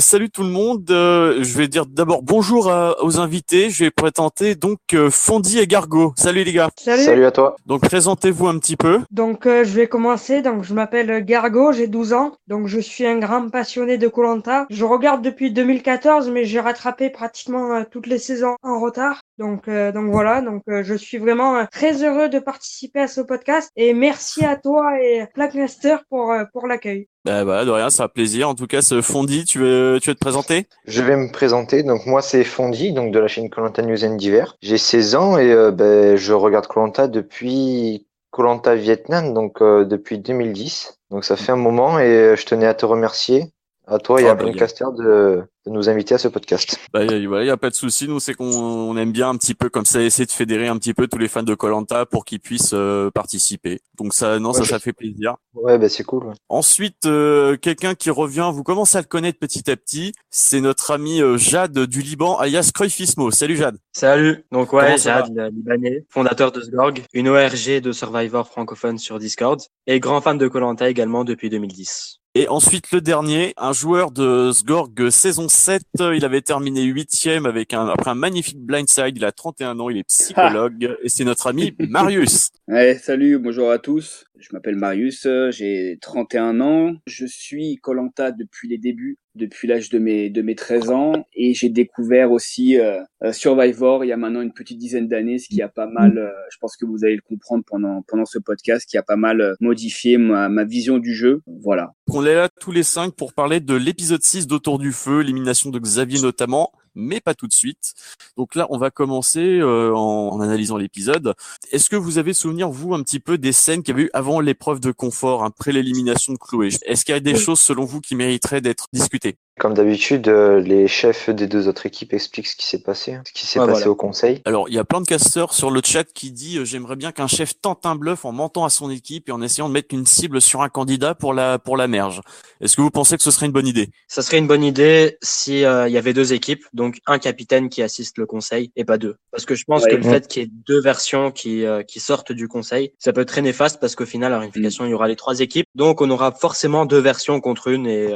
Salut 0.00 0.30
tout 0.30 0.42
le 0.42 0.48
monde. 0.48 0.90
Euh, 0.90 1.42
je 1.42 1.58
vais 1.58 1.68
dire 1.68 1.84
d'abord 1.84 2.22
bonjour 2.22 2.72
aux 3.02 3.20
invités. 3.20 3.68
Je 3.68 3.84
vais 3.84 3.90
présenter 3.90 4.54
donc 4.54 4.78
euh, 4.94 5.10
Fondi 5.10 5.58
et 5.58 5.66
Gargo. 5.66 6.14
Salut 6.16 6.42
les 6.42 6.52
gars. 6.52 6.70
Salut. 6.78 7.02
Salut 7.02 7.26
à 7.26 7.30
toi. 7.30 7.56
Donc 7.66 7.82
présentez-vous 7.82 8.46
un 8.46 8.58
petit 8.58 8.76
peu. 8.76 9.00
Donc 9.10 9.46
euh, 9.46 9.62
je 9.62 9.72
vais 9.72 9.88
commencer. 9.88 10.40
Donc 10.40 10.64
je 10.64 10.72
m'appelle 10.72 11.22
Gargo, 11.24 11.72
j'ai 11.72 11.86
12 11.86 12.14
ans. 12.14 12.32
Donc 12.48 12.66
je 12.66 12.80
suis 12.80 13.06
un 13.06 13.18
grand 13.18 13.50
passionné 13.50 13.98
de 13.98 14.08
Colanta. 14.08 14.66
Je 14.70 14.84
regarde 14.86 15.22
depuis 15.22 15.52
2014, 15.52 16.30
mais 16.30 16.46
j'ai 16.46 16.60
rattrapé 16.60 17.10
pratiquement 17.10 17.84
toutes 17.84 18.06
les 18.06 18.18
saisons 18.18 18.56
en 18.62 18.80
retard. 18.80 19.20
Donc 19.40 19.68
donc 19.68 20.10
voilà. 20.12 20.40
Donc 20.40 20.62
je 20.68 20.94
suis 20.94 21.18
vraiment 21.18 21.66
très 21.72 22.04
heureux 22.04 22.28
de 22.28 22.38
participer 22.38 23.00
à 23.00 23.08
ce 23.08 23.20
podcast 23.20 23.70
et 23.74 23.94
merci 23.94 24.44
à 24.44 24.56
toi 24.56 25.02
et 25.02 25.24
Blackmaster 25.34 26.04
pour 26.08 26.32
pour 26.52 26.68
l'accueil. 26.68 27.08
Bah 27.24 27.44
voilà, 27.44 27.66
de 27.66 27.70
rien, 27.70 27.90
ça 27.90 28.04
fait 28.04 28.14
plaisir. 28.14 28.48
En 28.48 28.54
tout 28.54 28.66
cas, 28.66 28.80
ce 28.80 29.02
Fondi, 29.02 29.44
tu 29.44 29.58
veux, 29.58 29.98
tu 30.02 30.08
veux 30.08 30.14
te 30.14 30.20
présenter? 30.20 30.66
Je 30.86 31.02
vais 31.02 31.16
me 31.16 31.30
présenter. 31.30 31.82
Donc 31.82 32.06
moi, 32.06 32.22
c'est 32.22 32.44
Fondi, 32.44 32.92
donc 32.92 33.12
de 33.12 33.18
la 33.18 33.28
chaîne 33.28 33.50
Colanta 33.50 33.82
News 33.82 34.04
and 34.04 34.16
Divers. 34.16 34.56
J'ai 34.62 34.78
16 34.78 35.14
ans 35.16 35.36
et 35.36 35.52
euh, 35.52 35.70
ben, 35.70 36.16
je 36.16 36.32
regarde 36.32 36.66
Colanta 36.66 37.08
depuis 37.08 38.06
Colanta 38.30 38.74
Vietnam, 38.74 39.34
donc 39.34 39.60
euh, 39.60 39.84
depuis 39.84 40.18
2010. 40.18 40.98
Donc 41.10 41.24
ça 41.24 41.36
fait 41.36 41.52
un 41.52 41.56
moment 41.56 41.98
et 41.98 42.04
euh, 42.04 42.36
je 42.36 42.46
tenais 42.46 42.66
à 42.66 42.74
te 42.74 42.86
remercier 42.86 43.52
à 43.86 43.98
toi 43.98 44.22
et 44.22 44.28
à 44.28 44.34
Blancaster 44.34 44.86
de, 44.96 45.42
de 45.66 45.70
nous 45.70 45.88
inviter 45.88 46.14
à 46.14 46.18
ce 46.18 46.28
podcast. 46.28 46.78
Bah, 46.92 47.04
il 47.04 47.22
y 47.22 47.50
a 47.50 47.56
pas 47.56 47.70
de 47.70 47.74
souci. 47.74 48.08
Nous, 48.08 48.20
c'est 48.20 48.34
qu'on 48.34 48.96
aime 48.96 49.12
bien 49.12 49.28
un 49.28 49.36
petit 49.36 49.54
peu 49.54 49.68
comme 49.68 49.84
ça, 49.84 50.02
essayer 50.02 50.26
de 50.26 50.32
fédérer 50.32 50.68
un 50.68 50.76
petit 50.78 50.94
peu 50.94 51.06
tous 51.06 51.18
les 51.18 51.28
fans 51.28 51.42
de 51.42 51.54
Colanta 51.54 52.06
pour 52.06 52.24
qu'ils 52.24 52.40
puissent 52.40 52.72
euh, 52.74 53.10
participer. 53.10 53.80
Donc 53.98 54.14
ça, 54.14 54.38
non, 54.38 54.52
ça, 54.52 54.64
ça 54.64 54.78
fait 54.78 54.92
plaisir. 54.92 55.36
Ouais, 55.54 55.78
bah 55.78 55.88
c'est 55.88 56.04
cool. 56.04 56.32
Ensuite, 56.48 57.06
euh, 57.06 57.56
quelqu'un 57.56 57.94
qui 57.94 58.10
revient, 58.10 58.50
vous 58.52 58.62
commencez 58.62 58.96
à 58.96 59.00
le 59.00 59.06
connaître 59.06 59.38
petit 59.38 59.70
à 59.70 59.76
petit. 59.76 60.12
C'est 60.30 60.60
notre 60.60 60.90
ami 60.90 61.20
euh, 61.20 61.36
Jade 61.36 61.78
du 61.78 62.00
Liban, 62.00 62.38
alias 62.38 62.70
Cruyfismo. 62.74 63.30
Salut 63.30 63.56
Jade. 63.56 63.76
Salut. 63.92 64.44
Donc 64.52 64.72
ouais, 64.72 64.96
Jade, 64.96 65.36
libanais, 65.52 66.06
fondateur 66.08 66.52
de 66.52 66.60
Sgorg, 66.60 67.02
une 67.12 67.28
ORG 67.28 67.80
de 67.82 67.92
Survivor 67.92 68.48
francophone 68.48 68.98
sur 68.98 69.18
Discord, 69.18 69.60
et 69.86 70.00
grand 70.00 70.20
fan 70.20 70.38
de 70.38 70.48
Colanta 70.48 70.88
également 70.88 71.24
depuis 71.24 71.50
2010. 71.50 72.20
Et 72.36 72.46
ensuite 72.48 72.92
le 72.92 73.00
dernier, 73.00 73.54
un 73.56 73.72
joueur 73.72 74.12
de 74.12 74.52
Sgorg 74.52 75.10
saison 75.10 75.48
7, 75.50 75.82
il 75.98 76.24
avait 76.24 76.40
terminé 76.40 76.82
huitième 76.82 77.44
avec 77.44 77.74
un 77.74 77.88
après 77.88 78.10
un 78.10 78.14
magnifique 78.14 78.58
blindside, 78.60 79.16
il 79.16 79.24
a 79.24 79.32
31 79.32 79.78
ans, 79.80 79.90
il 79.90 79.98
est 79.98 80.04
psychologue 80.04 80.96
et 81.02 81.08
c'est 81.08 81.24
notre 81.24 81.48
ami 81.48 81.74
Marius. 81.88 82.50
Ouais, 82.68 82.96
salut, 83.02 83.38
bonjour 83.38 83.70
à 83.70 83.78
tous. 83.78 84.24
Je 84.38 84.48
m'appelle 84.52 84.76
Marius, 84.76 85.26
j'ai 85.50 85.98
31 86.00 86.60
ans, 86.60 86.94
je 87.06 87.26
suis 87.26 87.76
Colanta 87.82 88.30
depuis 88.30 88.68
les 88.68 88.78
débuts 88.78 89.18
depuis 89.34 89.68
l'âge 89.68 89.90
de 89.90 89.98
mes 89.98 90.30
de 90.30 90.42
mes 90.42 90.54
13 90.54 90.90
ans. 90.90 91.12
Et 91.34 91.54
j'ai 91.54 91.68
découvert 91.68 92.32
aussi 92.32 92.78
euh, 92.78 93.00
euh, 93.22 93.32
Survivor 93.32 94.04
il 94.04 94.08
y 94.08 94.12
a 94.12 94.16
maintenant 94.16 94.40
une 94.40 94.52
petite 94.52 94.78
dizaine 94.78 95.08
d'années 95.08 95.38
ce 95.38 95.48
qui 95.48 95.62
a 95.62 95.68
pas 95.68 95.86
mal 95.86 96.18
euh, 96.18 96.30
je 96.50 96.58
pense 96.60 96.76
que 96.76 96.84
vous 96.86 97.04
allez 97.04 97.16
le 97.16 97.22
comprendre 97.22 97.64
pendant 97.66 98.02
pendant 98.06 98.24
ce 98.24 98.38
podcast 98.38 98.88
qui 98.88 98.96
a 98.96 99.02
pas 99.02 99.16
mal 99.16 99.54
modifié 99.60 100.18
ma, 100.18 100.48
ma 100.48 100.64
vision 100.64 100.98
du 100.98 101.14
jeu. 101.14 101.42
Voilà. 101.62 101.92
On 102.08 102.24
est 102.24 102.34
là 102.34 102.48
tous 102.60 102.72
les 102.72 102.82
cinq 102.82 103.14
pour 103.14 103.32
parler 103.32 103.60
de 103.60 103.74
l'épisode 103.74 104.22
6 104.22 104.46
d'Autour 104.46 104.78
du 104.78 104.92
feu 104.92 105.20
l'élimination 105.20 105.70
de 105.70 105.78
Xavier 105.78 106.20
notamment 106.20 106.72
mais 106.94 107.20
pas 107.20 107.34
tout 107.34 107.46
de 107.46 107.52
suite. 107.52 107.94
Donc 108.36 108.54
là, 108.54 108.66
on 108.70 108.78
va 108.78 108.90
commencer 108.90 109.58
euh, 109.58 109.94
en, 109.94 110.40
analysant 110.40 110.76
l'épisode. 110.76 111.34
Est-ce 111.70 111.88
que 111.88 111.96
vous 111.96 112.18
avez 112.18 112.32
souvenir, 112.32 112.70
vous, 112.70 112.94
un 112.94 113.02
petit 113.02 113.20
peu 113.20 113.38
des 113.38 113.52
scènes 113.52 113.82
qu'il 113.82 113.94
y 113.94 113.98
avait 113.98 114.06
eu 114.06 114.10
avant 114.12 114.40
l'épreuve 114.40 114.80
de 114.80 114.92
confort, 114.92 115.44
après 115.44 115.72
l'élimination 115.72 116.32
de 116.32 116.38
Chloé? 116.38 116.68
Est-ce 116.86 117.04
qu'il 117.04 117.14
y 117.14 117.16
a 117.16 117.20
des 117.20 117.36
choses, 117.36 117.60
selon 117.60 117.84
vous, 117.84 118.00
qui 118.00 118.14
mériteraient 118.14 118.60
d'être 118.60 118.86
discutées? 118.92 119.36
Comme 119.60 119.74
d'habitude, 119.74 120.26
euh, 120.28 120.58
les 120.58 120.88
chefs 120.88 121.28
des 121.28 121.46
deux 121.46 121.68
autres 121.68 121.84
équipes 121.84 122.14
expliquent 122.14 122.46
ce 122.46 122.56
qui 122.56 122.66
s'est 122.66 122.82
passé, 122.82 123.18
ce 123.26 123.32
qui 123.32 123.46
s'est 123.46 123.58
passé 123.58 123.88
au 123.88 123.94
conseil. 123.94 124.40
Alors, 124.46 124.70
il 124.70 124.74
y 124.74 124.78
a 124.78 124.84
plein 124.84 125.02
de 125.02 125.06
casteurs 125.06 125.52
sur 125.52 125.70
le 125.70 125.82
chat 125.84 126.04
qui 126.04 126.32
dit 126.32 126.56
euh, 126.56 126.64
j'aimerais 126.64 126.96
bien 126.96 127.12
qu'un 127.12 127.26
chef 127.26 127.52
tente 127.60 127.84
un 127.84 127.94
bluff 127.94 128.24
en 128.24 128.32
mentant 128.32 128.64
à 128.64 128.70
son 128.70 128.90
équipe 128.90 129.28
et 129.28 129.32
en 129.32 129.42
essayant 129.42 129.68
de 129.68 129.74
mettre 129.74 129.94
une 129.94 130.06
cible 130.06 130.40
sur 130.40 130.62
un 130.62 130.70
candidat 130.70 131.14
pour 131.14 131.34
la 131.34 131.58
pour 131.58 131.76
la 131.76 131.88
merge. 131.88 132.22
Est-ce 132.62 132.74
que 132.74 132.80
vous 132.80 132.90
pensez 132.90 133.18
que 133.18 133.22
ce 133.22 133.30
serait 133.30 133.46
une 133.46 133.52
bonne 133.52 133.66
idée? 133.66 133.90
Ça 134.08 134.22
serait 134.22 134.38
une 134.38 134.46
bonne 134.46 134.64
idée 134.64 135.18
si 135.22 135.62
euh, 135.66 135.88
il 135.88 135.92
y 135.92 135.98
avait 135.98 136.14
deux 136.14 136.32
équipes, 136.32 136.64
donc 136.72 136.96
un 137.06 137.18
capitaine 137.18 137.68
qui 137.68 137.82
assiste 137.82 138.16
le 138.16 138.24
conseil 138.24 138.72
et 138.76 138.86
pas 138.86 138.96
deux. 138.96 139.16
Parce 139.30 139.44
que 139.44 139.54
je 139.54 139.64
pense 139.66 139.84
que 139.84 139.94
le 139.94 140.02
fait 140.02 140.26
qu'il 140.26 140.42
y 140.42 140.44
ait 140.46 140.50
deux 140.66 140.80
versions 140.80 141.30
qui 141.30 141.64
qui 141.86 142.00
sortent 142.00 142.32
du 142.32 142.48
conseil, 142.48 142.94
ça 142.98 143.12
peut 143.12 143.20
être 143.20 143.28
très 143.28 143.42
néfaste 143.42 143.78
parce 143.78 143.94
qu'au 143.94 144.06
final, 144.06 144.32
à 144.32 144.36
la 144.36 144.40
réunification, 144.40 144.86
il 144.86 144.90
y 144.90 144.94
aura 144.94 145.06
les 145.06 145.16
trois 145.16 145.40
équipes, 145.40 145.66
donc 145.74 146.00
on 146.00 146.08
aura 146.08 146.32
forcément 146.32 146.86
deux 146.86 146.98
versions 146.98 147.40
contre 147.40 147.68
une 147.68 147.86
et 147.86 148.08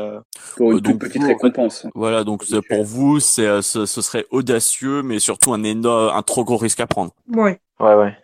pour 0.57 0.73
une 0.73 0.81
toute 0.81 0.99
petite 0.99 1.34
récompense. 1.35 1.87
Voilà, 1.95 2.25
donc 2.25 2.45
pour 2.69 2.85
vous, 2.85 3.21
c'est 3.21 3.47
euh, 3.47 3.63
ce, 3.63 3.87
ce, 3.87 4.03
serait 4.03 4.27
audacieux, 4.31 5.03
mais 5.03 5.19
surtout 5.19 5.53
un 5.53 5.63
énorme, 5.63 6.17
un 6.17 6.23
trop 6.23 6.45
gros 6.45 6.57
risque 6.57 6.81
à 6.81 6.87
prendre. 6.87 7.13
Ouais. 7.29 7.59
Ouais, 7.81 7.95
ouais. 7.95 8.17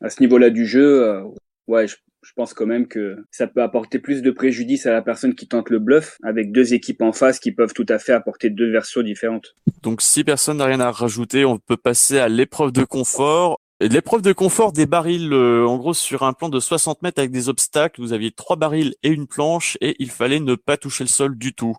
À 0.00 0.10
ce 0.10 0.20
niveau-là 0.20 0.50
du 0.50 0.66
jeu, 0.66 1.04
euh, 1.04 1.22
ouais, 1.68 1.86
je, 1.86 1.96
je, 2.22 2.32
pense 2.34 2.54
quand 2.54 2.66
même 2.66 2.88
que 2.88 3.24
ça 3.30 3.46
peut 3.46 3.62
apporter 3.62 3.98
plus 4.00 4.20
de 4.22 4.30
préjudice 4.30 4.86
à 4.86 4.92
la 4.92 5.02
personne 5.02 5.34
qui 5.34 5.46
tente 5.46 5.70
le 5.70 5.78
bluff, 5.78 6.18
avec 6.24 6.50
deux 6.50 6.74
équipes 6.74 7.02
en 7.02 7.12
face 7.12 7.38
qui 7.38 7.52
peuvent 7.52 7.72
tout 7.72 7.86
à 7.88 7.98
fait 7.98 8.12
apporter 8.12 8.50
deux 8.50 8.70
versions 8.70 9.02
différentes. 9.02 9.54
Donc 9.82 10.02
si 10.02 10.24
personne 10.24 10.56
n'a 10.56 10.64
rien 10.66 10.80
à 10.80 10.90
rajouter, 10.90 11.44
on 11.44 11.58
peut 11.58 11.76
passer 11.76 12.18
à 12.18 12.28
l'épreuve 12.28 12.72
de 12.72 12.84
confort. 12.84 13.60
L'épreuve 13.82 14.20
de 14.20 14.34
confort 14.34 14.72
des 14.72 14.84
barils, 14.84 15.32
euh, 15.32 15.66
en 15.66 15.78
gros 15.78 15.94
sur 15.94 16.22
un 16.22 16.34
plan 16.34 16.50
de 16.50 16.60
60 16.60 17.00
mètres 17.00 17.18
avec 17.18 17.30
des 17.30 17.48
obstacles, 17.48 18.02
vous 18.02 18.12
aviez 18.12 18.30
trois 18.30 18.56
barils 18.56 18.94
et 19.02 19.08
une 19.08 19.26
planche 19.26 19.78
et 19.80 19.96
il 19.98 20.10
fallait 20.10 20.38
ne 20.38 20.54
pas 20.54 20.76
toucher 20.76 21.02
le 21.02 21.08
sol 21.08 21.38
du 21.38 21.54
tout. 21.54 21.76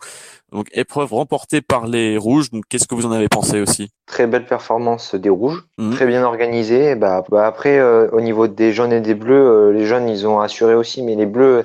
Donc 0.51 0.67
épreuve 0.73 1.13
remportée 1.13 1.61
par 1.61 1.85
les 1.85 2.17
rouges. 2.17 2.49
Donc 2.49 2.63
qu'est-ce 2.67 2.87
que 2.87 2.95
vous 2.95 3.05
en 3.05 3.11
avez 3.11 3.29
pensé 3.29 3.61
aussi? 3.61 3.91
Très 4.07 4.25
belle 4.25 4.47
performance 4.47 5.13
des 5.13 5.29
rouges, 5.29 5.63
mhm. 5.77 5.93
très 5.93 6.07
bien 6.07 6.23
organisée. 6.23 6.95
Bah, 6.95 7.23
bah 7.29 7.45
après 7.45 7.77
euh, 7.77 8.09
au 8.13 8.21
niveau 8.21 8.47
des 8.47 8.73
jaunes 8.73 8.93
et 8.93 9.01
des 9.01 9.13
bleus, 9.13 9.35
euh, 9.35 9.71
les 9.71 9.85
jaunes 9.85 10.09
ils 10.09 10.25
ont 10.25 10.39
assuré 10.39 10.73
aussi, 10.73 11.03
mais 11.03 11.15
les 11.15 11.27
bleus 11.27 11.61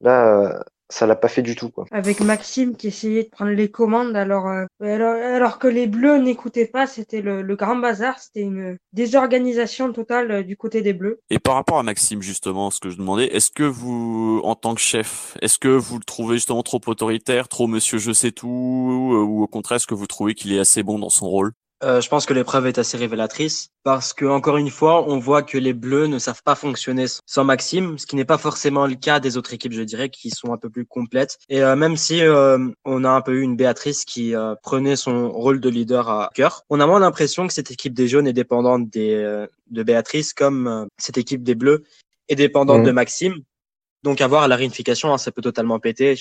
là 0.00 0.64
ça 0.92 1.06
l'a 1.06 1.16
pas 1.16 1.28
fait 1.28 1.42
du 1.42 1.56
tout 1.56 1.70
quoi. 1.70 1.86
Avec 1.90 2.20
Maxime 2.20 2.76
qui 2.76 2.88
essayait 2.88 3.24
de 3.24 3.28
prendre 3.28 3.52
les 3.52 3.70
commandes 3.70 4.16
alors 4.16 4.48
euh, 4.48 4.64
alors, 4.80 5.58
que 5.58 5.68
les 5.68 5.86
bleus 5.86 6.18
n'écoutaient 6.18 6.66
pas, 6.66 6.86
c'était 6.86 7.20
le, 7.20 7.42
grand 7.56 7.76
bazar, 7.76 8.18
c'était 8.18 8.40
une 8.40 8.78
désorganisation 8.92 9.92
totale 9.92 10.30
euh, 10.30 10.42
du 10.42 10.56
côté 10.56 10.82
des 10.82 10.92
bleus. 10.92 11.20
Et 11.30 11.38
par 11.38 11.54
rapport 11.54 11.78
à 11.78 11.82
Maxime 11.82 12.22
justement, 12.22 12.70
ce 12.70 12.80
que 12.80 12.90
je 12.90 12.96
demandais, 12.96 13.26
est-ce 13.26 13.50
que 13.50 13.62
vous 13.62 14.40
en 14.44 14.54
tant 14.54 14.74
que 14.74 14.80
chef, 14.80 15.36
est-ce 15.40 15.58
que 15.58 15.68
vous 15.68 15.98
le 15.98 16.04
trouvez 16.04 16.36
justement 16.36 16.62
trop 16.62 16.80
autoritaire, 16.86 17.48
trop 17.48 17.66
monsieur 17.66 17.98
je 17.98 18.12
sais 18.12 18.32
tout 18.32 18.48
ou 18.48 19.42
au 19.42 19.46
contraire 19.46 19.76
est-ce 19.76 19.86
que 19.86 19.94
vous 19.94 20.06
trouvez 20.06 20.34
qu'il 20.34 20.52
est 20.52 20.58
assez 20.58 20.82
bon 20.82 20.98
dans 20.98 21.10
son 21.10 21.28
rôle? 21.28 21.52
Euh, 21.82 22.00
je 22.00 22.08
pense 22.08 22.26
que 22.26 22.32
l'épreuve 22.32 22.66
est 22.66 22.78
assez 22.78 22.96
révélatrice 22.96 23.70
parce 23.82 24.12
que 24.12 24.24
encore 24.24 24.56
une 24.56 24.70
fois, 24.70 25.08
on 25.08 25.18
voit 25.18 25.42
que 25.42 25.58
les 25.58 25.72
Bleus 25.72 26.06
ne 26.06 26.18
savent 26.18 26.42
pas 26.44 26.54
fonctionner 26.54 27.06
sans 27.26 27.44
Maxime, 27.44 27.98
ce 27.98 28.06
qui 28.06 28.16
n'est 28.16 28.24
pas 28.24 28.38
forcément 28.38 28.86
le 28.86 28.94
cas 28.94 29.20
des 29.20 29.36
autres 29.36 29.52
équipes, 29.52 29.72
je 29.72 29.82
dirais, 29.82 30.08
qui 30.08 30.30
sont 30.30 30.52
un 30.52 30.58
peu 30.58 30.70
plus 30.70 30.86
complètes. 30.86 31.38
Et 31.48 31.62
euh, 31.62 31.74
même 31.76 31.96
si 31.96 32.22
euh, 32.22 32.58
on 32.84 33.04
a 33.04 33.10
un 33.10 33.20
peu 33.20 33.34
eu 33.34 33.42
une 33.42 33.56
Béatrice 33.56 34.04
qui 34.04 34.34
prenait 34.62 34.96
son 34.96 35.30
rôle 35.30 35.60
de 35.60 35.68
leader 35.68 36.08
à 36.08 36.30
cœur, 36.34 36.62
on 36.70 36.80
a 36.80 36.86
moins 36.86 37.00
l'impression 37.00 37.46
que 37.46 37.52
cette 37.52 37.70
équipe 37.70 37.94
des 37.94 38.08
jaunes 38.08 38.26
est 38.26 38.32
dépendante 38.32 38.88
des, 38.88 39.46
de 39.70 39.82
Béatrice 39.82 40.32
comme 40.32 40.86
cette 40.98 41.18
équipe 41.18 41.42
des 41.42 41.54
Bleus 41.54 41.84
est 42.28 42.36
dépendante 42.36 42.82
mmh. 42.82 42.86
de 42.86 42.92
Maxime. 42.92 43.34
Donc 44.02 44.20
avoir 44.20 44.48
la 44.48 44.56
réunification, 44.56 45.12
hein, 45.12 45.18
ça 45.18 45.30
peut 45.30 45.42
totalement 45.42 45.78
péter. 45.78 46.16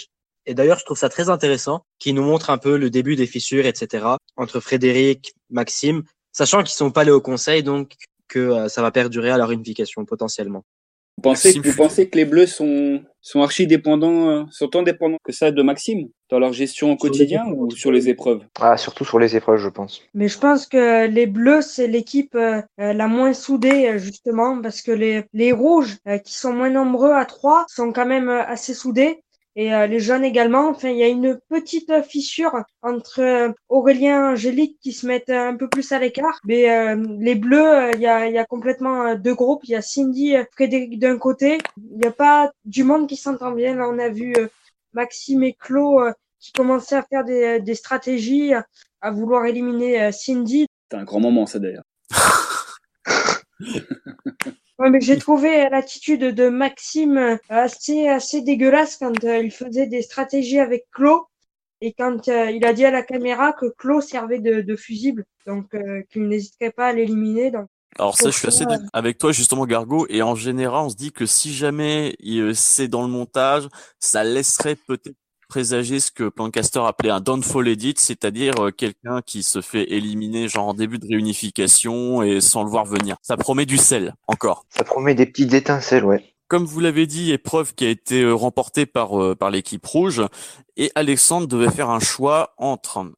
Et 0.46 0.54
d'ailleurs, 0.54 0.80
je 0.80 0.86
trouve 0.86 0.98
ça 0.98 1.10
très 1.10 1.30
intéressant, 1.30 1.82
qui 2.00 2.14
nous 2.14 2.24
montre 2.24 2.50
un 2.50 2.58
peu 2.58 2.78
le 2.78 2.90
début 2.90 3.16
des 3.16 3.28
fissures, 3.28 3.66
etc., 3.66 4.06
entre 4.38 4.60
Frédéric, 4.60 5.34
Maxime, 5.50 6.04
sachant 6.32 6.64
qu'ils 6.64 6.76
sont 6.76 6.92
pas 6.92 7.02
allés 7.02 7.12
au 7.12 7.22
conseil, 7.22 7.64
donc 7.64 7.94
que 8.28 8.40
euh, 8.40 8.70
ça 8.70 8.82
va 8.82 8.92
perdurer 8.92 9.30
à 9.30 9.38
leur 9.38 9.52
unification 9.52 10.06
potentiellement. 10.06 10.64
Vous 11.18 11.24
pensez, 11.24 11.60
vous 11.60 11.76
pensez 11.76 12.10
que 12.10 12.18
les 12.18 12.26
Bleus 12.26 12.48
sont, 12.48 13.04
sont 13.20 13.42
archi 13.42 13.68
dépendants, 13.68 14.30
euh, 14.30 14.44
sont 14.50 14.70
tant 14.70 14.82
dépendants 14.82 15.18
que 15.24 15.34
ça 15.34 15.52
de 15.52 15.62
Maxime 15.62 16.08
dans 16.30 16.40
leur 16.40 16.54
gestion 16.54 16.94
au 16.94 16.96
quotidien 16.96 17.46
ou 17.48 17.70
sur 17.70 17.92
les 17.92 18.10
épreuves? 18.10 18.42
Ah, 18.60 18.78
surtout 18.78 19.04
sur 19.04 19.20
les 19.20 19.36
épreuves, 19.36 19.58
je 19.60 19.68
pense. 19.68 20.02
Mais 20.16 20.30
je 20.30 20.40
pense 20.40 20.66
que 20.66 21.08
les 21.08 21.28
Bleus, 21.28 21.62
c'est 21.62 21.88
l'équipe 21.88 22.34
euh, 22.34 22.62
la 22.78 23.08
moins 23.08 23.34
soudée, 23.34 24.00
justement, 24.00 24.62
parce 24.62 24.82
que 24.82 24.92
les, 24.92 25.26
les 25.34 25.52
Rouges, 25.52 25.98
qui 26.24 26.34
sont 26.34 26.54
moins 26.54 26.72
nombreux 26.72 27.12
à 27.12 27.26
trois, 27.26 27.66
sont 27.68 27.92
quand 27.92 28.08
même 28.08 28.30
assez 28.30 28.74
soudés 28.74 29.22
et 29.56 29.74
euh, 29.74 29.88
les 29.88 30.00
jeunes 30.00 30.24
également. 30.24 30.70
Enfin, 30.70 30.90
il 30.90 30.98
y 30.98 31.04
a 31.04 31.08
une 31.08 31.40
petite 31.50 31.92
fissure 32.04 32.64
entre 32.82 33.20
euh, 33.22 33.52
Aurélien 33.70 34.30
et 34.30 34.34
Angélique 34.34 34.78
qui 34.82 34.94
se 34.94 35.06
mettent 35.06 35.30
un 35.30 35.56
peu 35.56 35.68
plus 35.68 35.92
à 35.92 36.00
l'écart. 36.00 36.40
Mais 36.46 36.72
euh, 36.72 36.96
les 37.20 37.36
bleus, 37.36 37.92
il 37.96 38.02
y 38.02 38.08
a, 38.08 38.28
y, 38.30 38.38
a, 38.38 38.46
complètement 38.46 39.16
deux 39.16 39.36
groupes. 39.36 39.64
Il 39.64 39.72
y 39.72 39.76
a 39.76 39.82
Cindy, 39.82 40.36
Frédéric 40.52 41.00
d'un 41.00 41.18
côté. 41.18 41.58
Il 41.78 41.98
n'y 41.98 42.08
a 42.08 42.12
pas 42.12 42.52
du 42.66 42.84
monde 42.84 43.08
qui 43.08 43.18
s'entend 43.18 43.52
bien. 43.52 43.76
Là, 43.76 43.90
on 43.90 44.00
a 44.00 44.10
vu 44.10 44.34
Maxime 44.94 45.44
et 45.44 45.54
Claude 45.54 46.14
qui 46.40 46.52
commençaient 46.54 46.96
à 46.96 47.04
faire 47.04 47.24
des, 47.24 47.60
des 47.60 47.76
stratégies, 47.76 48.54
à 49.02 49.12
vouloir 49.12 49.46
éliminer 49.46 50.12
Cindy. 50.12 50.66
C'est 50.90 50.98
un 50.98 51.04
grand 51.04 51.20
moment, 51.20 51.46
ça 51.46 51.60
d'ailleurs. 51.60 51.84
Ouais, 54.82 54.90
mais 54.90 55.00
j'ai 55.00 55.18
trouvé 55.20 55.70
l'attitude 55.70 56.22
de 56.22 56.50
Maxime 56.50 57.38
assez, 57.50 58.08
assez 58.08 58.42
dégueulasse 58.42 58.98
quand 58.98 59.24
euh, 59.24 59.44
il 59.44 59.52
faisait 59.52 59.86
des 59.86 60.02
stratégies 60.02 60.60
avec 60.60 60.88
Claude. 60.92 61.22
et 61.82 61.94
quand 61.94 62.26
il 62.28 62.66
a 62.66 62.74
dit 62.74 62.86
à 62.86 62.90
la 62.90 63.04
caméra 63.04 63.54
que 63.54 63.68
Claude 63.78 64.02
servait 64.02 64.40
de, 64.40 64.62
de 64.62 64.76
fusible, 64.76 65.26
donc 65.46 65.76
qu'il 66.10 66.28
n'hésiterait 66.28 66.72
pas 66.72 66.88
à 66.88 66.94
l'éliminer. 66.94 67.52
Donc 67.52 67.68
alors 68.00 68.18
ça, 68.18 68.30
je 68.30 68.38
suis 68.38 68.48
assez 68.48 68.66
avec 68.94 69.18
toi 69.18 69.32
justement, 69.32 69.66
Gargo. 69.66 70.06
Et 70.10 70.22
en 70.22 70.36
général, 70.36 70.86
on 70.86 70.90
se 70.90 70.96
dit 70.96 71.12
que 71.12 71.26
si 71.26 71.54
jamais 71.54 72.16
c'est 72.54 72.88
dans 72.88 73.02
le 73.02 73.10
montage, 73.10 73.68
ça 74.00 74.24
laisserait 74.24 74.76
peut-être 74.76 75.18
présager 75.52 76.00
ce 76.00 76.12
que 76.12 76.30
Plancaster 76.30 76.80
appelait 76.80 77.10
un 77.10 77.20
downfall 77.20 77.68
edit, 77.68 77.96
c'est-à-dire 77.98 78.54
euh, 78.62 78.72
quelqu'un 78.72 79.22
qui 79.22 79.44
se 79.44 79.60
fait 79.60 79.92
éliminer 79.92 80.48
genre 80.48 80.70
en 80.70 80.74
début 80.74 80.98
de 80.98 81.06
réunification 81.06 82.24
et 82.24 82.40
sans 82.40 82.64
le 82.64 82.70
voir 82.70 82.86
venir. 82.86 83.18
Ça 83.22 83.36
promet 83.36 83.66
du 83.66 83.76
sel, 83.76 84.16
encore. 84.28 84.66
Ça 84.70 84.86
promet 84.86 85.14
des 85.14 85.26
petites 85.26 85.54
étincelles, 85.54 86.06
ouais. 86.06 86.24
Comme 86.48 86.64
vous 86.64 86.80
l'avez 86.80 87.06
dit, 87.06 87.34
épreuve 87.34 87.76
qui 87.76 87.86
a 87.86 87.90
été 87.90 88.22
euh, 88.22 88.34
remportée 88.34 88.86
par 88.86 89.22
euh, 89.22 89.36
par 89.36 89.52
l'équipe 89.52 89.86
rouge 89.86 90.22
et 90.78 90.90
Alexandre 90.96 91.48
devait 91.48 91.70
faire 91.70 91.90
un 91.90 92.00
choix 92.00 92.54
entre 92.56 93.12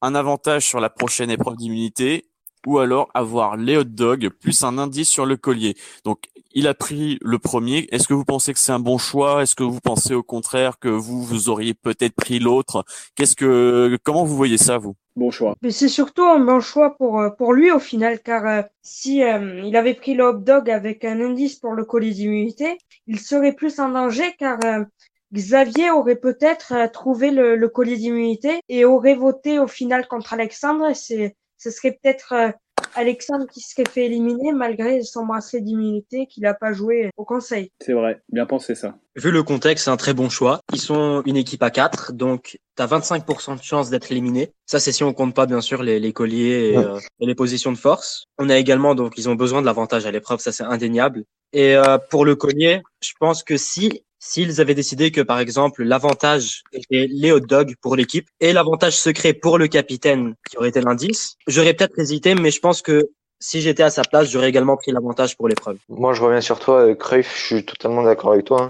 un 0.00 0.14
avantage 0.14 0.64
sur 0.64 0.80
la 0.80 0.88
prochaine 0.88 1.30
épreuve 1.30 1.56
d'immunité 1.56 2.24
ou 2.66 2.78
alors 2.78 3.08
avoir 3.14 3.56
les 3.56 3.76
hot 3.76 3.84
dogs 3.84 4.28
plus 4.28 4.64
un 4.64 4.78
indice 4.78 5.08
sur 5.08 5.26
le 5.26 5.36
collier. 5.36 5.76
Donc 6.04 6.18
il 6.54 6.68
a 6.68 6.74
pris 6.74 7.18
le 7.20 7.38
premier. 7.38 7.88
Est-ce 7.90 8.06
que 8.06 8.14
vous 8.14 8.24
pensez 8.24 8.52
que 8.52 8.58
c'est 8.60 8.72
un 8.72 8.78
bon 8.78 8.98
choix? 8.98 9.42
Est-ce 9.42 9.54
que 9.54 9.64
vous 9.64 9.80
pensez 9.80 10.14
au 10.14 10.22
contraire 10.22 10.78
que 10.78 10.88
vous 10.88 11.22
vous 11.22 11.48
auriez 11.48 11.74
peut-être 11.74 12.14
pris 12.14 12.38
l'autre? 12.38 12.84
Qu'est-ce 13.16 13.34
que 13.34 13.98
comment 14.04 14.24
vous 14.24 14.36
voyez 14.36 14.58
ça 14.58 14.78
vous? 14.78 14.94
Bon 15.16 15.30
choix. 15.30 15.54
Mais 15.62 15.70
c'est 15.70 15.88
surtout 15.88 16.24
un 16.24 16.40
bon 16.40 16.60
choix 16.60 16.96
pour 16.96 17.20
euh, 17.20 17.30
pour 17.30 17.52
lui 17.52 17.70
au 17.70 17.78
final 17.78 18.20
car 18.20 18.46
euh, 18.46 18.62
si 18.82 19.22
euh, 19.22 19.60
il 19.64 19.76
avait 19.76 19.94
pris 19.94 20.14
le 20.14 20.24
hot 20.24 20.38
dog 20.38 20.70
avec 20.70 21.04
un 21.04 21.20
indice 21.20 21.56
pour 21.56 21.72
le 21.72 21.84
collier 21.84 22.12
d'immunité, 22.12 22.78
il 23.06 23.20
serait 23.20 23.52
plus 23.52 23.78
en 23.78 23.90
danger 23.90 24.34
car 24.38 24.58
Xavier 25.32 25.90
aurait 25.90 26.16
peut-être 26.16 26.90
trouvé 26.92 27.30
le, 27.30 27.56
le 27.56 27.68
collier 27.68 27.96
d'immunité 27.96 28.60
et 28.68 28.84
aurait 28.84 29.16
voté 29.16 29.58
au 29.58 29.66
final 29.66 30.06
contre 30.06 30.32
Alexandre. 30.32 30.88
Et 30.90 30.94
c'est 30.94 31.36
ce 31.58 31.70
serait 31.70 31.92
peut-être 31.92 32.32
euh, 32.32 32.50
Alexandre 32.94 33.46
qui 33.46 33.60
serait 33.60 33.88
fait 33.88 34.06
éliminer 34.06 34.52
malgré 34.52 35.02
son 35.02 35.26
bracelet 35.26 35.60
d'immunité 35.60 36.26
qu'il 36.26 36.42
n'a 36.42 36.54
pas 36.54 36.72
joué 36.72 37.10
au 37.16 37.24
conseil. 37.24 37.72
C'est 37.80 37.92
vrai, 37.92 38.20
bien 38.30 38.46
pensé 38.46 38.74
ça. 38.74 38.96
Vu 39.16 39.30
le 39.30 39.42
contexte, 39.42 39.84
c'est 39.84 39.90
un 39.90 39.96
très 39.96 40.14
bon 40.14 40.28
choix. 40.28 40.60
Ils 40.72 40.80
sont 40.80 41.22
une 41.24 41.36
équipe 41.36 41.62
à 41.62 41.70
4, 41.70 42.12
donc 42.12 42.58
tu 42.76 42.82
as 42.82 42.86
25% 42.86 43.58
de 43.58 43.62
chance 43.62 43.90
d'être 43.90 44.10
éliminé. 44.10 44.52
Ça, 44.66 44.80
c'est 44.80 44.92
si 44.92 45.04
on 45.04 45.12
compte 45.12 45.34
pas, 45.34 45.46
bien 45.46 45.60
sûr, 45.60 45.82
les, 45.82 46.00
les 46.00 46.12
colliers 46.12 46.76
euh, 46.76 46.98
et, 47.20 47.26
les 47.26 47.34
positions 47.34 47.72
de 47.72 47.78
force. 47.78 48.24
On 48.38 48.48
a 48.48 48.56
également, 48.56 48.94
donc, 48.94 49.14
ils 49.16 49.28
ont 49.28 49.34
besoin 49.34 49.60
de 49.60 49.66
l'avantage 49.66 50.06
à 50.06 50.10
l'épreuve, 50.10 50.40
ça 50.40 50.52
c'est 50.52 50.64
indéniable. 50.64 51.24
Et 51.52 51.76
euh, 51.76 51.98
pour 52.10 52.24
le 52.24 52.34
collier, 52.34 52.82
je 53.00 53.12
pense 53.18 53.44
que 53.44 53.56
si 53.56 54.04
s'ils 54.24 54.60
avaient 54.60 54.74
décidé 54.74 55.10
que, 55.10 55.20
par 55.20 55.38
exemple, 55.38 55.84
l'avantage 55.84 56.62
était 56.72 57.06
les 57.10 57.30
hot 57.30 57.40
dogs 57.40 57.74
pour 57.82 57.94
l'équipe 57.94 58.26
et 58.40 58.54
l'avantage 58.54 58.96
secret 58.96 59.34
pour 59.34 59.58
le 59.58 59.68
capitaine, 59.68 60.34
qui 60.48 60.56
aurait 60.56 60.70
été 60.70 60.80
l'indice, 60.80 61.36
j'aurais 61.46 61.74
peut-être 61.74 61.98
hésité, 61.98 62.34
mais 62.34 62.50
je 62.50 62.58
pense 62.58 62.80
que 62.80 63.10
si 63.38 63.60
j'étais 63.60 63.82
à 63.82 63.90
sa 63.90 64.02
place, 64.02 64.30
j'aurais 64.30 64.48
également 64.48 64.78
pris 64.78 64.92
l'avantage 64.92 65.36
pour 65.36 65.46
l'épreuve. 65.46 65.76
Moi, 65.90 66.14
je 66.14 66.22
reviens 66.22 66.40
sur 66.40 66.58
toi, 66.58 66.86
euh, 66.86 66.94
Cruyff, 66.94 67.36
je 67.36 67.44
suis 67.44 67.64
totalement 67.66 68.02
d'accord 68.02 68.32
avec 68.32 68.46
toi. 68.46 68.62
Hein. 68.62 68.68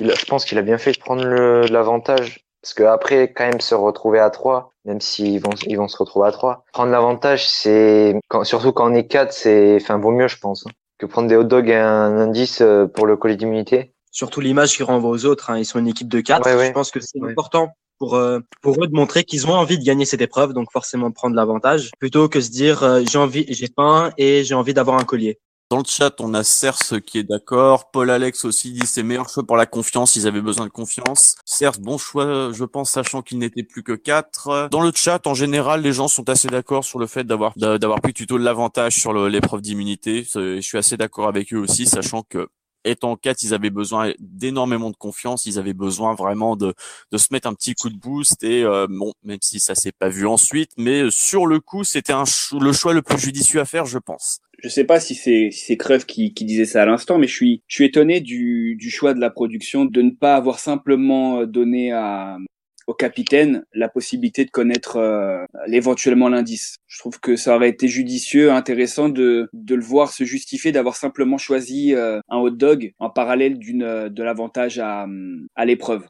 je 0.00 0.24
pense 0.26 0.44
qu'il 0.44 0.58
a 0.58 0.62
bien 0.62 0.76
fait 0.76 0.92
de 0.92 0.98
prendre 0.98 1.24
l'avantage, 1.24 2.44
parce 2.60 2.74
qu'après, 2.74 3.32
quand 3.32 3.46
même, 3.46 3.62
se 3.62 3.74
retrouver 3.74 4.18
à 4.18 4.28
3, 4.28 4.70
même 4.84 5.00
s'ils 5.00 5.40
vont, 5.40 5.88
se 5.88 5.96
retrouver 5.96 6.28
à 6.28 6.32
3, 6.32 6.62
prendre 6.74 6.92
l'avantage, 6.92 7.48
c'est, 7.48 8.14
surtout 8.42 8.72
quand 8.72 8.90
on 8.90 8.94
est 8.94 9.06
4, 9.06 9.32
c'est, 9.32 9.78
enfin, 9.80 9.96
vaut 9.96 10.10
mieux, 10.10 10.28
je 10.28 10.38
pense, 10.38 10.66
hein, 10.66 10.70
que 10.98 11.06
prendre 11.06 11.28
des 11.28 11.36
hot 11.36 11.44
dogs 11.44 11.70
et 11.70 11.74
un 11.74 12.18
indice 12.18 12.60
euh, 12.60 12.86
pour 12.86 13.06
le 13.06 13.16
colis 13.16 13.38
d'immunité 13.38 13.93
surtout 14.14 14.40
l'image 14.40 14.74
qu'ils 14.74 14.84
renvoient 14.84 15.10
aux 15.10 15.26
autres. 15.26 15.50
Hein. 15.50 15.58
Ils 15.58 15.66
sont 15.66 15.78
une 15.78 15.88
équipe 15.88 16.08
de 16.08 16.20
quatre. 16.20 16.48
Je 16.48 16.72
pense 16.72 16.90
que 16.90 17.00
c'est 17.00 17.22
important 17.22 17.74
pour 17.98 18.14
euh, 18.14 18.40
pour 18.62 18.82
eux 18.82 18.86
de 18.86 18.94
montrer 18.94 19.24
qu'ils 19.24 19.46
ont 19.46 19.52
envie 19.52 19.78
de 19.78 19.84
gagner 19.84 20.06
cette 20.06 20.22
épreuve, 20.22 20.52
donc 20.52 20.72
forcément 20.72 21.10
de 21.10 21.14
prendre 21.14 21.36
l'avantage, 21.36 21.90
plutôt 21.98 22.28
que 22.28 22.40
se 22.40 22.50
dire 22.50 22.82
euh, 22.82 23.02
j'ai 23.08 23.18
envie, 23.18 23.44
j'ai 23.48 23.68
faim 23.76 24.12
et 24.16 24.42
j'ai 24.44 24.54
envie 24.54 24.74
d'avoir 24.74 24.98
un 24.98 25.04
collier. 25.04 25.38
Dans 25.70 25.78
le 25.78 25.84
chat, 25.86 26.20
on 26.20 26.34
a 26.34 26.44
Cerce 26.44 26.94
qui 27.04 27.18
est 27.18 27.24
d'accord. 27.24 27.90
Paul 27.90 28.10
Alex 28.10 28.44
aussi 28.44 28.72
dit 28.72 28.86
c'est 28.86 29.02
meilleur 29.02 29.28
choix 29.28 29.44
pour 29.44 29.56
la 29.56 29.66
confiance. 29.66 30.14
Ils 30.14 30.26
avaient 30.26 30.42
besoin 30.42 30.66
de 30.66 30.70
confiance. 30.70 31.36
Cerce, 31.44 31.80
bon 31.80 31.98
choix, 31.98 32.52
je 32.52 32.64
pense, 32.64 32.90
sachant 32.90 33.22
qu'il 33.22 33.38
n'était 33.38 33.62
plus 33.62 33.82
que 33.82 33.92
quatre. 33.92 34.68
Dans 34.70 34.82
le 34.82 34.92
chat, 34.94 35.26
en 35.26 35.34
général, 35.34 35.80
les 35.80 35.92
gens 35.92 36.06
sont 36.06 36.28
assez 36.28 36.48
d'accord 36.48 36.84
sur 36.84 36.98
le 36.98 37.06
fait 37.06 37.24
d'avoir 37.24 37.54
d'avoir 37.56 38.00
pris 38.00 38.12
plutôt 38.12 38.38
de 38.38 38.44
l'avantage 38.44 38.94
sur 39.00 39.14
l'épreuve 39.28 39.62
d'immunité. 39.62 40.26
Je 40.34 40.60
suis 40.60 40.78
assez 40.78 40.96
d'accord 40.96 41.28
avec 41.28 41.52
eux 41.54 41.58
aussi, 41.58 41.86
sachant 41.86 42.22
que 42.22 42.48
étant 42.84 43.16
quatre, 43.16 43.42
ils 43.42 43.54
avaient 43.54 43.70
besoin 43.70 44.12
d'énormément 44.18 44.90
de 44.90 44.96
confiance, 44.96 45.46
ils 45.46 45.58
avaient 45.58 45.74
besoin 45.74 46.14
vraiment 46.14 46.56
de, 46.56 46.74
de 47.12 47.18
se 47.18 47.28
mettre 47.32 47.48
un 47.48 47.54
petit 47.54 47.74
coup 47.74 47.90
de 47.90 47.96
boost 47.96 48.42
et 48.42 48.62
euh, 48.62 48.86
bon, 48.88 49.12
même 49.24 49.38
si 49.40 49.60
ça 49.60 49.74
s'est 49.74 49.92
pas 49.92 50.08
vu 50.08 50.26
ensuite, 50.26 50.70
mais 50.76 51.02
euh, 51.02 51.10
sur 51.10 51.46
le 51.46 51.60
coup, 51.60 51.84
c'était 51.84 52.12
un 52.12 52.24
le 52.60 52.72
choix 52.72 52.92
le 52.92 53.02
plus 53.02 53.18
judicieux 53.18 53.60
à 53.60 53.64
faire, 53.64 53.86
je 53.86 53.98
pense. 53.98 54.40
Je 54.62 54.68
sais 54.68 54.84
pas 54.84 55.00
si 55.00 55.14
c'est 55.14 55.50
si 55.50 55.64
c'est 55.66 56.06
qui, 56.06 56.32
qui 56.32 56.44
disait 56.44 56.64
ça 56.64 56.82
à 56.82 56.86
l'instant, 56.86 57.18
mais 57.18 57.26
je 57.26 57.34
suis 57.34 57.62
je 57.66 57.74
suis 57.74 57.84
étonné 57.84 58.20
du, 58.20 58.76
du 58.76 58.90
choix 58.90 59.12
de 59.14 59.20
la 59.20 59.30
production 59.30 59.84
de 59.84 60.02
ne 60.02 60.10
pas 60.10 60.36
avoir 60.36 60.58
simplement 60.58 61.44
donné 61.44 61.92
à 61.92 62.38
au 62.86 62.94
capitaine 62.94 63.64
la 63.72 63.88
possibilité 63.88 64.44
de 64.44 64.50
connaître 64.50 64.96
euh, 64.96 65.44
éventuellement 65.68 66.28
l'indice. 66.28 66.76
Je 66.86 66.98
trouve 66.98 67.20
que 67.20 67.36
ça 67.36 67.56
aurait 67.56 67.68
été 67.68 67.88
judicieux, 67.88 68.52
intéressant 68.52 69.08
de, 69.08 69.48
de 69.52 69.74
le 69.74 69.82
voir 69.82 70.10
se 70.10 70.24
justifier 70.24 70.72
d'avoir 70.72 70.96
simplement 70.96 71.38
choisi 71.38 71.94
euh, 71.94 72.20
un 72.28 72.38
hot 72.38 72.50
dog 72.50 72.92
en 72.98 73.10
parallèle 73.10 73.58
d'une 73.58 74.08
de 74.08 74.22
l'avantage 74.22 74.78
à, 74.78 75.06
à 75.54 75.64
l'épreuve 75.64 76.04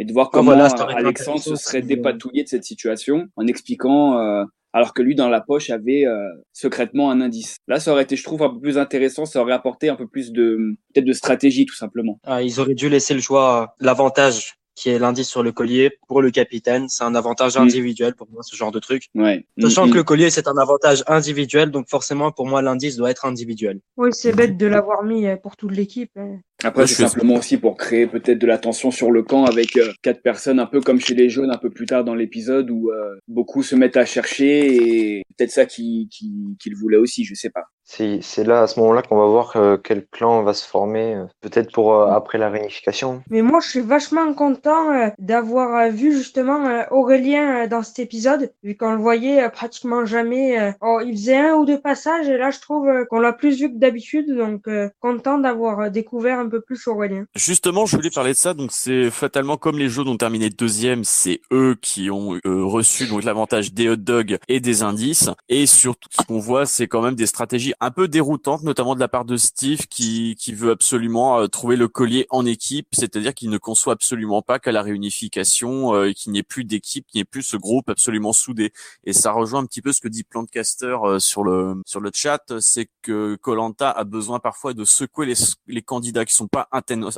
et 0.00 0.04
de 0.04 0.12
voir 0.14 0.28
ah, 0.28 0.30
comment 0.32 0.52
Alexandre 0.52 1.40
se 1.40 1.56
serait 1.56 1.82
dépatouillé 1.82 2.42
de 2.42 2.48
cette 2.48 2.64
situation 2.64 3.28
en 3.36 3.46
expliquant 3.46 4.18
euh, 4.18 4.44
alors 4.72 4.94
que 4.94 5.02
lui 5.02 5.14
dans 5.14 5.28
la 5.28 5.42
poche 5.42 5.68
avait 5.68 6.06
euh, 6.06 6.26
secrètement 6.54 7.10
un 7.10 7.20
indice. 7.20 7.56
Là, 7.68 7.80
ça 7.80 7.92
aurait 7.92 8.04
été, 8.04 8.16
je 8.16 8.24
trouve, 8.24 8.42
un 8.42 8.48
peu 8.48 8.60
plus 8.60 8.78
intéressant, 8.78 9.26
ça 9.26 9.42
aurait 9.42 9.52
apporté 9.52 9.90
un 9.90 9.96
peu 9.96 10.06
plus 10.06 10.32
de 10.32 10.76
peut-être 10.94 11.04
de 11.04 11.12
stratégie 11.12 11.66
tout 11.66 11.74
simplement. 11.74 12.18
Ah, 12.24 12.42
ils 12.42 12.60
auraient 12.60 12.74
dû 12.74 12.88
laisser 12.88 13.12
le 13.12 13.20
choix, 13.20 13.74
l'avantage 13.78 14.54
qui 14.80 14.88
est 14.88 14.98
l'indice 14.98 15.28
sur 15.28 15.42
le 15.42 15.52
collier 15.52 15.90
pour 16.08 16.22
le 16.22 16.30
capitaine. 16.30 16.88
C'est 16.88 17.04
un 17.04 17.14
avantage 17.14 17.58
mm. 17.58 17.60
individuel 17.60 18.14
pour 18.14 18.28
moi, 18.30 18.42
ce 18.42 18.56
genre 18.56 18.72
de 18.72 18.78
truc. 18.78 19.10
Ouais. 19.14 19.46
Sachant 19.60 19.86
mm, 19.86 19.90
que 19.90 19.94
mm. 19.94 19.96
le 19.98 20.04
collier, 20.04 20.30
c'est 20.30 20.48
un 20.48 20.56
avantage 20.56 21.04
individuel, 21.06 21.70
donc 21.70 21.86
forcément, 21.88 22.32
pour 22.32 22.46
moi, 22.46 22.62
l'indice 22.62 22.96
doit 22.96 23.10
être 23.10 23.26
individuel. 23.26 23.80
Oui, 23.98 24.08
c'est 24.12 24.32
bête 24.32 24.56
de 24.56 24.66
l'avoir 24.66 25.02
mis 25.02 25.26
euh, 25.26 25.36
pour 25.36 25.58
toute 25.58 25.72
l'équipe. 25.72 26.12
Hein. 26.16 26.38
Après, 26.64 26.86
c'est 26.86 27.06
simplement 27.06 27.34
aussi 27.34 27.56
pour 27.56 27.76
créer 27.76 28.06
peut-être 28.06 28.38
de 28.38 28.46
la 28.46 28.58
tension 28.58 28.90
sur 28.90 29.10
le 29.10 29.22
camp 29.22 29.44
avec 29.44 29.76
euh, 29.76 29.92
quatre 30.02 30.22
personnes, 30.22 30.60
un 30.60 30.66
peu 30.66 30.80
comme 30.80 31.00
chez 31.00 31.14
les 31.14 31.28
jaunes 31.30 31.50
un 31.50 31.58
peu 31.58 31.70
plus 31.70 31.86
tard 31.86 32.04
dans 32.04 32.14
l'épisode 32.14 32.70
où 32.70 32.90
euh, 32.90 33.16
beaucoup 33.28 33.62
se 33.62 33.74
mettent 33.74 33.96
à 33.96 34.04
chercher 34.04 34.74
et 34.74 35.22
peut-être 35.36 35.50
ça 35.50 35.66
qu'ils 35.66 36.08
qui, 36.08 36.56
qui, 36.58 36.70
voulaient 36.70 36.96
aussi, 36.96 37.24
je 37.24 37.34
sais 37.34 37.50
pas. 37.50 37.64
C'est 37.84 38.44
là, 38.44 38.62
à 38.62 38.66
ce 38.68 38.78
moment-là, 38.78 39.02
qu'on 39.02 39.16
va 39.16 39.26
voir 39.26 39.56
euh, 39.56 39.76
quel 39.76 40.06
clan 40.06 40.44
va 40.44 40.54
se 40.54 40.64
former, 40.66 41.24
peut-être 41.40 41.72
pour 41.72 42.00
après 42.02 42.38
la 42.38 42.48
réunification. 42.48 43.22
Mais 43.30 43.42
moi, 43.42 43.58
je 43.60 43.68
suis 43.68 43.80
vachement 43.80 44.32
content 44.32 45.10
d'avoir 45.18 45.90
vu 45.90 46.12
justement 46.12 46.84
Aurélien 46.92 47.66
dans 47.66 47.82
cet 47.82 47.98
épisode, 47.98 48.52
vu 48.62 48.76
qu'on 48.76 48.92
le 48.92 49.00
voyait 49.00 49.48
pratiquement 49.50 50.04
jamais. 50.04 50.72
Oh, 50.80 51.00
il 51.04 51.16
faisait 51.16 51.38
un 51.38 51.54
ou 51.54 51.64
deux 51.64 51.80
passages 51.80 52.28
et 52.28 52.36
là, 52.36 52.50
je 52.50 52.60
trouve 52.60 52.88
qu'on 53.08 53.18
l'a 53.18 53.32
plus 53.32 53.58
vu 53.60 53.72
que 53.72 53.78
d'habitude, 53.78 54.36
donc 54.36 54.68
content 55.00 55.38
d'avoir 55.38 55.90
découvert 55.90 56.38
un 56.38 56.46
peu 56.50 56.60
plus 56.60 56.86
Aurélien. 56.86 57.24
Justement, 57.34 57.86
je 57.86 57.96
voulais 57.96 58.10
parler 58.10 58.32
de 58.32 58.36
ça. 58.36 58.54
Donc, 58.54 58.70
c'est 58.72 59.10
fatalement 59.10 59.56
comme 59.56 59.78
les 59.78 59.88
jaunes 59.88 60.08
ont 60.08 60.16
terminé 60.16 60.50
deuxième, 60.50 61.04
c'est 61.04 61.40
eux 61.52 61.76
qui 61.80 62.10
ont 62.10 62.38
euh, 62.44 62.64
reçu 62.64 63.06
donc 63.06 63.24
l'avantage 63.24 63.72
des 63.72 63.88
hot 63.88 63.96
dogs 63.96 64.38
et 64.48 64.60
des 64.60 64.82
indices. 64.82 65.30
Et 65.48 65.66
surtout, 65.66 66.08
ce 66.10 66.22
qu'on 66.24 66.38
voit, 66.38 66.66
c'est 66.66 66.88
quand 66.88 67.02
même 67.02 67.14
des 67.14 67.26
stratégies 67.26 67.72
un 67.80 67.90
peu 67.90 68.08
déroutantes, 68.08 68.62
notamment 68.62 68.94
de 68.94 69.00
la 69.00 69.08
part 69.08 69.24
de 69.24 69.36
Steve, 69.36 69.86
qui 69.88 70.36
qui 70.38 70.52
veut 70.52 70.70
absolument 70.70 71.40
euh, 71.40 71.46
trouver 71.46 71.76
le 71.76 71.88
collier 71.88 72.26
en 72.30 72.44
équipe, 72.46 72.88
c'est-à-dire 72.92 73.34
qu'il 73.34 73.50
ne 73.50 73.58
conçoit 73.58 73.92
absolument 73.92 74.42
pas 74.42 74.58
qu'à 74.58 74.72
la 74.72 74.82
réunification, 74.82 75.94
euh, 75.94 76.12
qu'il 76.12 76.32
n'y 76.32 76.38
ait 76.38 76.42
plus 76.42 76.64
d'équipe, 76.64 77.06
qu'il 77.06 77.18
n'y 77.18 77.22
ait 77.22 77.24
plus 77.24 77.42
ce 77.42 77.56
groupe 77.56 77.88
absolument 77.88 78.32
soudé. 78.32 78.72
Et 79.04 79.12
ça 79.12 79.32
rejoint 79.32 79.60
un 79.60 79.66
petit 79.66 79.82
peu 79.82 79.92
ce 79.92 80.00
que 80.00 80.08
dit 80.08 80.24
Plantcaster 80.24 80.96
sur 81.18 81.44
le 81.44 81.76
sur 81.86 82.00
le 82.00 82.10
chat, 82.12 82.42
c'est 82.60 82.88
que 83.02 83.36
Colanta 83.36 83.90
a 83.90 84.04
besoin 84.04 84.40
parfois 84.40 84.74
de 84.74 84.84
secouer 84.84 85.26
les, 85.26 85.34
les 85.66 85.82
candidats 85.82 86.24
pas 86.48 86.68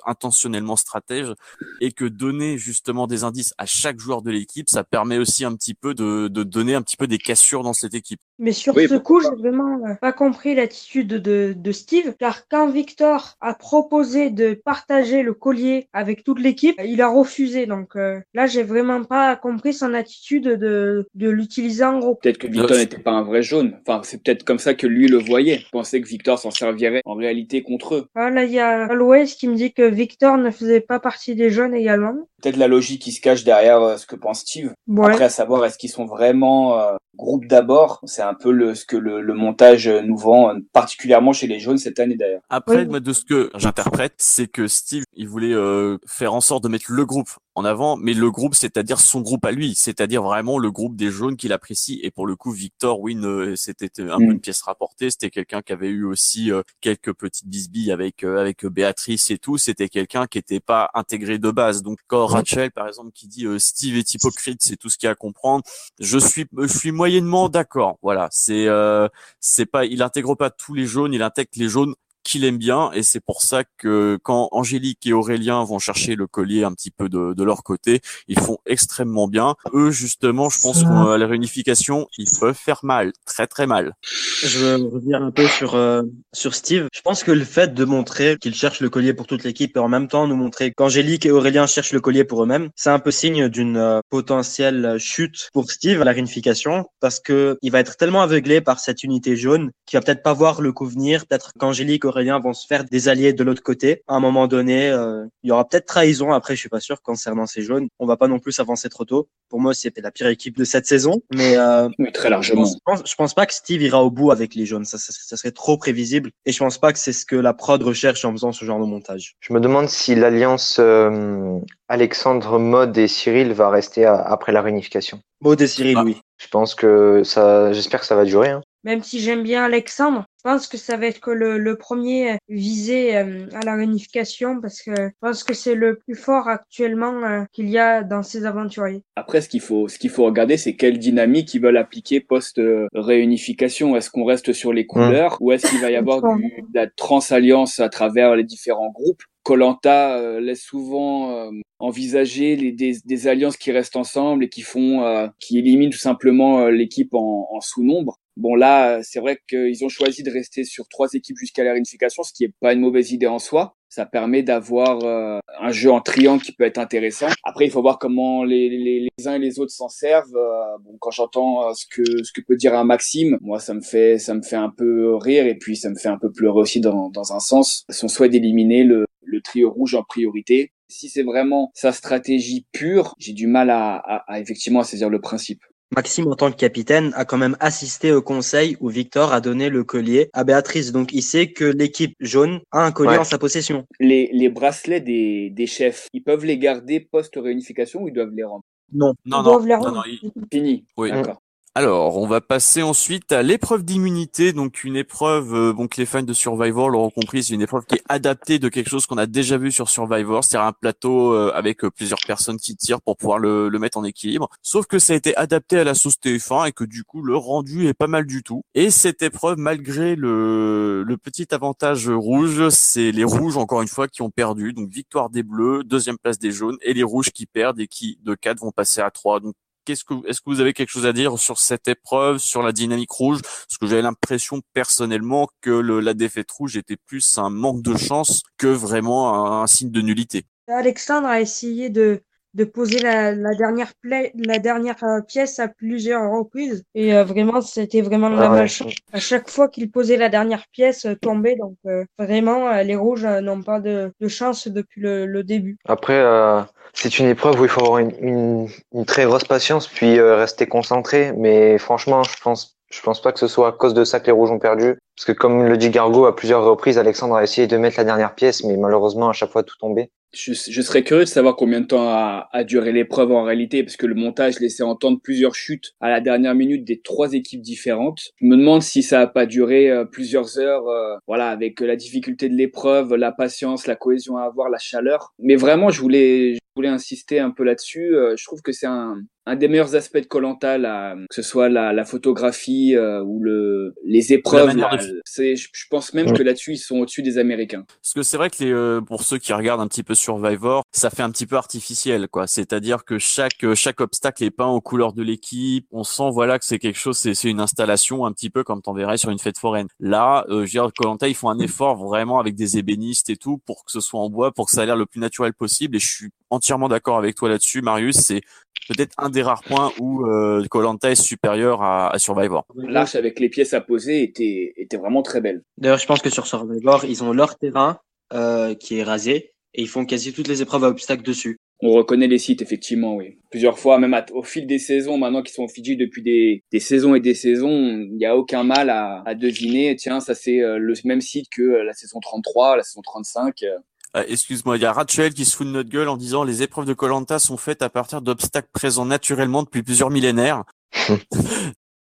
intentionnellement 0.05 0.77
stratèges 0.77 1.33
et 1.81 1.93
que 1.93 2.05
donner 2.05 2.59
justement 2.59 3.07
des 3.07 3.25
indices 3.25 3.55
à 3.59 3.67
chaque 3.67 3.99
joueur 3.99 4.23
de 4.23 4.31
l'équipe, 4.31 4.69
ça 4.69 4.85
permet 4.85 5.19
aussi 5.19 5.45
un 5.45 5.55
petit 5.55 5.75
peu 5.75 5.95
de, 5.95 6.29
de 6.29 6.43
donner 6.43 6.75
un 6.75 6.83
petit 6.83 6.97
peu 6.97 7.07
des 7.07 7.19
cassures 7.19 7.63
dans 7.63 7.73
cette 7.73 7.95
équipe. 7.95 8.21
Mais 8.43 8.51
sur 8.51 8.77
Oui, 8.77 8.89
ce 8.89 8.97
coup, 8.97 9.21
j'ai 9.23 9.37
vraiment 9.41 9.79
euh, 9.87 9.95
pas 10.01 10.13
compris 10.13 10.57
l'attitude 10.57 11.07
de, 11.07 11.55
de 11.57 11.73
Steve, 11.73 12.15
car 12.19 12.49
quand 12.49 12.69
Victor 12.69 13.37
a 13.41 13.55
proposé 13.55 14.31
de 14.31 14.55
partager 14.55 15.23
le 15.23 15.33
collier 15.33 15.89
avec 15.93 16.25
toute 16.25 16.41
l'équipe, 16.41 16.75
il 16.85 17.01
a 17.01 17.09
refusé. 17.09 17.67
Donc 17.67 17.95
euh, 17.95 18.19
là, 18.35 18.47
j'ai 18.47 18.65
vraiment 18.65 19.05
pas 19.05 19.37
compris 19.37 19.73
son 19.73 19.95
attitude 19.95 20.49
de, 20.49 21.07
de 21.15 21.31
l'utiliser 21.31 21.85
en 21.85 22.01
groupe. 22.01 22.21
Peut-être 22.21 22.39
que 22.39 22.49
Victor 22.49 22.73
Euh, 22.73 22.79
n'était 22.81 22.99
pas 22.99 23.13
un 23.13 23.23
vrai 23.23 23.43
jaune. 23.45 23.79
Enfin, 23.87 24.01
c'est 24.03 24.21
peut-être 24.23 24.43
comme 24.43 24.59
ça 24.59 24.75
que 24.75 24.89
lui 24.89 25.07
le 25.07 25.19
voyait. 25.19 25.61
Il 25.61 25.71
pensait 25.71 26.01
que 26.01 26.09
Victor 26.09 26.37
s'en 26.39 26.51
servirait 26.51 27.03
en 27.05 27.15
réalité 27.15 27.63
contre 27.63 27.95
eux. 27.95 28.07
Ah, 28.17 28.29
là, 28.31 28.43
il 28.45 28.51
y 28.53 28.59
a 28.59 28.87
Alois 28.91 29.25
qui 29.25 29.47
me 29.47 29.55
dit 29.55 29.73
que 29.73 29.83
Victor 29.89 30.37
ne 30.37 30.51
faisait 30.51 30.81
pas 30.81 30.99
partie 30.99 31.37
des 31.37 31.51
jeunes 31.51 31.75
également. 31.75 32.15
Peut-être 32.43 32.57
la 32.57 32.67
logique 32.67 33.03
qui 33.03 33.13
se 33.13 33.21
cache 33.21 33.45
derrière 33.45 33.81
euh, 33.81 33.97
ce 33.99 34.07
que 34.07 34.17
pense 34.17 34.41
Steve. 34.41 34.73
Ouais. 34.89 35.11
Après, 35.11 35.25
à 35.27 35.29
savoir, 35.29 35.65
est-ce 35.65 35.79
qu'ils 35.79 35.91
sont 35.91 36.07
vraiment 36.07 36.77
euh, 36.81 36.97
groupe 37.23 37.47
d'abord 37.47 38.01
C'est 38.05 38.23
un 38.23 38.35
peu 38.35 38.51
le, 38.51 38.75
ce 38.75 38.85
que 38.85 38.97
le, 38.97 39.21
le 39.21 39.35
montage 39.35 39.89
nous 39.89 40.17
vend, 40.17 40.51
euh, 40.51 40.59
particulièrement 40.73 41.33
chez 41.33 41.47
les 41.47 41.59
jaunes 41.61 41.79
cette 41.79 41.99
année 42.01 42.17
d'ailleurs. 42.17 42.43
Après, 42.51 42.79
Oui. 42.83 42.87
moi, 42.87 43.01
de 43.01 43.13
ce 43.13 43.25
que 43.25 43.51
j'interprète, 43.55 44.15
c'est 44.19 44.47
que 44.49 44.67
Steve, 44.69 45.05
il 45.15 45.29
voulait 45.29 45.55
euh, 45.55 45.99
faire 46.07 46.35
en 46.35 46.41
sorte 46.41 46.63
de 46.65 46.69
mettre 46.69 46.87
le 46.91 47.07
groupe 47.07 47.29
en 47.55 47.65
avant, 47.65 47.97
mais 47.97 48.15
le 48.15 48.31
groupe, 48.31 48.55
c'est-à-dire 48.55 48.99
son 48.99 49.21
groupe 49.21 49.45
à 49.45 49.51
lui, 49.53 49.75
c'est-à-dire 49.75 50.23
vraiment 50.23 50.59
le 50.59 50.71
groupe 50.71 50.97
des 50.97 51.11
jaunes 51.11 51.37
qu'il 51.37 51.53
apprécie. 51.53 52.01
Et 52.03 52.11
pour 52.11 52.27
le 52.27 52.35
coup, 52.35 52.51
Victor, 52.51 53.01
oui, 53.01 53.15
ne- 53.15 53.55
c'était 53.57 53.91
un 54.01 54.17
peu 54.19 54.25
Mm. 54.25 54.31
une 54.33 54.41
pièce 54.41 54.63
rapportée. 54.63 55.11
C'était 55.11 55.29
quelqu'un 55.31 55.61
qui 55.63 55.73
avait 55.73 55.89
eu 55.91 56.05
aussi 56.05 56.51
euh, 56.51 56.63
quelques 56.81 57.13
petites 57.13 57.47
bisbilles 57.49 57.93
avec 57.93 58.25
euh, 58.25 58.39
avec 58.41 58.65
Béatrice 58.65 59.31
et 59.31 59.39
tout. 59.39 59.59
C'était 59.59 59.89
quelqu'un 59.89 60.27
qui 60.27 60.39
était 60.39 60.61
pas 60.61 60.91
intégré 60.95 61.39
de 61.39 61.51
base. 61.51 61.83
Donc 61.83 61.99
quand 62.07 62.25
Rachel, 62.27 62.71
par 62.73 62.89
exemple, 62.89 63.11
qui 63.13 63.29
dit 63.29 63.45
euh, 63.47 63.59
Steve 63.59 63.97
est 63.97 64.15
hypocrite, 64.15 64.63
c'est 64.63 64.77
tout 64.77 64.89
ce 64.89 64.97
qu'il 64.97 65.07
y 65.07 65.09
a 65.09 65.13
à 65.13 65.15
comprendre. 65.15 65.63
Je 66.01 66.19
suis 66.19 66.47
je 66.59 66.67
suis 66.67 66.91
moyennement 66.93 67.49
d'accord. 67.51 67.99
Voilà, 68.03 68.29
c'est 68.31 68.67
euh, 68.67 69.09
c'est 69.41 69.67
pas, 69.67 69.85
il 69.85 70.01
intègre 70.03 70.35
pas 70.37 70.51
tous 70.51 70.73
les 70.75 70.87
jaunes, 70.87 71.13
il 71.13 71.23
intègre 71.23 71.51
les 71.57 71.69
jaunes 71.69 71.95
qu'il 72.23 72.45
aime 72.45 72.59
bien 72.59 72.91
et 72.93 73.03
c'est 73.03 73.21
pour 73.21 73.43
ça 73.43 73.65
que 73.79 74.19
quand 74.23 74.49
Angélique 74.53 75.07
et 75.07 75.13
Aurélien 75.13 75.65
vont 75.65 75.79
chercher 75.79 76.15
le 76.15 76.27
collier 76.27 76.65
un 76.65 76.73
petit 76.73 76.91
peu 76.91 77.09
de, 77.09 77.35
de 77.35 77.45
leur 77.45 77.63
côté, 77.63 78.01
ils 78.29 78.39
font 78.39 78.59
extrêmement 78.67 79.29
bien. 79.29 79.55
Eux 79.75 79.91
justement, 79.91 80.49
je 80.49 80.61
pense 80.61 80.83
qu'à 80.83 81.19
la 81.19 81.27
réunification, 81.27 82.09
ils 82.19 82.29
peuvent 82.39 82.59
faire 82.59 82.81
mal, 82.83 83.13
très 83.25 83.47
très 83.47 83.67
mal. 83.67 83.95
Je 84.43 84.59
veux 84.59 84.87
revenir 84.87 85.23
un 85.23 85.31
peu 85.31 85.47
sur 85.47 85.75
euh, 85.75 86.03
sur 86.33 86.55
Steve. 86.55 86.89
Je 86.93 87.01
pense 87.01 87.25
que 87.25 87.33
le 87.33 87.45
fait 87.45 87.75
de 87.75 87.85
montrer 87.85 88.37
qu'il 88.41 88.55
cherche 88.55 88.81
le 88.81 88.91
collier 88.91 89.15
pour 89.15 89.27
toute 89.27 89.45
l'équipe 89.45 89.77
et 89.77 89.81
en 89.81 89.89
même 89.89 90.09
temps 90.09 90.27
nous 90.27 90.37
montrer 90.37 90.73
qu'Angélique 90.73 91.27
et 91.27 91.31
Aurélien 91.31 91.67
cherchent 91.67 91.93
le 91.93 92.01
collier 92.01 92.25
pour 92.25 92.43
eux-mêmes, 92.43 92.71
c'est 92.77 92.91
un 92.91 92.99
peu 92.99 93.11
signe 93.11 93.49
d'une 93.49 93.77
euh, 93.77 94.01
potentielle 94.11 94.97
chute 94.99 95.51
pour 95.53 95.71
Steve 95.71 96.01
à 96.01 96.05
la 96.05 96.13
réunification 96.13 96.87
parce 97.01 97.21
que 97.21 97.59
il 97.63 97.71
va 97.71 97.81
être 97.81 97.97
tellement 97.97 98.23
aveuglé 98.23 98.61
par 98.61 98.81
cette 98.81 99.03
unité 99.03 99.37
jaune 99.37 99.71
qu'il 99.87 99.99
va 99.99 100.05
peut-être 100.05 100.23
pas 100.23 100.33
voir 100.33 100.61
le 100.61 100.73
coup 100.73 100.87
venir. 100.87 101.27
Peut-être 101.27 101.53
qu'Angélique 101.59 102.05
vont 102.43 102.53
se 102.53 102.67
faire 102.67 102.85
des 102.85 103.09
alliés 103.09 103.33
de 103.33 103.43
l'autre 103.45 103.63
côté. 103.63 104.03
À 104.09 104.15
un 104.15 104.21
moment 104.21 104.47
donné, 104.47 104.89
euh, 104.91 105.25
il 105.43 105.49
y 105.49 105.53
aura 105.53 105.69
peut-être 105.69 105.87
trahison. 105.87 106.33
Après, 106.33 106.55
je 106.55 106.61
suis 106.61 106.69
pas 106.69 106.81
sûr 106.81 107.03
concernant 107.03 107.47
ces 107.47 107.63
jaunes. 107.63 107.89
On 107.99 108.07
va 108.07 108.17
pas 108.17 108.29
non 108.29 108.39
plus 108.39 108.53
s'avancer 108.53 108.89
trop 108.89 109.05
tôt. 109.05 109.29
Pour 109.49 109.61
moi, 109.61 109.75
c'était 109.75 110.01
la 110.01 110.11
pire 110.11 110.29
équipe 110.29 110.57
de 110.57 110.65
cette 110.65 110.87
saison, 110.87 111.23
mais 111.35 111.57
euh, 111.57 111.89
très 112.15 112.31
largement. 112.31 112.65
je 112.65 112.73
pense- 112.85 113.03
je 113.05 113.15
pense 113.15 113.35
pas 113.35 113.47
que 113.47 113.53
Steve 113.55 113.83
ira 113.83 114.03
au 114.03 114.11
bout 114.11 114.31
avec 114.31 114.55
les 114.55 114.67
jaunes. 114.67 114.85
Ça, 114.85 114.99
ça, 114.99 115.13
ça 115.13 115.37
serait 115.37 115.51
trop 115.53 115.77
prévisible. 115.77 116.31
Et 116.47 116.53
je 116.53 116.59
pense 116.59 116.79
pas 116.79 116.93
que 116.93 116.99
c'est 116.99 117.13
ce 117.13 117.27
que 117.27 117.37
la 117.37 117.53
prod 117.55 117.83
recherche 117.83 118.25
en 118.25 118.33
faisant 118.33 118.53
ce 118.53 118.65
genre 118.65 118.81
de 118.81 118.87
montage. 118.87 119.35
Je 119.41 119.53
me 119.53 119.61
demande 119.61 119.89
si 119.89 120.15
l'alliance 120.15 120.77
euh, 120.81 121.59
Alexandre, 121.89 122.59
Mode 122.59 122.97
et 122.99 123.09
Cyril 123.09 123.53
va 123.53 123.69
rester 123.71 124.05
à- 124.05 124.21
après 124.21 124.53
la 124.53 124.63
réunification. 124.63 125.21
Maud 125.41 125.61
et 125.61 125.67
Cyril, 125.67 125.97
Ah. 125.99 126.05
oui. 126.05 126.17
Je 126.39 126.49
pense 126.49 126.75
que 126.75 127.23
ça, 127.25 127.73
j'espère 127.73 128.01
que 128.01 128.07
ça 128.07 128.17
va 128.17 128.25
durer. 128.25 128.49
Hein. 128.51 128.63
Même 128.85 129.03
si 129.03 129.21
j'aime 129.21 129.43
bien 129.45 129.63
Alexandre, 129.65 130.25
je 130.45 130.51
pense 130.51 130.67
que 130.67 130.77
ça 130.77 130.97
va 130.97 131.07
être 131.07 131.21
que 131.21 131.31
le, 131.31 131.59
le 131.59 131.77
premier 131.77 132.39
visé 132.49 133.17
euh, 133.17 133.47
à 133.55 133.65
la 133.65 133.77
réunification 133.77 134.61
parce 134.61 134.83
que 134.83 134.91
je 134.91 135.11
pense 135.21 135.45
que 135.45 135.55
c'est 135.55 135.77
le 135.77 135.97
plus 135.97 136.17
fort 136.17 136.49
actuellement 136.49 137.23
euh, 137.23 137.45
qu'il 137.53 137.71
y 137.71 137.79
a 137.79 138.03
dans 138.03 138.25
ces 138.25 138.45
aventuriers. 138.45 139.03
Après, 139.15 139.41
ce 139.41 139.49
qu'il 139.49 139.61
faut, 139.61 139.87
ce 139.87 139.99
qu'il 139.99 140.11
faut 140.11 140.25
regarder, 140.25 140.57
c'est 140.57 140.75
quelle 140.75 140.99
dynamique 140.99 141.55
ils 141.55 141.63
veulent 141.63 141.77
appliquer 141.77 142.21
post 142.21 142.59
euh, 142.59 142.89
réunification. 142.93 143.97
Est-ce 143.97 144.11
qu'on 144.11 144.25
reste 144.25 144.53
sur 144.53 144.73
les 144.73 144.85
couleurs 144.85 145.37
ou 145.41 145.53
est-ce 145.53 145.69
qu'il 145.69 145.81
va 145.81 145.91
y 145.91 145.97
avoir 145.97 146.21
du, 146.37 146.43
de 146.45 146.75
la 146.75 146.89
transalliance 146.89 147.79
à 147.79 147.89
travers 147.89 148.35
les 148.35 148.45
différents 148.45 148.91
groupes? 148.91 149.23
Colanta 149.45 150.41
laisse 150.41 150.63
souvent 150.63 151.33
euh, 151.33 151.51
envisager 151.81 152.55
les, 152.55 152.71
des, 152.71 152.99
des 153.05 153.27
alliances 153.27 153.57
qui 153.57 153.73
restent 153.73 153.97
ensemble 153.97 154.45
et 154.45 154.49
qui 154.49 154.63
font, 154.63 155.05
euh, 155.05 155.27
qui 155.41 155.59
éliminent 155.59 155.91
tout 155.91 155.99
simplement 155.99 156.61
euh, 156.61 156.71
l'équipe 156.71 157.13
en, 157.13 157.49
en 157.51 157.61
sous-nombre. 157.61 158.19
Bon 158.37 158.55
là, 158.55 159.01
c'est 159.03 159.21
vrai 159.21 159.39
qu'ils 159.49 159.85
ont 159.85 159.89
choisi 159.89 160.23
de 160.23 160.31
rester 160.31 160.65
sur 160.65 160.89
trois 160.89 161.09
équipes 161.13 161.37
jusqu'à 161.39 161.65
la 161.65 161.73
réunification, 161.73 162.23
ce 162.23 162.33
qui 162.33 162.45
est 162.45 162.55
pas 162.61 162.73
une 162.73 162.81
mauvaise 162.81 163.13
idée 163.13 163.27
en 163.27 163.39
soi. 163.39 163.77
Ça 163.91 164.07
permet 164.07 164.43
d'avoir 164.43 165.05
euh, 165.05 165.39
un 165.61 165.71
jeu 165.71 165.91
en 165.91 166.01
triangle 166.01 166.43
qui 166.43 166.53
peut 166.53 166.65
être 166.65 166.79
intéressant. 166.79 167.27
Après, 167.45 167.67
il 167.67 167.71
faut 167.71 167.83
voir 167.83 167.99
comment 167.99 168.43
les, 168.43 168.71
les, 168.71 169.09
les 169.19 169.29
uns 169.29 169.35
et 169.35 169.39
les 169.39 169.59
autres 169.61 169.73
s'en 169.73 169.91
servent. 169.91 170.35
Euh, 170.35 170.79
bon, 170.83 170.97
quand 170.99 171.11
j'entends 171.11 171.69
euh, 171.69 171.75
ce 171.75 171.85
que 171.87 172.03
ce 172.25 172.33
que 172.33 172.41
peut 172.41 172.57
dire 172.57 172.75
un 172.75 172.85
Maxime, 172.85 173.37
moi 173.43 173.59
ça 173.59 173.75
me 173.75 173.83
fait 173.83 174.17
ça 174.19 174.33
me 174.33 174.41
fait 174.43 174.57
un 174.57 174.71
peu 174.71 175.15
rire 175.17 175.47
et 175.47 175.57
puis 175.59 175.77
ça 175.77 175.91
me 175.91 175.97
fait 175.97 176.09
un 176.09 176.19
peu 176.19 176.33
pleurer 176.33 176.59
aussi 176.61 176.81
dans 176.81 177.11
dans 177.11 177.35
un 177.35 177.41
sens. 177.41 177.85
Son 177.91 178.09
souhait 178.09 178.31
d'éliminer 178.31 178.83
le 178.85 179.05
le 179.25 179.41
trio 179.43 179.71
rouge 179.71 179.95
en 179.95 180.03
priorité. 180.03 180.73
Si 180.89 181.09
c'est 181.09 181.23
vraiment 181.23 181.71
sa 181.75 181.93
stratégie 181.93 182.67
pure, 182.73 183.15
j'ai 183.19 183.33
du 183.33 183.47
mal 183.47 183.71
à, 183.71 183.97
à, 183.97 184.25
à 184.27 184.41
effectivement 184.41 184.81
à 184.81 184.85
saisir 184.85 185.09
le 185.11 185.21
principe. 185.21 185.63
Maxime, 185.95 186.27
en 186.29 186.37
tant 186.37 186.51
que 186.51 186.57
capitaine, 186.57 187.13
a 187.17 187.25
quand 187.27 187.37
même 187.37 187.57
assisté 187.61 188.13
au 188.13 188.23
conseil 188.23 188.77
où 188.81 188.89
Victor 188.89 189.33
a 189.33 189.41
donné 189.43 189.69
le 189.69 189.85
collier 189.85 190.31
à 190.33 190.43
Béatrice. 190.43 190.91
Donc, 190.91 191.13
il 191.13 191.23
sait 191.23 191.53
que 191.53 191.65
l'équipe 191.65 192.15
jaune 192.21 192.61
a 192.71 192.85
un 192.87 192.93
collier 192.93 193.11
Ouais. 193.13 193.19
en 193.19 193.25
sa 193.25 193.37
possession. 193.39 193.85
Les, 194.01 194.31
les 194.33 194.49
bracelets 194.49 195.01
des, 195.03 195.51
des 195.51 195.67
chefs, 195.67 196.09
ils 196.15 196.23
peuvent 196.23 196.47
les 196.47 196.57
garder 196.57 197.01
post-réunification 197.01 198.03
ou 198.03 198.09
ils 198.09 198.15
doivent 198.15 198.33
les 198.35 198.45
rendre? 198.45 198.63
Non. 198.95 199.09
Non, 199.09 199.15
Ils 199.27 199.31
non, 199.31 199.43
doivent 199.43 199.67
les 199.67 199.75
non, 199.75 199.81
rendre. 199.81 199.97
non, 199.97 200.03
il- 200.07 200.33
Fini. 200.51 200.85
Oui. 200.97 201.11
D'accord. 201.11 201.42
Alors, 201.75 202.19
on 202.19 202.27
va 202.27 202.43
passer 202.43 202.83
ensuite 202.83 203.33
à 203.33 203.43
l'épreuve 203.43 203.83
d'immunité, 203.83 204.53
donc 204.53 204.85
une 204.85 204.95
épreuve, 204.95 205.55
euh, 205.55 205.87
que 205.89 205.99
les 205.99 206.05
fans 206.05 206.23
de 206.23 206.35
Survivor 206.35 206.91
l'auront 206.91 207.09
compris, 207.09 207.43
c'est 207.43 207.55
une 207.55 207.63
épreuve 207.63 207.87
qui 207.87 207.95
est 207.95 208.03
adaptée 208.11 208.59
de 208.59 208.69
quelque 208.69 208.91
chose 208.91 209.07
qu'on 209.07 209.17
a 209.17 209.25
déjà 209.25 209.57
vu 209.57 209.73
sur 209.73 209.89
Survivor, 209.89 210.45
c'est-à-dire 210.45 210.67
un 210.67 210.75
plateau 210.75 211.33
euh, 211.33 211.51
avec 211.55 211.83
euh, 211.83 211.91
plusieurs 211.91 212.19
personnes 212.27 212.59
qui 212.59 212.77
tirent 212.77 213.01
pour 213.01 213.17
pouvoir 213.17 213.39
le, 213.39 213.71
mettre 213.79 213.97
en 213.97 214.05
équilibre. 214.05 214.51
Sauf 214.61 214.85
que 214.85 214.99
ça 214.99 215.15
a 215.15 215.17
été 215.17 215.35
adapté 215.35 215.79
à 215.79 215.85
la 215.85 215.95
sauce 215.95 216.17
TF1 216.23 216.69
et 216.69 216.73
que 216.73 216.85
du 216.85 217.05
coup 217.05 217.23
le 217.23 217.39
rendu 217.39 217.89
est 217.89 217.95
pas 217.95 218.07
mal 218.07 218.27
du 218.27 218.43
tout. 218.43 218.65
Et 218.75 218.91
cette 218.91 219.23
épreuve, 219.23 219.57
malgré 219.57 220.15
le, 220.15 221.03
le 221.05 221.17
petit 221.17 221.55
avantage 221.55 222.07
rouge, 222.11 222.69
c'est 222.69 223.13
les 223.13 223.25
rouges 223.25 223.57
encore 223.57 223.81
une 223.81 223.89
fois 223.89 224.09
qui 224.09 224.21
ont 224.21 224.31
perdu. 224.31 224.75
Donc 224.75 224.91
victoire 224.91 225.31
des 225.31 225.43
bleus, 225.43 225.85
deuxième 225.85 226.19
place 226.19 226.39
des 226.39 226.53
jaunes 226.53 226.77
et 226.83 226.93
les 226.93 227.03
rouges 227.03 227.31
qui 227.31 227.47
perdent 227.47 227.81
et 227.81 227.87
qui 227.87 228.19
de 228.25 228.35
4 228.35 228.61
vont 228.61 228.73
passer 228.73 229.01
à 229.01 229.11
3. 229.11 229.41
Donc 229.41 229.55
Qu'est-ce 229.85 230.05
que, 230.05 230.15
est-ce 230.29 230.41
que 230.41 230.51
vous 230.51 230.61
avez 230.61 230.73
quelque 230.73 230.91
chose 230.91 231.07
à 231.07 231.13
dire 231.13 231.39
sur 231.39 231.59
cette 231.59 231.89
épreuve, 231.89 232.39
sur 232.39 232.63
la 232.63 232.73
dynamique 232.73 233.11
rouge? 233.11 233.41
Parce 233.43 233.79
que 233.81 233.87
j'avais 233.87 234.03
l'impression 234.03 234.61
personnellement 234.73 235.49
que 235.61 235.71
la 235.71 236.15
défaite 236.15 236.51
rouge 236.51 236.77
était 236.77 236.97
plus 236.97 237.39
un 237.39 237.51
manque 237.51 237.83
de 237.83 237.97
chance 237.97 238.43
que 238.59 238.69
vraiment 238.69 239.61
un 239.63 239.67
signe 239.67 239.91
de 239.91 240.01
nullité. 240.01 240.45
Alexandre 240.69 241.27
a 241.27 241.41
essayé 241.41 241.91
de, 241.91 242.23
de 242.55 242.65
poser 242.65 242.99
la, 242.99 243.33
la 243.33 243.55
dernière, 243.55 243.93
la 244.05 244.59
dernière 244.59 245.03
euh, 245.05 245.21
pièce 245.23 245.59
à 245.59 245.69
plusieurs 245.69 246.31
reprises 246.31 246.85
et 246.95 247.15
euh, 247.15 247.25
vraiment 247.25 247.61
c'était 247.61 248.03
vraiment 248.03 248.29
de 248.31 248.37
la 248.37 248.47
Ah 248.47 248.51
ouais. 248.53 248.59
malchance. 248.59 248.93
À 249.13 249.21
chaque 249.21 249.49
fois 249.49 249.69
qu'il 249.69 249.91
posait 249.91 250.17
la 250.17 250.29
dernière 250.29 250.65
pièce, 250.73 251.07
euh, 251.07 251.15
tombait 251.15 251.57
donc 251.57 251.77
euh, 251.87 252.05
vraiment 252.19 252.69
euh, 252.69 252.83
les 252.83 252.97
rouges 252.97 253.25
n'ont 253.25 253.63
pas 253.63 253.81
de, 253.81 254.13
de 254.21 254.29
chance 254.29 254.69
depuis 254.69 255.01
le, 255.01 255.27
le 255.27 255.43
début. 255.43 255.77
Après, 255.87 256.19
euh, 256.19 256.61
c'est 256.93 257.19
une 257.19 257.27
épreuve 257.27 257.61
où 257.61 257.65
il 257.65 257.71
faut 257.71 257.81
avoir 257.81 257.99
une, 257.99 258.13
une, 258.21 258.69
une 258.93 259.05
très 259.07 259.25
grosse 259.25 259.45
patience, 259.45 259.89
puis 259.89 260.19
euh, 260.19 260.37
rester 260.37 260.67
concentré. 260.67 261.33
Mais 261.37 261.79
franchement, 261.79 262.23
je 262.23 262.37
pense, 262.43 262.77
je 262.91 263.01
pense 263.01 263.23
pas 263.23 263.33
que 263.33 263.39
ce 263.39 263.49
soit 263.49 263.69
à 263.69 263.73
cause 263.73 263.95
de 263.95 264.05
ça 264.05 264.21
que 264.21 264.27
les 264.27 264.33
rouges 264.33 264.51
ont 264.51 264.59
perdu. 264.59 264.99
Parce 265.17 265.25
que 265.25 265.33
comme 265.33 265.67
le 265.67 265.77
dit 265.79 265.89
Gargo 265.91 266.27
à 266.27 266.37
plusieurs 266.37 266.65
reprises, 266.65 266.99
Alexandre 266.99 267.37
a 267.37 267.43
essayé 267.43 267.67
de 267.67 267.77
mettre 267.79 267.97
la 267.99 268.05
dernière 268.05 268.35
pièce, 268.35 268.63
mais 268.65 268.77
malheureusement 268.77 269.31
à 269.31 269.33
chaque 269.33 269.51
fois 269.51 269.63
tout 269.63 269.77
tombé. 269.79 270.11
Je, 270.35 270.53
je 270.55 270.83
serais 270.83 271.03
curieux 271.03 271.25
de 271.25 271.29
savoir 271.29 271.57
combien 271.57 271.81
de 271.81 271.87
temps 271.87 272.09
a, 272.09 272.49
a 272.53 272.65
duré 272.65 272.93
l'épreuve 272.93 273.33
en 273.33 273.43
réalité, 273.43 273.83
parce 273.83 273.97
que 273.97 274.07
le 274.07 274.15
montage 274.15 274.61
laissait 274.61 274.83
entendre 274.83 275.21
plusieurs 275.23 275.55
chutes 275.55 275.93
à 276.01 276.09
la 276.09 276.21
dernière 276.21 276.55
minute 276.55 276.85
des 276.85 277.01
trois 277.01 277.35
équipes 277.35 277.61
différentes. 277.61 278.31
Je 278.41 278.47
me 278.47 278.57
demande 278.57 278.83
si 278.83 279.03
ça 279.03 279.21
a 279.21 279.27
pas 279.27 279.45
duré 279.47 279.91
euh, 279.91 280.05
plusieurs 280.05 280.59
heures, 280.59 280.89
euh, 280.89 281.17
voilà, 281.27 281.49
avec 281.49 281.83
euh, 281.83 281.87
la 281.87 281.97
difficulté 281.97 282.49
de 282.49 282.55
l'épreuve, 282.55 283.15
la 283.15 283.31
patience, 283.33 283.87
la 283.87 283.97
cohésion 283.97 284.39
à 284.39 284.45
avoir, 284.45 284.71
la 284.71 284.79
chaleur. 284.79 285.33
Mais 285.39 285.57
vraiment, 285.57 285.91
je 285.91 286.01
voulais, 286.01 286.55
je 286.55 286.61
voulais 286.77 286.89
insister 286.89 287.39
un 287.39 287.51
peu 287.51 287.65
là-dessus. 287.65 288.15
Euh, 288.15 288.35
je 288.39 288.45
trouve 288.45 288.63
que 288.63 288.73
c'est 288.73 288.87
un, 288.87 289.17
un 289.45 289.57
des 289.57 289.69
meilleurs 289.69 289.95
aspects 289.97 290.19
de 290.19 290.27
Colanta, 290.27 290.79
que 290.79 291.35
ce 291.35 291.43
soit 291.43 291.69
la, 291.69 291.93
la 291.93 292.05
photographie 292.05 292.95
euh, 292.97 293.23
ou 293.23 293.43
le, 293.43 293.93
les 294.05 294.33
épreuves, 294.33 294.69
manière 294.69 294.97
de 294.97 295.21
C'est, 295.25 295.57
je 295.57 295.69
je 295.73 295.85
pense 295.91 296.15
même 296.15 296.33
que 296.33 296.43
là-dessus, 296.43 296.73
ils 296.73 296.79
sont 296.79 297.01
au-dessus 297.01 297.23
des 297.23 297.39
Américains. 297.39 297.85
Parce 298.01 298.15
que 298.15 298.23
c'est 298.23 298.37
vrai 298.37 298.49
que 298.49 298.63
les, 298.65 298.73
euh, 298.73 299.01
pour 299.01 299.25
ceux 299.25 299.39
qui 299.39 299.53
regardent 299.53 299.81
un 299.81 299.89
petit 299.89 300.05
peu 300.05 300.15
Survivor, 300.23 300.83
ça 300.93 301.11
fait 301.11 301.23
un 301.23 301.31
petit 301.31 301.47
peu 301.47 301.57
artificiel, 301.57 302.29
quoi. 302.29 302.47
C'est-à-dire 302.47 303.05
que 303.05 303.19
chaque 303.19 303.65
euh, 303.65 303.75
chaque 303.75 304.01
obstacle 304.01 304.45
est 304.45 304.51
peint 304.51 304.69
aux 304.69 304.81
couleurs 304.81 305.13
de 305.13 305.23
l'équipe. 305.23 305.87
On 305.91 306.05
sent 306.05 306.31
voilà 306.33 306.59
que 306.59 306.65
c'est 306.65 306.79
quelque 306.79 306.99
chose, 306.99 307.19
c'est 307.19 307.35
c'est 307.35 307.51
une 307.51 307.61
installation 307.61 308.25
un 308.25 308.33
petit 308.33 308.51
peu 308.51 308.65
comme 308.65 308.83
t'en 308.83 308.95
verrais 308.95 309.17
sur 309.17 309.31
une 309.31 309.39
fête 309.39 309.59
foraine. 309.59 309.89
Là, 310.01 310.45
euh, 310.49 310.65
je 310.67 310.79
veux 310.79 310.85
dire, 310.85 310.91
Colanta, 310.97 311.29
ils 311.29 311.35
font 311.35 311.51
un 311.51 311.59
effort 311.59 311.97
vraiment 311.97 312.39
avec 312.39 312.55
des 312.55 312.79
ébénistes 312.79 313.31
et 313.31 313.37
tout 313.37 313.59
pour 313.67 313.85
que 313.85 313.93
ce 313.93 314.01
soit 314.01 314.21
en 314.21 314.31
bois, 314.31 314.53
pour 314.53 314.67
que 314.67 314.73
ça 314.73 314.83
ait 314.83 314.87
l'air 314.87 314.97
le 314.97 315.07
plus 315.07 315.21
naturel 315.21 315.53
possible. 315.53 315.97
Et 315.97 315.99
je 315.99 316.09
suis 316.09 316.31
entièrement 316.51 316.89
d'accord 316.89 317.19
avec 317.19 317.35
toi 317.35 317.49
là-dessus, 317.49 317.83
Marius. 317.83 318.17
C'est 318.17 318.43
peut-être 318.89 319.15
un 319.19 319.31
des 319.31 319.43
rares 319.43 319.63
points 319.63 319.93
où 319.99 320.27
euh, 320.27 320.65
Colanta 320.71 321.11
est 321.11 321.15
supérieur 321.15 321.83
à, 321.83 322.11
à 322.11 322.19
Survivor. 322.19 322.65
L'arche 322.77 323.15
avec 323.15 323.41
les 323.41 323.49
pièces 323.49 323.75
à 323.75 323.81
poser 323.81 324.23
était, 324.23 324.73
était 324.77 324.97
vraiment 324.97 325.23
très 325.23 325.41
belle. 325.41 325.63
D'ailleurs, 325.79 325.99
je 325.99 326.07
pense 326.07 326.23
que 326.23 326.31
sur 326.31 326.47
Survivor, 326.47 327.05
ils 327.05 327.23
ont 327.25 327.33
leur 327.33 327.59
terrain 327.59 327.99
euh, 328.33 328.75
qui 328.75 328.99
est 328.99 329.03
rasé 329.03 329.52
et 329.75 329.83
ils 329.83 329.89
font 329.89 330.05
quasi 330.07 330.33
toutes 330.33 330.49
les 330.49 330.63
épreuves 330.63 330.85
à 330.85 330.89
obstacles 330.89 331.23
dessus. 331.23 331.57
On 331.85 331.91
reconnaît 331.91 332.29
les 332.29 332.39
sites, 332.39 332.63
effectivement, 332.63 333.17
oui. 333.17 333.39
Plusieurs 333.51 333.77
fois, 333.79 333.99
même 333.99 334.15
à- 334.15 334.25
au 334.33 334.43
fil 334.45 334.67
des 334.69 334.79
saisons, 334.79 335.19
maintenant 335.19 335.43
qu'ils 335.43 335.53
sont 335.55 335.65
au 335.65 335.69
Fidji 335.69 335.97
depuis 335.97 336.23
des, 336.23 336.63
des 336.71 336.79
saisons 336.79 337.15
et 337.17 337.21
des 337.21 337.35
saisons, 337.35 337.71
il 337.89 338.15
n'y 338.17 338.25
a 338.27 338.37
aucun 338.37 338.63
mal 338.63 338.89
à, 338.89 339.23
à 339.27 339.35
deviner. 339.35 339.97
Tiens, 339.97 340.21
ça 340.21 340.35
c'est 340.37 340.61
euh, 340.61 340.79
le 340.79 340.95
même 341.05 341.21
site 341.21 341.47
que 341.51 341.63
euh, 341.63 341.83
la 341.85 341.93
saison 341.93 342.21
33, 342.21 342.77
la 342.77 342.83
saison 342.85 343.01
35. 343.03 343.63
euh. 343.65 343.79
Euh, 344.17 344.25
Excuse-moi, 344.29 344.77
il 344.77 344.83
y 344.83 344.87
a 344.87 344.93
Rachel 344.93 345.35
qui 345.35 345.45
se 345.45 345.57
fout 345.57 345.67
de 345.67 345.73
notre 345.73 345.89
gueule 345.91 346.09
en 346.09 346.17
disant 346.17 346.45
les 346.45 346.63
épreuves 346.63 346.85
de 346.87 346.93
Colanta 346.95 347.39
sont 347.41 347.57
faites 347.57 347.83
à 347.83 347.89
partir 347.89 348.23
d'obstacles 348.23 348.69
présents 348.73 349.07
naturellement 349.07 349.63
depuis 349.65 349.83
plusieurs 349.83 350.11
millénaires. 350.11 350.63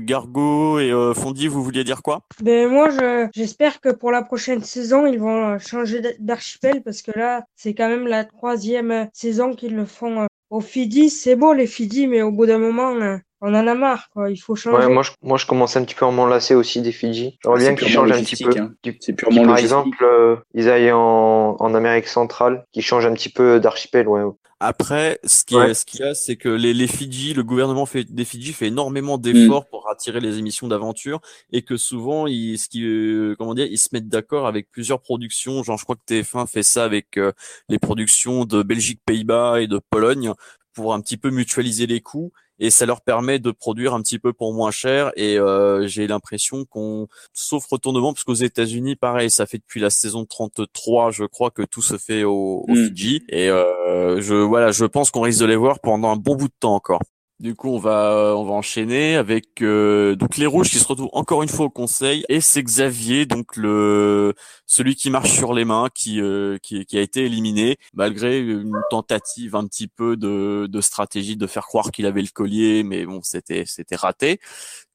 Gargo 0.05 0.79
et 0.79 0.91
euh, 0.91 1.13
Fondy, 1.13 1.47
vous 1.47 1.63
vouliez 1.63 1.83
dire 1.83 2.01
quoi? 2.01 2.21
Ben 2.41 2.69
moi, 2.69 2.89
je 2.89 3.27
j'espère 3.33 3.79
que 3.81 3.89
pour 3.89 4.11
la 4.11 4.23
prochaine 4.23 4.63
saison, 4.63 5.05
ils 5.05 5.19
vont 5.19 5.53
euh, 5.53 5.59
changer 5.59 6.01
d'archipel 6.19 6.81
parce 6.83 7.01
que 7.01 7.11
là, 7.17 7.43
c'est 7.55 7.73
quand 7.73 7.87
même 7.87 8.07
la 8.07 8.25
troisième 8.25 8.91
euh, 8.91 9.05
saison 9.13 9.53
qu'ils 9.53 9.75
le 9.75 9.85
font 9.85 10.21
euh, 10.21 10.25
au 10.49 10.61
Fidji. 10.61 11.09
C'est 11.09 11.35
beau 11.35 11.53
les 11.53 11.67
Fidji, 11.67 12.07
mais 12.07 12.21
au 12.21 12.31
bout 12.31 12.45
d'un 12.45 12.57
moment, 12.57 12.91
euh, 12.95 13.17
on 13.41 13.53
en 13.55 13.67
a 13.67 13.75
marre, 13.75 14.09
quoi. 14.13 14.29
Il 14.29 14.37
faut 14.37 14.55
changer. 14.55 14.77
Ouais, 14.77 14.93
moi, 14.93 15.03
je, 15.03 15.11
moi, 15.21 15.37
je 15.37 15.45
commence 15.45 15.75
un 15.75 15.83
petit 15.83 15.95
peu 15.95 16.05
à 16.05 16.11
m'en 16.11 16.27
lasser 16.27 16.55
aussi 16.55 16.81
des 16.81 16.91
Fidji. 16.91 17.37
J'aimerais 17.43 17.59
C'est 17.59 17.65
bien 17.65 17.75
qu'ils 17.75 17.87
changent 17.89 18.11
un 18.11 18.23
petit 18.23 18.43
peu. 18.43 18.51
hein. 18.59 18.73
C'est 18.99 19.13
purement 19.13 19.41
par 19.43 19.55
logistique. 19.55 19.65
exemple, 19.65 20.03
euh, 20.03 20.35
ils 20.53 20.69
aillent 20.69 20.91
en, 20.91 21.55
en 21.59 21.73
Amérique 21.75 22.07
centrale, 22.07 22.65
qu'ils 22.71 22.83
changent 22.83 23.05
un 23.05 23.13
petit 23.13 23.29
peu 23.29 23.59
d'archipel, 23.59 24.07
ouais. 24.07 24.21
Après, 24.63 25.19
ce 25.23 25.43
qui 25.43 25.55
Ouais. 25.55 25.71
est, 25.71 25.73
ce 25.73 25.85
qu'il 25.87 26.01
y 26.01 26.03
a, 26.03 26.13
c'est 26.13 26.35
que 26.35 26.47
les, 26.47 26.75
les 26.75 26.85
Fidji, 26.85 27.33
le 27.33 27.41
gouvernement 27.43 27.87
fait, 27.87 28.03
des 28.03 28.25
Fidji 28.25 28.53
fait 28.53 28.67
énormément 28.67 29.17
d'efforts 29.17 29.67
pour 29.67 29.89
attirer 29.89 30.19
les 30.19 30.37
émissions 30.37 30.67
d'aventure 30.67 31.19
et 31.51 31.63
que 31.63 31.77
souvent, 31.77 32.27
ils, 32.27 32.59
ce 32.59 32.69
qui, 32.69 32.83
euh, 32.85 33.33
comment 33.39 33.55
dire, 33.55 33.65
ils 33.65 33.79
se 33.79 33.89
mettent 33.91 34.07
d'accord 34.07 34.45
avec 34.45 34.69
plusieurs 34.69 35.01
productions. 35.01 35.63
Genre, 35.63 35.79
je 35.79 35.83
crois 35.83 35.95
que 35.95 36.03
TF1 36.13 36.45
fait 36.45 36.61
ça 36.61 36.83
avec 36.83 37.17
euh, 37.17 37.31
les 37.69 37.79
productions 37.79 38.45
de 38.45 38.61
Belgique, 38.61 39.01
Pays-Bas 39.03 39.61
et 39.61 39.67
de 39.67 39.79
Pologne 39.89 40.31
pour 40.73 40.93
un 40.93 41.01
petit 41.01 41.17
peu 41.17 41.31
mutualiser 41.31 41.87
les 41.87 41.99
coûts 42.01 42.31
et 42.61 42.69
ça 42.69 42.85
leur 42.85 43.01
permet 43.01 43.39
de 43.39 43.51
produire 43.51 43.93
un 43.93 44.01
petit 44.01 44.19
peu 44.19 44.31
pour 44.33 44.53
moins 44.53 44.71
cher. 44.71 45.11
Et 45.17 45.37
euh, 45.37 45.87
j'ai 45.87 46.07
l'impression 46.07 46.63
qu'on 46.65 47.07
sauf 47.33 47.65
retournement 47.65 48.13
parce 48.13 48.23
qu'aux 48.23 48.33
États-Unis 48.35 48.95
pareil 48.95 49.29
ça 49.31 49.45
fait 49.45 49.57
depuis 49.57 49.81
la 49.81 49.89
saison 49.89 50.25
33 50.25 51.11
je 51.11 51.25
crois 51.25 51.49
que 51.49 51.63
tout 51.63 51.81
se 51.81 51.97
fait 51.97 52.23
au, 52.23 52.63
au 52.67 52.71
Mm. 52.71 52.85
Fidji. 52.85 53.23
Et 53.29 53.49
euh, 53.49 54.21
je 54.21 54.35
voilà 54.35 54.71
je 54.71 54.85
pense 54.85 55.11
qu'on 55.11 55.21
risque 55.21 55.41
de 55.41 55.45
les 55.45 55.55
voir 55.55 55.79
pendant 55.79 56.11
un 56.11 56.15
bon 56.15 56.35
bout 56.35 56.47
de 56.47 56.53
temps 56.59 56.75
encore 56.75 57.01
du 57.41 57.55
coup, 57.55 57.69
on 57.69 57.79
va 57.79 58.35
on 58.37 58.43
va 58.43 58.53
enchaîner 58.53 59.15
avec 59.15 59.63
euh, 59.63 60.15
donc 60.15 60.37
les 60.37 60.45
rouges 60.45 60.69
qui 60.69 60.77
se 60.77 60.87
retrouvent 60.87 61.09
encore 61.11 61.41
une 61.41 61.49
fois 61.49 61.65
au 61.65 61.69
conseil. 61.71 62.23
Et 62.29 62.39
c'est 62.39 62.61
Xavier 62.61 63.25
donc 63.25 63.57
le 63.57 64.35
celui 64.67 64.95
qui 64.95 65.09
marche 65.09 65.31
sur 65.31 65.53
les 65.53 65.65
mains 65.65 65.87
qui 65.93 66.21
euh, 66.21 66.59
qui, 66.61 66.85
qui 66.85 66.99
a 66.99 67.01
été 67.01 67.25
éliminé 67.25 67.77
malgré 67.95 68.39
une 68.39 68.79
tentative 68.91 69.55
un 69.55 69.65
petit 69.65 69.87
peu 69.87 70.17
de 70.17 70.67
de 70.69 70.81
stratégie 70.81 71.35
de 71.35 71.47
faire 71.47 71.65
croire 71.65 71.91
qu'il 71.91 72.05
avait 72.05 72.21
le 72.21 72.29
collier 72.31 72.83
mais 72.83 73.05
bon 73.07 73.21
c'était 73.23 73.63
c'était 73.65 73.95
raté 73.95 74.39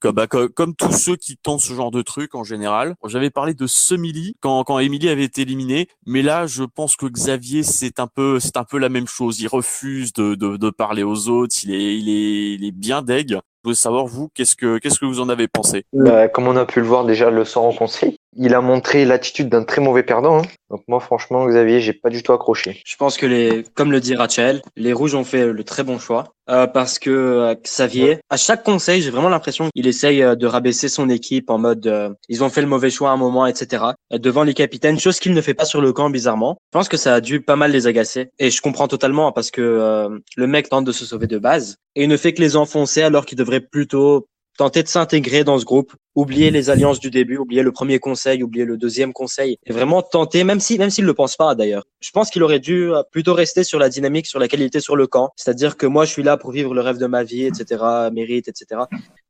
comme 0.00 0.14
bah, 0.14 0.26
co- 0.26 0.48
comme 0.48 0.74
tous 0.74 0.92
ceux 0.92 1.16
qui 1.16 1.36
tentent 1.36 1.60
ce 1.60 1.72
genre 1.72 1.90
de 1.90 2.02
truc 2.02 2.34
en 2.34 2.44
général. 2.44 2.94
J'avais 3.06 3.30
parlé 3.30 3.54
de 3.54 3.66
Semili 3.66 4.34
quand 4.40 4.64
quand 4.64 4.78
Emily 4.78 5.08
avait 5.08 5.24
été 5.24 5.42
éliminée, 5.42 5.88
mais 6.06 6.22
là 6.22 6.46
je 6.46 6.64
pense 6.64 6.96
que 6.96 7.06
Xavier 7.06 7.62
c'est 7.62 8.00
un 8.00 8.06
peu 8.06 8.40
c'est 8.40 8.56
un 8.56 8.64
peu 8.64 8.78
la 8.78 8.88
même 8.88 9.06
chose. 9.06 9.40
Il 9.40 9.48
refuse 9.48 10.12
de 10.12 10.34
de, 10.34 10.56
de 10.56 10.70
parler 10.70 11.02
aux 11.02 11.28
autres. 11.28 11.54
Il 11.64 11.74
est 11.74 11.96
il 11.98 12.08
est 12.08 12.54
il 12.54 12.64
est 12.64 12.72
bien 12.72 13.02
deg. 13.02 13.38
Je 13.64 13.70
veux 13.70 13.74
savoir 13.74 14.06
vous 14.06 14.28
qu'est-ce 14.32 14.54
que 14.54 14.78
qu'est-ce 14.78 15.00
que 15.00 15.06
vous 15.06 15.18
en 15.20 15.28
avez 15.28 15.48
pensé? 15.48 15.84
Bah, 15.92 16.28
comme 16.28 16.46
on 16.46 16.56
a 16.56 16.64
pu 16.66 16.80
le 16.80 16.86
voir 16.86 17.04
déjà 17.04 17.30
le 17.30 17.44
soir 17.44 17.64
au 17.64 17.72
conseil, 17.72 18.16
il 18.36 18.54
a 18.54 18.60
montré 18.60 19.04
l'attitude 19.04 19.48
d'un 19.48 19.64
très 19.64 19.80
mauvais 19.80 20.04
perdant. 20.04 20.38
hein. 20.38 20.42
Donc 20.70 20.82
moi, 20.86 21.00
franchement, 21.00 21.46
Xavier, 21.46 21.80
j'ai 21.80 21.92
pas 21.92 22.10
du 22.10 22.22
tout 22.22 22.32
accroché. 22.32 22.80
Je 22.86 22.94
pense 22.96 23.16
que 23.16 23.26
les, 23.26 23.64
comme 23.74 23.90
le 23.90 24.00
dit 24.00 24.14
Rachel, 24.14 24.62
les 24.76 24.92
rouges 24.92 25.14
ont 25.16 25.24
fait 25.24 25.46
le 25.52 25.64
très 25.64 25.82
bon 25.82 25.98
choix 25.98 26.34
euh, 26.48 26.66
parce 26.66 26.98
que 26.98 27.10
euh, 27.10 27.54
Xavier, 27.62 28.18
à 28.30 28.36
chaque 28.36 28.62
conseil, 28.62 29.02
j'ai 29.02 29.10
vraiment 29.10 29.28
l'impression 29.28 29.68
qu'il 29.74 29.86
essaye 29.86 30.22
euh, 30.22 30.34
de 30.34 30.46
rabaisser 30.46 30.88
son 30.88 31.08
équipe 31.08 31.50
en 31.50 31.58
mode 31.58 31.86
euh, 31.86 32.10
ils 32.28 32.44
ont 32.44 32.48
fait 32.48 32.60
le 32.60 32.66
mauvais 32.66 32.90
choix 32.90 33.10
à 33.10 33.12
un 33.12 33.16
moment, 33.16 33.46
etc. 33.46 33.84
devant 34.10 34.42
les 34.42 34.54
capitaines, 34.54 34.98
chose 34.98 35.18
qu'il 35.18 35.34
ne 35.34 35.40
fait 35.40 35.54
pas 35.54 35.64
sur 35.64 35.80
le 35.80 35.92
camp 35.92 36.10
bizarrement. 36.10 36.58
Je 36.72 36.78
pense 36.78 36.88
que 36.88 36.96
ça 36.96 37.14
a 37.14 37.20
dû 37.20 37.40
pas 37.40 37.56
mal 37.56 37.72
les 37.72 37.86
agacer 37.86 38.30
et 38.38 38.50
je 38.50 38.60
comprends 38.60 38.88
totalement 38.88 39.32
parce 39.32 39.50
que 39.50 39.60
euh, 39.60 40.18
le 40.36 40.46
mec 40.46 40.68
tente 40.68 40.84
de 40.84 40.92
se 40.92 41.04
sauver 41.04 41.26
de 41.26 41.38
base 41.38 41.76
et 41.94 42.04
il 42.04 42.08
ne 42.08 42.16
fait 42.16 42.32
que 42.32 42.42
les 42.42 42.56
enfoncer 42.56 43.02
alors 43.02 43.26
qu'il 43.26 43.38
devrait 43.38 43.60
plutôt 43.60 44.28
tenter 44.56 44.82
de 44.82 44.88
s'intégrer 44.88 45.44
dans 45.44 45.58
ce 45.58 45.64
groupe, 45.64 45.92
oublier 46.14 46.50
les 46.50 46.70
alliances 46.70 46.98
du 46.98 47.10
début, 47.10 47.36
oublier 47.36 47.62
le 47.62 47.72
premier 47.72 47.98
conseil, 47.98 48.42
oublier 48.42 48.64
le 48.64 48.76
deuxième 48.76 49.12
conseil, 49.12 49.58
et 49.64 49.72
vraiment 49.72 50.02
tenter, 50.02 50.44
même 50.44 50.60
si 50.60 50.78
même 50.78 50.90
s'il 50.90 51.04
le 51.04 51.14
pense 51.14 51.36
pas 51.36 51.54
d'ailleurs. 51.54 51.84
Je 52.00 52.10
pense 52.10 52.30
qu'il 52.30 52.42
aurait 52.42 52.58
dû 52.58 52.92
euh, 52.92 53.02
plutôt 53.10 53.34
rester 53.34 53.64
sur 53.64 53.78
la 53.78 53.88
dynamique 53.88 54.26
sur 54.26 54.38
laquelle 54.38 54.60
il 54.60 54.66
était 54.66 54.80
sur 54.80 54.96
le 54.96 55.06
camp, 55.06 55.30
c'est-à-dire 55.36 55.76
que 55.76 55.86
moi 55.86 56.04
je 56.04 56.12
suis 56.12 56.22
là 56.22 56.36
pour 56.36 56.50
vivre 56.50 56.74
le 56.74 56.80
rêve 56.80 56.98
de 56.98 57.06
ma 57.06 57.22
vie, 57.22 57.44
etc., 57.44 57.84
mérite, 58.12 58.48
etc. 58.48 58.82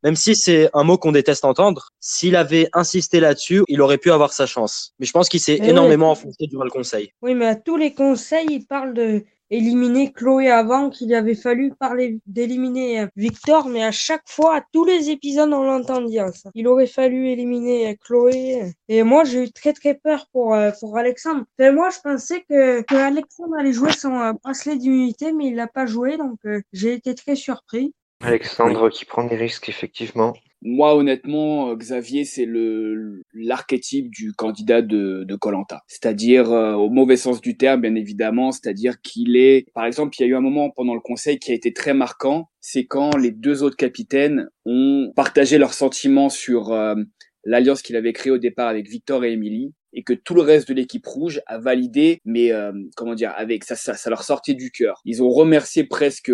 Même 0.03 0.17
si 0.17 0.37
c'est 0.37 0.71
un 0.73 0.85
mot 0.85 0.99
qu'on 0.99 1.13
déteste 1.13 1.45
entendre, 1.45 1.91
s'il 2.01 2.37
avait 2.37 2.69
insisté 2.73 3.21
là-dessus, 3.21 3.65
il 3.69 3.83
aurait 3.83 3.99
pu 3.99 4.13
avoir 4.13 4.33
sa 4.33 4.47
chance. 4.47 4.95
Mais 5.01 5.07
je 5.07 5.13
pense 5.13 5.29
qu'il 5.29 5.41
s'est 5.41 5.59
énormément 5.63 6.11
enfoncé 6.11 6.47
durant 6.47 6.65
le 6.65 6.71
conseil. 6.71 7.11
Oui, 7.23 7.35
mais 7.35 7.47
à 7.47 7.57
tous 7.57 7.77
les 7.77 7.95
conseils, 7.95 8.47
ils 8.51 8.67
parlent 8.67 8.95
de 8.95 9.25
éliminer 9.51 10.13
Chloé 10.13 10.51
avant 10.51 10.91
qu'il 10.91 11.15
avait 11.15 11.35
fallu 11.35 11.73
parler 11.79 12.19
d'éliminer 12.27 13.07
Victor, 13.17 13.69
mais 13.69 13.83
à 13.83 13.93
chaque 13.93 14.29
fois, 14.29 14.57
à 14.57 14.65
tous 14.73 14.85
les 14.85 15.11
épisodes, 15.11 15.53
on 15.53 15.63
l'entend 15.63 16.01
dire 16.01 16.29
ça. 16.35 16.51
Il 16.55 16.69
aurait 16.69 16.87
fallu 16.87 17.29
éliminer 17.29 17.97
Chloé. 18.05 18.73
Et 18.89 19.03
moi, 19.03 19.25
j'ai 19.25 19.45
eu 19.45 19.51
très 19.51 19.73
très 19.73 19.95
peur 19.95 20.27
pour, 20.33 20.55
euh, 20.55 20.71
pour 20.81 20.97
Alexandre. 20.97 21.45
Enfin, 21.59 21.73
moi, 21.73 21.91
je 21.91 21.99
pensais 22.03 22.45
que, 22.49 22.83
que 22.83 22.95
Alexandre 22.95 23.57
allait 23.59 23.73
jouer 23.73 23.93
son 23.93 24.15
euh, 24.19 24.33
bracelet 24.33 24.77
d'immunité, 24.77 25.33
mais 25.33 25.47
il 25.47 25.57
l'a 25.57 25.67
pas 25.67 25.87
joué, 25.87 26.17
donc 26.17 26.39
euh, 26.47 26.61
j'ai 26.73 26.93
été 26.93 27.15
très 27.15 27.37
surpris. 27.37 27.95
Alexandre 28.21 28.89
qui 28.89 29.05
prend 29.05 29.25
des 29.25 29.37
risques, 29.37 29.69
effectivement. 29.69 30.35
Moi, 30.69 30.97
honnêtement, 30.97 31.71
euh, 31.71 31.77
Xavier, 31.77 32.25
c'est 32.25 32.45
le 32.45 33.23
l'archétype 33.33 34.11
du 34.11 34.33
candidat 34.33 34.83
de 34.83 35.37
Colanta. 35.37 35.83
C'est-à-dire 35.87 36.51
euh, 36.51 36.75
au 36.75 36.91
mauvais 36.91 37.17
sens 37.17 37.41
du 37.41 37.57
terme, 37.57 37.83
bien 37.83 37.95
évidemment. 37.95 38.51
C'est-à-dire 38.51 39.01
qu'il 39.01 39.37
est, 39.37 39.67
par 39.75 39.85
exemple, 39.85 40.17
il 40.19 40.23
y 40.23 40.25
a 40.25 40.29
eu 40.29 40.35
un 40.35 40.41
moment 40.41 40.71
pendant 40.71 40.95
le 40.95 41.01
conseil 41.01 41.39
qui 41.39 41.53
a 41.53 41.55
été 41.55 41.73
très 41.73 41.95
marquant. 41.95 42.49
C'est 42.61 42.85
quand 42.85 43.17
les 43.17 43.31
deux 43.31 43.63
autres 43.63 43.77
capitaines 43.77 44.49
ont 44.65 45.13
partagé 45.15 45.57
leurs 45.59 45.73
sentiments 45.73 46.31
sur 46.31 46.73
euh, 46.73 46.97
l'alliance 47.45 47.81
qu'il 47.81 47.95
avait 47.95 48.13
créée 48.13 48.33
au 48.33 48.39
départ 48.39 48.67
avec 48.67 48.89
Victor 48.89 49.25
et 49.25 49.35
Emily 49.35 49.73
et 49.93 50.03
que 50.03 50.15
tout 50.15 50.35
le 50.35 50.43
reste 50.43 50.69
de 50.69 50.75
l'équipe 50.75 51.07
rouge 51.07 51.41
a 51.47 51.59
validé, 51.59 52.19
mais 52.25 52.51
euh, 52.51 52.73
comment 52.97 53.15
dire, 53.15 53.33
avec 53.37 53.63
ça, 53.63 53.77
ça, 53.77 53.95
ça 53.95 54.11
leur 54.11 54.25
sortait 54.25 54.55
du 54.55 54.73
cœur. 54.73 55.01
Ils 55.05 55.23
ont 55.23 55.31
remercié 55.31 55.85
presque 55.85 56.33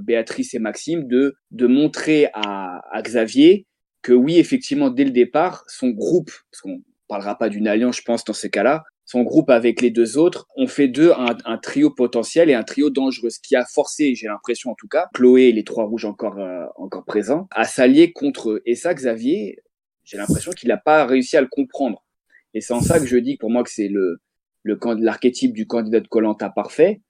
Béatrice 0.00 0.54
et 0.54 0.58
Maxime 0.58 1.06
de 1.06 1.34
de 1.50 1.66
montrer 1.66 2.28
à, 2.32 2.80
à 2.90 3.02
Xavier 3.02 3.66
que 4.04 4.12
oui, 4.12 4.38
effectivement, 4.38 4.90
dès 4.90 5.04
le 5.04 5.10
départ, 5.10 5.64
son 5.66 5.88
groupe, 5.88 6.30
parce 6.50 6.60
qu'on 6.60 6.82
parlera 7.08 7.36
pas 7.36 7.48
d'une 7.48 7.66
alliance, 7.66 7.96
je 7.96 8.02
pense, 8.02 8.22
dans 8.22 8.34
ces 8.34 8.50
cas-là, 8.50 8.84
son 9.06 9.22
groupe 9.22 9.50
avec 9.50 9.80
les 9.80 9.90
deux 9.90 10.18
autres 10.18 10.46
ont 10.56 10.66
fait 10.66 10.88
d'eux 10.88 11.12
un, 11.16 11.58
trio 11.58 11.90
potentiel 11.90 12.50
et 12.50 12.54
un 12.54 12.62
trio 12.62 12.90
dangereux, 12.90 13.30
ce 13.30 13.40
qui 13.40 13.56
a 13.56 13.64
forcé, 13.64 14.14
j'ai 14.14 14.26
l'impression 14.26 14.70
en 14.70 14.74
tout 14.74 14.88
cas, 14.88 15.08
Chloé 15.14 15.44
et 15.44 15.52
les 15.52 15.64
trois 15.64 15.84
rouges 15.84 16.04
encore 16.04 16.38
euh, 16.38 16.64
encore 16.76 17.04
présents, 17.04 17.48
à 17.50 17.64
s'allier 17.64 18.12
contre 18.12 18.50
eux. 18.50 18.62
Et 18.66 18.74
ça, 18.74 18.94
Xavier, 18.94 19.58
j'ai 20.04 20.16
l'impression 20.16 20.52
qu'il 20.52 20.68
n'a 20.68 20.76
pas 20.76 21.06
réussi 21.06 21.36
à 21.36 21.40
le 21.40 21.48
comprendre. 21.48 22.04
Et 22.52 22.60
c'est 22.60 22.74
en 22.74 22.80
ça 22.80 23.00
que 23.00 23.06
je 23.06 23.16
dis 23.16 23.36
pour 23.36 23.50
moi 23.50 23.64
que 23.64 23.70
c'est 23.70 23.88
le 23.88 24.20
le 24.62 24.78
l'archétype 24.98 25.52
du 25.52 25.66
candidat 25.66 26.00
de 26.00 26.08
Colanta 26.08 26.48
parfait, 26.50 27.00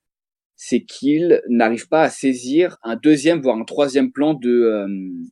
c'est 0.67 0.81
qu'il 0.81 1.43
n'arrive 1.49 1.89
pas 1.89 2.03
à 2.05 2.09
saisir 2.11 2.79
un 2.83 2.97
deuxième 2.97 3.43
voire 3.43 3.59
un 3.59 3.65
troisième 3.65 4.11
plan 4.13 4.33
de 4.33 4.51
euh, 4.51 4.87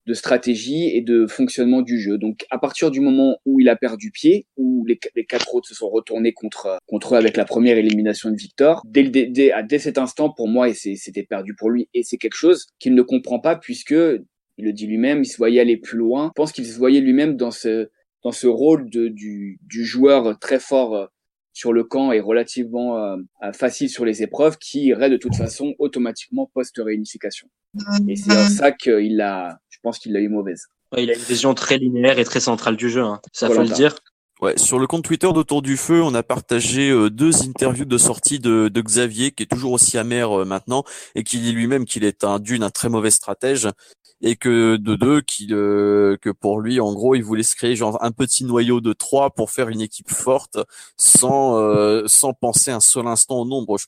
de 0.07 0.13
stratégie 0.15 0.95
et 0.95 1.01
de 1.01 1.27
fonctionnement 1.27 1.81
du 1.81 1.99
jeu. 1.99 2.19
Donc 2.19 2.45
à 2.51 2.59
partir 2.59 2.91
du 2.91 3.01
moment 3.01 3.39
où 3.47 3.59
il 3.59 3.71
a 3.71 3.77
perdu 3.77 4.11
pied, 4.11 4.47
où 4.59 4.85
les, 4.87 4.99
quatre 5.25 5.55
autres 5.55 5.67
se 5.69 5.75
sont 5.75 5.89
retournés 5.89 6.35
contre 6.35 6.79
contre 6.87 7.15
eux 7.15 7.17
avec 7.19 7.39
la 7.39 7.47
première 7.47 7.79
élimination 7.79 8.31
de 8.31 8.37
Victor, 8.37 8.83
dès 8.85 9.05
dès, 9.05 9.53
à- 9.53 9.63
dès 9.63 9.79
cet 9.79 9.97
instant 9.97 10.29
pour 10.31 10.49
moi 10.49 10.69
et 10.69 10.75
c'était 10.75 11.23
perdu 11.23 11.55
pour 11.55 11.71
lui 11.71 11.89
et 11.95 12.03
c'est 12.03 12.19
quelque 12.19 12.37
chose 12.37 12.67
qu'il 12.79 12.95
ne 12.95 13.03
comprend 13.03 13.39
pas 13.41 13.57
puisque 13.57 13.95
il 14.59 14.65
le 14.67 14.73
dit 14.75 14.87
lui-même, 14.87 15.23
il 15.23 15.27
se 15.27 15.39
voyait 15.39 15.61
aller 15.61 15.79
plus 15.79 15.97
loin. 15.97 16.27
Je 16.37 16.43
pense 16.43 16.53
qu'il 16.53 16.67
se 16.67 16.77
voyait 16.77 17.01
lui-même 17.01 17.37
dans 17.37 17.51
ce 17.51 17.89
dans 18.23 18.33
ce 18.33 18.47
rôle 18.47 18.91
de, 18.91 19.09
du, 19.09 19.59
du 19.63 19.85
joueur 19.85 20.39
très 20.39 20.61
fort 20.61 21.09
sur 21.53 21.73
le 21.73 21.85
camp 21.85 22.13
et 22.13 22.21
relativement 22.21 23.17
facile 23.53 23.89
sur 23.91 24.05
les 24.05 24.23
épreuves 24.23 24.59
qui 24.59 24.85
irait 24.87 25.11
de 25.11 25.17
toute 25.17 25.35
façon 25.35 25.75
automatiquement 25.79 26.51
post-réunification. 26.55 27.49
Et 28.09 28.17
c'est 28.17 28.33
en 28.33 28.49
ça 28.49 28.73
qu'il 28.73 29.21
a, 29.21 29.59
je 29.71 29.79
pense 29.83 29.99
qu'il 29.99 30.13
l'a 30.13 30.21
eu 30.21 30.29
mauvaise. 30.29 30.67
il 30.97 31.11
a 31.11 31.15
une 31.15 31.21
vision 31.21 31.55
très 31.55 31.79
linéaire 31.79 32.19
et 32.19 32.25
très 32.25 32.41
centrale 32.41 32.77
du 32.77 32.91
jeu, 32.91 33.03
hein. 33.03 33.21
ça 33.33 33.49
faut 33.49 33.63
le 33.63 33.69
dire. 33.69 33.97
Ouais, 34.43 34.59
sur 34.59 34.81
le 34.81 34.89
compte 34.89 35.05
Twitter 35.05 35.29
d'Autour 35.33 35.63
du 35.63 35.77
Feu, 35.77 36.03
on 36.03 36.15
a 36.15 36.25
partagé 36.25 36.91
euh, 36.91 37.11
deux 37.11 37.45
interviews 37.45 37.85
de 37.85 37.97
sortie 37.97 38.41
de, 38.41 38.67
de, 38.67 38.81
Xavier, 38.81 39.31
qui 39.31 39.45
est 39.45 39.47
toujours 39.47 39.71
aussi 39.71 39.99
amer 39.99 40.37
euh, 40.37 40.45
maintenant, 40.45 40.83
et 41.15 41.23
qui 41.23 41.39
dit 41.39 41.53
lui-même 41.53 41.85
qu'il 41.85 42.03
est 42.03 42.25
un 42.25 42.41
d'une 42.41 42.65
un 42.65 42.71
très 42.71 42.89
mauvais 42.89 43.13
stratège, 43.13 43.69
et 44.23 44.37
que 44.37 44.77
de 44.77 44.95
deux, 44.95 45.21
qu'il 45.21 45.53
euh, 45.53 46.17
que 46.21 46.31
pour 46.31 46.61
lui, 46.61 46.81
en 46.81 46.93
gros, 46.93 47.15
il 47.15 47.23
voulait 47.23 47.43
se 47.43 47.57
créer 47.57 47.77
genre 47.77 47.99
un 48.03 48.13
petit 48.13 48.45
noyau 48.45 48.81
de 48.81 48.93
trois 48.93 49.31
pour 49.31 49.51
faire 49.51 49.69
une 49.69 49.81
équipe 49.81 50.11
forte, 50.11 50.59
sans 50.97 51.53
sans 52.07 52.33
penser 52.33 52.71
un 52.71 52.81
seul 52.81 53.07
instant 53.07 53.41
au 53.41 53.45
nombre. 53.45 53.77
Je, 53.79 53.87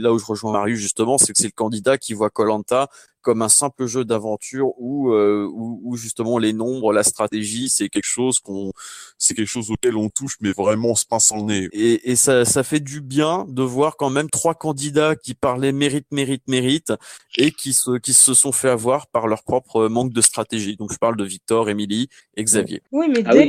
là 0.00 0.12
où 0.12 0.18
je 0.18 0.26
rejoins 0.26 0.52
Marius 0.52 0.78
justement, 0.78 1.18
c'est 1.18 1.32
que 1.32 1.38
c'est 1.38 1.46
le 1.46 1.52
candidat 1.52 1.98
qui 1.98 2.12
voit 2.14 2.30
Colanta 2.30 2.88
comme 3.24 3.42
un 3.42 3.48
simple 3.48 3.86
jeu 3.86 4.04
d'aventure 4.04 4.68
où, 4.78 5.10
euh, 5.12 5.48
où, 5.52 5.96
justement 5.96 6.38
les 6.38 6.52
nombres, 6.52 6.92
la 6.92 7.02
stratégie, 7.02 7.68
c'est 7.68 7.88
quelque 7.88 8.06
chose 8.18 8.38
qu'on, 8.38 8.70
c'est 9.18 9.34
quelque 9.34 9.48
chose 9.48 9.70
auquel 9.70 9.96
on 9.96 10.10
touche, 10.10 10.36
mais 10.40 10.52
vraiment 10.52 10.90
on 10.90 10.94
se 10.94 11.06
pince 11.06 11.32
en 11.32 11.46
nez. 11.46 11.68
Et, 11.72 12.10
et 12.10 12.16
ça, 12.16 12.44
ça 12.44 12.62
fait 12.62 12.80
du 12.80 13.00
bien 13.00 13.46
de 13.48 13.62
voir 13.62 13.96
quand 13.96 14.10
même 14.10 14.30
trois 14.30 14.54
candidats 14.54 15.16
qui 15.16 15.34
parlaient 15.34 15.72
mérite, 15.72 16.06
mérite, 16.12 16.42
mérite, 16.46 16.92
et 17.36 17.50
qui 17.50 17.72
se, 17.72 17.98
qui 17.98 18.14
se 18.14 18.34
sont 18.34 18.52
fait 18.52 18.68
avoir 18.68 19.06
par 19.08 19.26
leur 19.26 19.42
propre 19.42 19.88
manque 19.88 20.12
de 20.12 20.20
stratégie. 20.20 20.76
Donc 20.76 20.92
je 20.92 20.98
parle 20.98 21.16
de 21.16 21.24
Victor, 21.24 21.70
Émilie 21.70 22.08
et 22.36 22.44
Xavier. 22.44 22.82
Oui, 22.92 23.06
mais 23.08 23.22
ah 23.24 23.32
dès, 23.32 23.46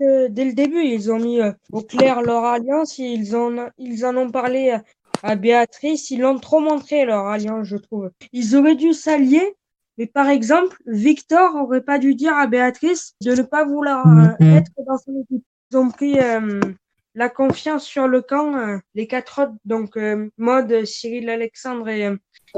Le, 0.00 0.28
dès 0.28 0.44
le 0.44 0.52
début, 0.52 0.84
ils 0.84 1.10
ont 1.10 1.18
mis 1.18 1.40
euh, 1.40 1.52
au 1.72 1.80
clair 1.80 2.20
leur 2.22 2.44
alliance, 2.44 2.98
ils 2.98 3.34
ont, 3.34 3.70
ils 3.78 4.04
en 4.04 4.16
ont 4.16 4.30
parlé 4.30 4.70
euh, 4.70 4.78
à 5.24 5.36
Béatrice, 5.36 6.10
ils 6.10 6.20
l'ont 6.20 6.38
trop 6.38 6.60
montré 6.60 7.06
leur 7.06 7.26
alliance, 7.26 7.66
je 7.66 7.78
trouve. 7.78 8.10
Ils 8.32 8.56
auraient 8.56 8.76
dû 8.76 8.92
s'allier, 8.92 9.56
mais 9.96 10.06
par 10.06 10.28
exemple, 10.28 10.76
Victor 10.86 11.54
aurait 11.56 11.80
pas 11.80 11.98
dû 11.98 12.14
dire 12.14 12.34
à 12.34 12.46
Béatrice 12.46 13.14
de 13.22 13.34
ne 13.34 13.42
pas 13.42 13.64
vouloir 13.64 14.06
euh, 14.06 14.26
mhm. 14.38 14.56
être 14.56 14.70
dans 14.86 14.98
son 14.98 15.22
équipe. 15.22 15.44
Ils 15.70 15.78
ont 15.78 15.90
pris 15.90 16.20
euh, 16.20 16.60
la 17.14 17.28
confiance 17.28 17.84
sur 17.84 18.08
le 18.08 18.22
camp, 18.22 18.56
euh, 18.56 18.78
les 18.94 19.06
quatre 19.06 19.42
autres, 19.42 19.54
donc 19.64 19.98
Mode, 20.36 20.84
Cyril, 20.84 21.28
Alexandre 21.28 21.88
et 21.88 22.10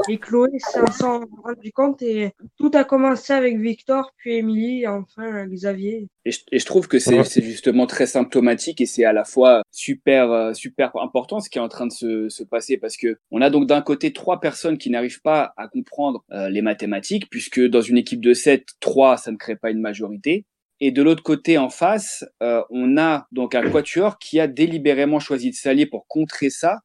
et 0.09 0.19
Chloé 0.19 0.51
s'en 0.59 0.87
sont 0.93 1.27
rendu 1.43 1.73
compte 1.73 2.03
et 2.03 2.33
tout 2.59 2.71
a 2.75 2.85
commencé 2.85 3.33
avec 3.33 3.59
Victor, 3.59 4.13
puis 4.17 4.37
Émilie, 4.37 4.87
enfin 4.87 5.47
Xavier. 5.47 6.09
Et 6.25 6.31
je, 6.31 6.41
et 6.53 6.59
je 6.59 6.67
trouve 6.67 6.89
que 6.89 6.99
c'est 6.99 7.43
justement 7.43 7.87
très 7.87 8.07
symptomatique 8.07 8.81
et 8.81 8.87
c'est 8.87 9.05
à 9.05 9.13
la 9.13 9.25
fois 9.25 9.63
super 9.71 10.31
euh, 10.33 10.53
super 10.53 10.97
important 10.97 11.41
ce 11.41 11.49
qui 11.49 11.59
est 11.59 11.63
en 11.63 11.69
train 11.69 11.87
de 11.87 11.93
se, 11.93 12.29
se 12.29 12.43
passer 12.43 12.77
parce 12.77 12.97
que 12.97 13.17
on 13.31 13.41
a 13.41 13.51
donc 13.51 13.67
d'un 13.67 13.81
côté 13.81 14.13
trois 14.13 14.41
personnes 14.41 14.77
qui 14.77 14.91
n'arrivent 14.91 15.23
pas 15.23 15.55
à 15.57 15.69
comprendre 15.69 16.25
euh, 16.33 16.49
les 16.49 16.63
mathématiques 16.63 17.31
puisque 17.31 17.61
dans 17.61 17.81
une 17.81 17.97
équipe 17.97 18.21
de 18.21 18.35
7, 18.35 18.67
trois 18.81 19.17
ça 19.17 19.31
ne 19.31 19.37
crée 19.37 19.57
pas 19.57 19.71
une 19.71 19.81
majorité. 19.81 20.45
Et 20.81 20.91
de 20.91 21.03
l'autre 21.03 21.23
côté, 21.23 21.57
en 21.59 21.71
face, 21.71 22.25
euh, 22.43 22.63
on 22.71 22.99
a 22.99 23.27
donc 23.33 23.55
un 23.55 23.71
quatuor 23.71 24.19
qui 24.19 24.41
a 24.41 24.47
délibérément 24.47 25.21
choisi 25.21 25.51
de 25.51 25.55
s'allier 25.55 25.87
pour 25.87 26.07
contrer 26.07 26.51
ça 26.51 26.81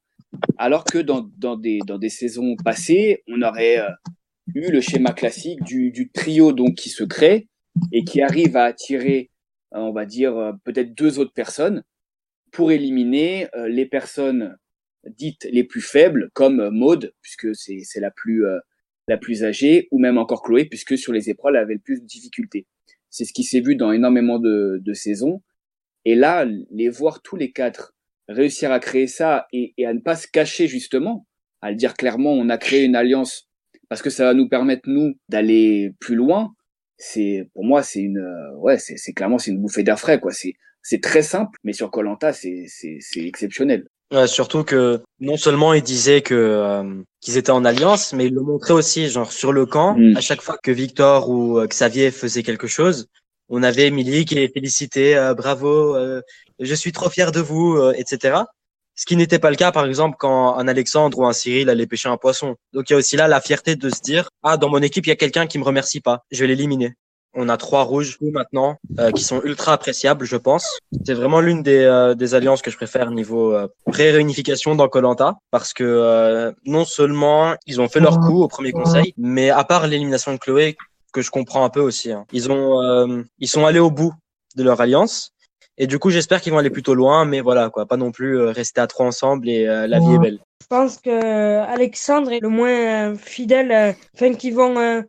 alors 0.58 0.84
que 0.84 0.98
dans, 0.98 1.28
dans, 1.36 1.56
des, 1.56 1.80
dans 1.86 1.98
des 1.98 2.08
saisons 2.08 2.56
passées, 2.64 3.22
on 3.28 3.42
aurait 3.42 3.78
euh, 3.78 3.90
eu 4.54 4.70
le 4.70 4.80
schéma 4.80 5.12
classique 5.12 5.62
du, 5.62 5.90
du, 5.90 6.10
trio 6.10 6.52
donc 6.52 6.74
qui 6.74 6.88
se 6.88 7.04
crée 7.04 7.48
et 7.92 8.04
qui 8.04 8.22
arrive 8.22 8.56
à 8.56 8.64
attirer, 8.64 9.30
euh, 9.74 9.78
on 9.78 9.92
va 9.92 10.06
dire, 10.06 10.36
euh, 10.36 10.52
peut-être 10.64 10.94
deux 10.94 11.18
autres 11.18 11.32
personnes 11.32 11.84
pour 12.52 12.70
éliminer 12.70 13.48
les 13.66 13.86
personnes 13.86 14.58
dites 15.06 15.48
les 15.50 15.64
plus 15.64 15.80
faibles, 15.80 16.28
comme 16.34 16.68
Maude, 16.68 17.14
puisque 17.22 17.56
c'est 17.56 17.98
la 17.98 18.10
plus 18.10 18.44
la 19.08 19.16
plus 19.16 19.42
âgée, 19.42 19.88
ou 19.90 19.98
même 19.98 20.18
encore 20.18 20.42
Chloé, 20.42 20.66
puisque 20.66 20.98
sur 20.98 21.14
les 21.14 21.30
épreuves, 21.30 21.54
elle 21.54 21.62
avait 21.62 21.72
le 21.72 21.80
plus 21.80 22.02
de 22.02 22.06
difficultés. 22.06 22.66
C'est 23.12 23.24
ce 23.24 23.32
qui 23.32 23.44
s'est 23.44 23.60
vu 23.60 23.76
dans 23.76 23.92
énormément 23.92 24.40
de, 24.40 24.80
de 24.84 24.92
saisons. 24.94 25.42
Et 26.04 26.16
là, 26.16 26.44
les 26.70 26.88
voir 26.88 27.22
tous 27.22 27.36
les 27.36 27.52
quatre 27.52 27.94
réussir 28.28 28.72
à 28.72 28.80
créer 28.80 29.06
ça 29.06 29.46
et, 29.52 29.74
et, 29.76 29.86
à 29.86 29.94
ne 29.94 30.00
pas 30.00 30.16
se 30.16 30.26
cacher 30.26 30.66
justement, 30.66 31.26
à 31.60 31.70
le 31.70 31.76
dire 31.76 31.94
clairement, 31.94 32.32
on 32.32 32.48
a 32.48 32.58
créé 32.58 32.84
une 32.84 32.96
alliance 32.96 33.48
parce 33.88 34.02
que 34.02 34.10
ça 34.10 34.24
va 34.24 34.34
nous 34.34 34.48
permettre 34.48 34.88
nous 34.88 35.14
d'aller 35.28 35.92
plus 36.00 36.14
loin. 36.14 36.54
C'est 36.96 37.48
pour 37.54 37.64
moi 37.64 37.82
c'est 37.82 38.00
une 38.00 38.18
euh, 38.18 38.56
ouais 38.56 38.78
c'est 38.78 39.12
clairement 39.12 39.38
c'est 39.38 39.50
une 39.50 39.60
bouffée 39.60 39.82
d'air 39.82 39.98
frais 39.98 40.20
quoi. 40.20 40.32
C'est 40.32 40.54
c'est 40.82 41.00
très 41.00 41.22
simple, 41.22 41.58
mais 41.64 41.72
sur 41.72 41.90
Colanta 41.90 42.32
c'est 42.32 42.64
c'est 42.68 43.20
exceptionnel. 43.20 43.86
Ouais, 44.12 44.26
surtout 44.26 44.62
que 44.62 45.00
non 45.20 45.38
seulement 45.38 45.72
ils 45.72 45.82
disaient 45.82 46.20
que 46.20 46.34
euh, 46.34 47.02
qu'ils 47.20 47.38
étaient 47.38 47.50
en 47.50 47.64
alliance, 47.64 48.12
mais 48.12 48.26
ils 48.26 48.34
le 48.34 48.42
montraient 48.42 48.74
aussi, 48.74 49.08
genre 49.08 49.32
sur 49.32 49.52
le 49.52 49.64
camp, 49.64 49.96
mm. 49.96 50.16
à 50.18 50.20
chaque 50.20 50.42
fois 50.42 50.58
que 50.62 50.70
Victor 50.70 51.30
ou 51.30 51.58
euh, 51.58 51.66
Xavier 51.66 52.10
faisait 52.10 52.42
quelque 52.42 52.66
chose, 52.66 53.08
on 53.54 53.62
avait 53.62 53.86
Émilie 53.88 54.24
qui 54.24 54.34
les 54.34 54.48
félicitait, 54.48 55.14
euh, 55.14 55.34
bravo, 55.34 55.94
euh, 55.94 56.22
je 56.58 56.74
suis 56.74 56.90
trop 56.90 57.10
fier 57.10 57.32
de 57.32 57.40
vous, 57.40 57.76
euh, 57.76 57.92
etc. 57.98 58.38
Ce 58.94 59.04
qui 59.04 59.14
n'était 59.14 59.38
pas 59.38 59.50
le 59.50 59.56
cas, 59.56 59.72
par 59.72 59.84
exemple, 59.84 60.16
quand 60.18 60.56
un 60.56 60.66
Alexandre 60.68 61.18
ou 61.18 61.26
un 61.26 61.34
Cyril 61.34 61.68
allait 61.68 61.86
pêcher 61.86 62.08
un 62.08 62.16
poisson. 62.16 62.56
Donc 62.72 62.88
il 62.88 62.94
y 62.94 62.96
a 62.96 62.98
aussi 62.98 63.16
là 63.16 63.28
la 63.28 63.42
fierté 63.42 63.76
de 63.76 63.90
se 63.90 64.00
dire, 64.00 64.30
ah, 64.42 64.56
dans 64.56 64.70
mon 64.70 64.80
équipe, 64.80 65.06
il 65.06 65.10
y 65.10 65.12
a 65.12 65.16
quelqu'un 65.16 65.46
qui 65.46 65.58
me 65.58 65.64
remercie 65.64 66.00
pas, 66.00 66.24
je 66.30 66.40
vais 66.40 66.46
l'éliminer. 66.46 66.94
On 67.34 67.48
a 67.48 67.56
trois 67.56 67.82
rouges 67.82 68.18
maintenant 68.20 68.76
qui 69.14 69.24
sont 69.24 69.40
ultra 69.42 69.72
appréciables, 69.72 70.24
je 70.26 70.36
pense. 70.36 70.78
C'est 71.06 71.14
vraiment 71.14 71.40
l'une 71.40 71.62
des, 71.62 72.12
des, 72.16 72.34
alliances 72.34 72.60
que 72.60 72.70
je 72.70 72.76
préfère 72.76 73.10
niveau 73.10 73.56
pré-réunification 73.86 74.74
dans 74.74 74.88
Colanta 74.88 75.36
parce 75.50 75.72
que 75.72 76.52
non 76.66 76.84
seulement 76.84 77.54
ils 77.66 77.80
ont 77.80 77.88
fait 77.88 78.00
leur 78.00 78.20
coup 78.20 78.42
au 78.42 78.48
premier 78.48 78.72
conseil, 78.72 79.14
mais 79.16 79.48
à 79.50 79.64
part 79.64 79.86
l'élimination 79.86 80.32
de 80.32 80.38
Chloé, 80.38 80.76
que 81.12 81.22
je 81.22 81.30
comprends 81.30 81.64
un 81.64 81.68
peu 81.68 81.80
aussi. 81.80 82.10
Hein. 82.10 82.24
Ils 82.32 82.50
ont, 82.50 82.82
euh, 82.82 83.22
ils 83.38 83.48
sont 83.48 83.66
allés 83.66 83.78
au 83.78 83.90
bout 83.90 84.12
de 84.56 84.64
leur 84.64 84.80
alliance. 84.80 85.32
Et 85.78 85.86
du 85.86 85.98
coup, 85.98 86.10
j'espère 86.10 86.40
qu'ils 86.40 86.52
vont 86.52 86.58
aller 86.58 86.70
plutôt 86.70 86.94
loin, 86.94 87.24
mais 87.24 87.40
voilà, 87.40 87.70
quoi, 87.70 87.86
pas 87.86 87.96
non 87.96 88.12
plus 88.12 88.38
euh, 88.38 88.50
rester 88.50 88.80
à 88.80 88.86
trois 88.86 89.06
ensemble 89.06 89.48
et 89.48 89.66
euh, 89.66 89.86
la 89.86 90.00
vie 90.00 90.14
est 90.14 90.18
belle. 90.18 90.38
Je 90.60 90.66
pense 90.66 90.98
que 90.98 91.58
Alexandre 91.60 92.32
est 92.32 92.40
le 92.40 92.48
moins 92.48 93.14
fidèle, 93.16 93.94
enfin, 94.14 94.34
qu'ils 94.34 94.54
vont 94.54 95.02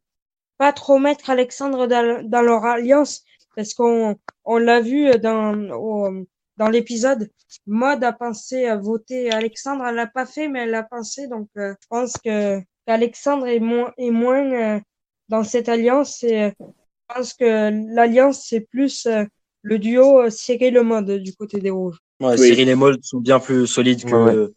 pas 0.57 0.73
trop 0.73 0.99
mettre 0.99 1.29
Alexandre 1.29 1.87
dans, 1.87 2.23
dans 2.27 2.41
leur 2.41 2.65
alliance, 2.65 3.23
parce 3.55 3.73
qu'on 3.73 4.15
on, 4.45 4.57
l'a 4.57 4.81
vu 4.81 5.09
dans, 5.19 6.25
dans 6.57 6.69
l'épisode. 6.69 7.29
Mode 7.67 8.03
a 8.03 8.13
pensé 8.13 8.65
à 8.65 8.77
voter 8.77 9.31
Alexandre, 9.31 9.85
elle 9.85 9.95
l'a 9.95 10.07
pas 10.07 10.25
fait, 10.25 10.47
mais 10.47 10.63
elle 10.63 10.71
l'a 10.71 10.83
pensé, 10.83 11.27
donc 11.27 11.47
je 11.55 11.73
pense 11.89 12.13
que 12.23 12.59
qu'Alexandre 12.85 13.47
est 13.47 13.59
moins, 13.59 13.91
est 13.97 14.11
moins 14.11 14.81
dans 15.29 15.43
cette 15.43 15.69
alliance, 15.69 16.17
c'est, 16.19 16.53
je 16.59 17.15
pense 17.15 17.33
que 17.33 17.93
l'alliance, 17.93 18.45
c'est 18.47 18.61
plus 18.61 19.05
euh, 19.05 19.23
le 19.61 19.79
duo 19.79 20.21
euh, 20.21 20.29
Cyril 20.29 20.77
et 20.77 20.83
Mode 20.83 21.11
du 21.11 21.33
côté 21.35 21.59
des 21.59 21.69
Rouges. 21.69 21.97
Ouais, 22.19 22.37
Cyril 22.37 22.69
et 22.69 22.75
Mode 22.75 23.03
sont 23.03 23.19
bien 23.19 23.39
plus 23.39 23.67
solides 23.67 24.03
que, 24.03 24.53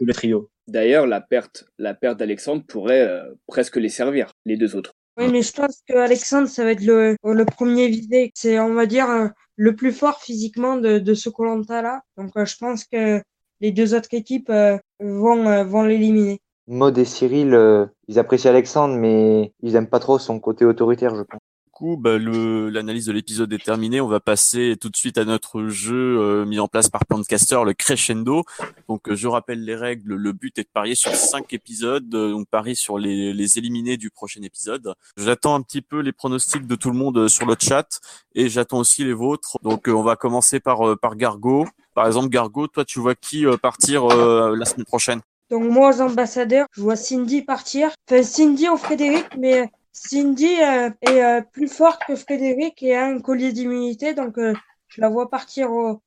le 0.00 0.12
trio. 0.14 0.50
D'ailleurs, 0.66 1.06
la 1.06 1.20
perte, 1.20 1.64
la 1.78 1.94
perte 1.94 2.18
d'Alexandre 2.18 2.64
pourrait 2.66 3.06
euh, 3.06 3.34
presque 3.46 3.76
les 3.76 3.88
servir, 3.88 4.32
les 4.46 4.56
deux 4.56 4.76
autres. 4.76 4.94
Oui, 5.20 5.30
mais 5.30 5.42
je 5.42 5.52
pense 5.52 5.82
que 5.86 5.94
Alexandre, 5.96 6.48
ça 6.48 6.64
va 6.64 6.72
être 6.72 6.84
le, 6.84 7.16
le 7.22 7.44
premier 7.44 7.88
visé. 7.88 8.32
C'est, 8.34 8.58
on 8.58 8.74
va 8.74 8.86
dire, 8.86 9.30
le 9.56 9.76
plus 9.76 9.92
fort 9.92 10.20
physiquement 10.20 10.76
de, 10.76 10.98
de 10.98 11.14
ce 11.14 11.28
Colanta 11.28 11.82
là. 11.82 12.00
Donc, 12.16 12.32
je 12.36 12.56
pense 12.58 12.84
que 12.84 13.22
les 13.60 13.72
deux 13.72 13.94
autres 13.94 14.12
équipes 14.12 14.52
vont, 15.00 15.64
vont 15.64 15.82
l'éliminer. 15.82 16.40
Maud 16.66 16.96
et 16.98 17.04
Cyril, 17.04 17.52
euh, 17.52 17.86
ils 18.06 18.18
apprécient 18.18 18.50
Alexandre, 18.50 18.94
mais 18.94 19.52
ils 19.60 19.74
aiment 19.74 19.88
pas 19.88 19.98
trop 19.98 20.18
son 20.18 20.38
côté 20.38 20.64
autoritaire, 20.64 21.14
je 21.16 21.22
pense. 21.22 21.39
Coup, 21.80 21.96
bah, 21.96 22.18
l'analyse 22.18 23.06
de 23.06 23.12
l'épisode 23.12 23.50
est 23.54 23.64
terminée. 23.64 24.02
On 24.02 24.06
va 24.06 24.20
passer 24.20 24.76
tout 24.78 24.90
de 24.90 24.96
suite 24.96 25.16
à 25.16 25.24
notre 25.24 25.68
jeu 25.68 26.18
euh, 26.20 26.44
mis 26.44 26.58
en 26.58 26.68
place 26.68 26.90
par 26.90 27.06
Plantcaster, 27.06 27.64
le 27.64 27.72
Crescendo. 27.72 28.44
Donc, 28.86 29.08
euh, 29.08 29.16
je 29.16 29.26
rappelle 29.26 29.64
les 29.64 29.74
règles. 29.74 30.14
Le 30.14 30.32
but 30.32 30.58
est 30.58 30.64
de 30.64 30.68
parier 30.68 30.94
sur 30.94 31.14
cinq 31.14 31.54
épisodes, 31.54 32.06
donc 32.06 32.46
parier 32.50 32.74
sur 32.74 32.98
les, 32.98 33.32
les 33.32 33.56
éliminés 33.56 33.96
du 33.96 34.10
prochain 34.10 34.42
épisode. 34.42 34.92
J'attends 35.16 35.54
un 35.54 35.62
petit 35.62 35.80
peu 35.80 36.00
les 36.00 36.12
pronostics 36.12 36.66
de 36.66 36.74
tout 36.74 36.90
le 36.90 36.98
monde 36.98 37.28
sur 37.28 37.46
le 37.46 37.56
chat 37.58 37.98
et 38.34 38.50
j'attends 38.50 38.80
aussi 38.80 39.02
les 39.02 39.14
vôtres. 39.14 39.56
Donc, 39.62 39.88
on 39.88 40.02
va 40.02 40.16
commencer 40.16 40.60
par 40.60 40.98
par 40.98 41.16
Gargo. 41.16 41.66
Par 41.94 42.06
exemple, 42.06 42.28
Gargo, 42.28 42.66
toi, 42.66 42.84
tu 42.84 43.00
vois 43.00 43.14
qui 43.14 43.46
partir 43.62 44.06
la 44.06 44.66
semaine 44.66 44.84
prochaine? 44.84 45.22
Donc 45.50 45.64
moi, 45.64 45.96
aux 45.96 46.00
ambassadeurs, 46.02 46.66
je 46.72 46.82
vois 46.82 46.94
Cindy 46.94 47.40
partir. 47.40 47.90
Enfin, 48.08 48.22
Cindy 48.22 48.68
ou 48.68 48.76
Frédéric, 48.76 49.26
mais 49.36 49.70
Cindy 49.92 50.60
euh, 50.62 50.90
est 51.02 51.22
euh, 51.22 51.40
plus 51.40 51.68
forte 51.68 52.02
que 52.06 52.14
Frédéric 52.16 52.82
et 52.82 52.94
a 52.94 53.06
un 53.06 53.20
collier 53.20 53.52
d'immunité. 53.52 54.14
Donc 54.14 54.38
euh, 54.38 54.54
je 54.88 55.00
la 55.00 55.08
vois 55.08 55.30
partir 55.30 55.70
aux, 55.72 56.00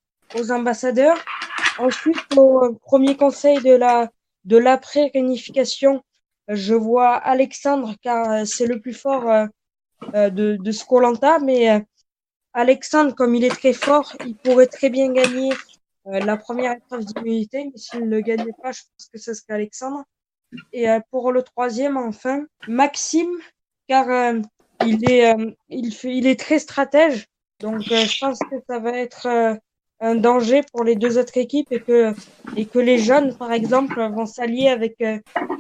ambassadeurs. 0.51 1.17
Ensuite, 1.77 2.17
au 2.37 2.73
premier 2.81 3.15
conseil 3.15 3.61
de 3.61 3.73
la 3.73 4.09
de 4.45 4.57
l'après-réunification, 4.57 6.03
je 6.47 6.73
vois 6.73 7.15
Alexandre 7.15 7.93
car 8.01 8.45
c'est 8.45 8.65
le 8.65 8.81
plus 8.81 8.93
fort 8.93 9.47
de, 10.13 10.57
de 10.57 10.71
Scolanta, 10.71 11.39
mais 11.39 11.85
Alexandre, 12.53 13.15
comme 13.15 13.35
il 13.35 13.43
est 13.45 13.55
très 13.55 13.73
fort, 13.73 14.15
il 14.25 14.35
pourrait 14.35 14.67
très 14.67 14.89
bien 14.89 15.13
gagner 15.13 15.53
la 16.05 16.35
première 16.35 16.73
épreuve 16.73 17.05
d'immunité, 17.05 17.65
mais 17.65 17.77
s'il 17.77 18.01
ne 18.01 18.09
le 18.09 18.21
gagnait 18.21 18.53
pas, 18.61 18.71
je 18.71 18.81
pense 18.81 19.07
que 19.13 19.19
ce 19.19 19.33
serait 19.33 19.53
Alexandre. 19.53 20.03
Et 20.73 20.87
pour 21.09 21.31
le 21.31 21.41
troisième, 21.43 21.95
enfin, 21.95 22.43
Maxime, 22.67 23.39
car 23.93 24.09
euh, 24.09 24.39
il 24.87 25.07
est, 25.07 25.35
il 25.69 25.93
fait, 25.93 26.15
il 26.15 26.25
est 26.25 26.39
très 26.39 26.57
stratège, 26.57 27.27
donc 27.59 27.81
je 27.81 28.19
pense 28.19 28.39
que 28.39 28.55
ça 28.67 28.79
va 28.79 28.97
être 28.97 29.27
un 29.99 30.15
danger 30.15 30.61
pour 30.71 30.83
les 30.83 30.95
deux 30.95 31.19
autres 31.19 31.37
équipes 31.37 31.71
et 31.71 31.79
que 31.79 32.13
et 32.55 32.65
que 32.65 32.79
les 32.79 32.97
jeunes, 32.97 33.37
par 33.37 33.51
exemple, 33.51 33.95
vont 34.17 34.25
s'allier 34.25 34.67
avec 34.67 34.95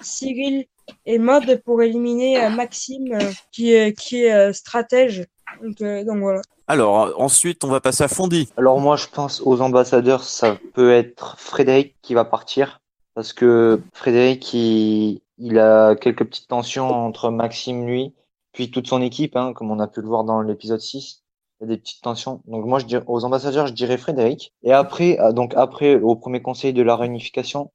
Cyril 0.01 0.65
et 1.05 1.19
Mode 1.19 1.61
pour 1.63 1.83
éliminer 1.83 2.49
Maxime, 2.49 3.19
qui 3.51 3.71
est 3.73 3.93
qui 3.93 4.23
est 4.23 4.51
stratège. 4.51 5.27
Donc, 5.61 5.77
donc 5.77 6.17
voilà. 6.17 6.41
Alors 6.67 7.13
ensuite, 7.21 7.63
on 7.63 7.69
va 7.69 7.81
passer 7.81 8.03
à 8.03 8.07
Fondi. 8.07 8.49
Alors 8.57 8.79
moi, 8.79 8.95
je 8.95 9.07
pense 9.07 9.43
aux 9.45 9.61
ambassadeurs, 9.61 10.23
ça 10.23 10.57
peut 10.73 10.91
être 10.91 11.35
Frédéric 11.37 11.95
qui 12.01 12.15
va 12.15 12.25
partir 12.25 12.81
parce 13.13 13.31
que 13.31 13.79
Frédéric, 13.93 14.53
il, 14.55 15.21
il 15.37 15.59
a 15.59 15.95
quelques 15.95 16.25
petites 16.25 16.47
tensions 16.47 16.89
entre 16.89 17.29
Maxime, 17.29 17.85
lui, 17.85 18.13
puis 18.53 18.71
toute 18.71 18.87
son 18.87 19.01
équipe, 19.01 19.35
hein, 19.35 19.53
comme 19.53 19.71
on 19.71 19.79
a 19.79 19.87
pu 19.87 20.01
le 20.01 20.07
voir 20.07 20.23
dans 20.23 20.41
l'épisode 20.41 20.79
6. 20.79 21.23
Il 21.59 21.63
y 21.63 21.65
a 21.65 21.75
des 21.75 21.77
petites 21.77 22.01
tensions. 22.01 22.41
Donc 22.45 22.65
moi, 22.65 22.79
je 22.79 22.85
dirais, 22.85 23.03
aux 23.07 23.25
ambassadeurs, 23.25 23.67
je 23.67 23.73
dirais 23.73 23.97
Frédéric. 23.97 24.53
Et 24.63 24.71
après, 24.71 25.19
euh, 25.19 25.31
donc 25.31 25.53
après, 25.55 25.95
au 25.95 26.15
premier 26.15 26.41
conseil 26.41 26.73
de 26.73 26.81
la 26.81 26.95
réunification, 26.95 27.71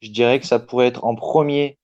je 0.00 0.10
dirais 0.10 0.40
que 0.40 0.46
ça 0.46 0.58
pourrait 0.58 0.88
être 0.88 1.04
en 1.04 1.14
premier 1.14 1.78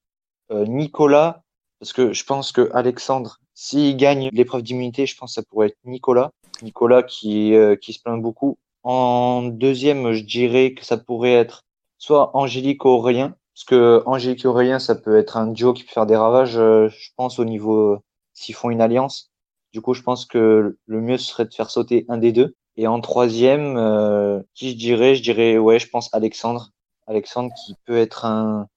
euh, 0.51 0.67
Nicolas, 0.67 1.43
parce 1.81 1.93
que 1.93 2.13
je 2.13 2.25
pense 2.25 2.53
que 2.53 2.71
Alexandre 2.73 3.39
s'il 3.61 3.97
gagne 3.97 4.31
l'épreuve 4.33 4.63
d'immunité, 4.63 5.05
je 5.05 5.17
pense 5.17 5.33
que 5.33 5.41
ça 5.41 5.43
pourrait 5.43 5.67
être 5.67 5.79
Nicolas. 5.85 6.31
Nicolas 6.63 7.03
qui, 7.03 7.57
euh, 7.57 7.75
qui 7.75 7.93
se 7.93 8.01
plaint 8.01 8.23
beaucoup. 8.23 8.57
En 8.85 9.43
deuxième, 9.43 10.13
je 10.13 10.23
dirais 10.23 10.75
que 10.75 10.85
ça 10.85 10.97
pourrait 10.97 11.35
être 11.35 11.65
soit 11.99 12.37
Angélique 12.37 12.85
Aurélien, 12.85 13.35
parce 13.53 13.65
que 13.65 14.05
Angélique 14.07 14.45
Aurélien, 14.47 14.79
ça 14.79 14.95
peut 14.95 15.19
être 15.19 15.37
un 15.37 15.49
duo 15.49 15.73
qui 15.73 15.83
peut 15.83 15.91
faire 15.91 16.07
des 16.07 16.15
ravages, 16.15 16.57
euh, 16.57 16.89
je 16.89 17.11
pense, 17.17 17.41
au 17.41 17.45
niveau 17.45 17.99
s'ils 18.39 18.55
font 18.55 18.71
une 18.71 18.81
alliance. 18.81 19.31
Du 19.73 19.81
coup, 19.81 19.95
je 19.95 20.03
pense 20.03 20.25
que 20.25 20.79
le 20.87 21.01
mieux 21.01 21.19
serait 21.19 21.45
de 21.45 21.55
faire 21.55 21.71
sauter 21.71 22.05
un 22.09 22.19
des 22.19 22.33
deux. 22.33 22.55
Et 22.77 22.87
en 22.87 23.01
troisième, 23.01 23.77
euh, 23.77 24.41
qui 24.55 24.71
je 24.71 24.77
dirais? 24.77 25.15
Je 25.15 25.23
dirais, 25.23 25.59
ouais, 25.59 25.79
je 25.79 25.89
pense 25.89 26.09
Alexandre. 26.15 26.71
Alexandre 27.07 27.51
qui 27.65 27.75
peut 27.85 27.99
être 27.99 28.25
un, 28.25 28.69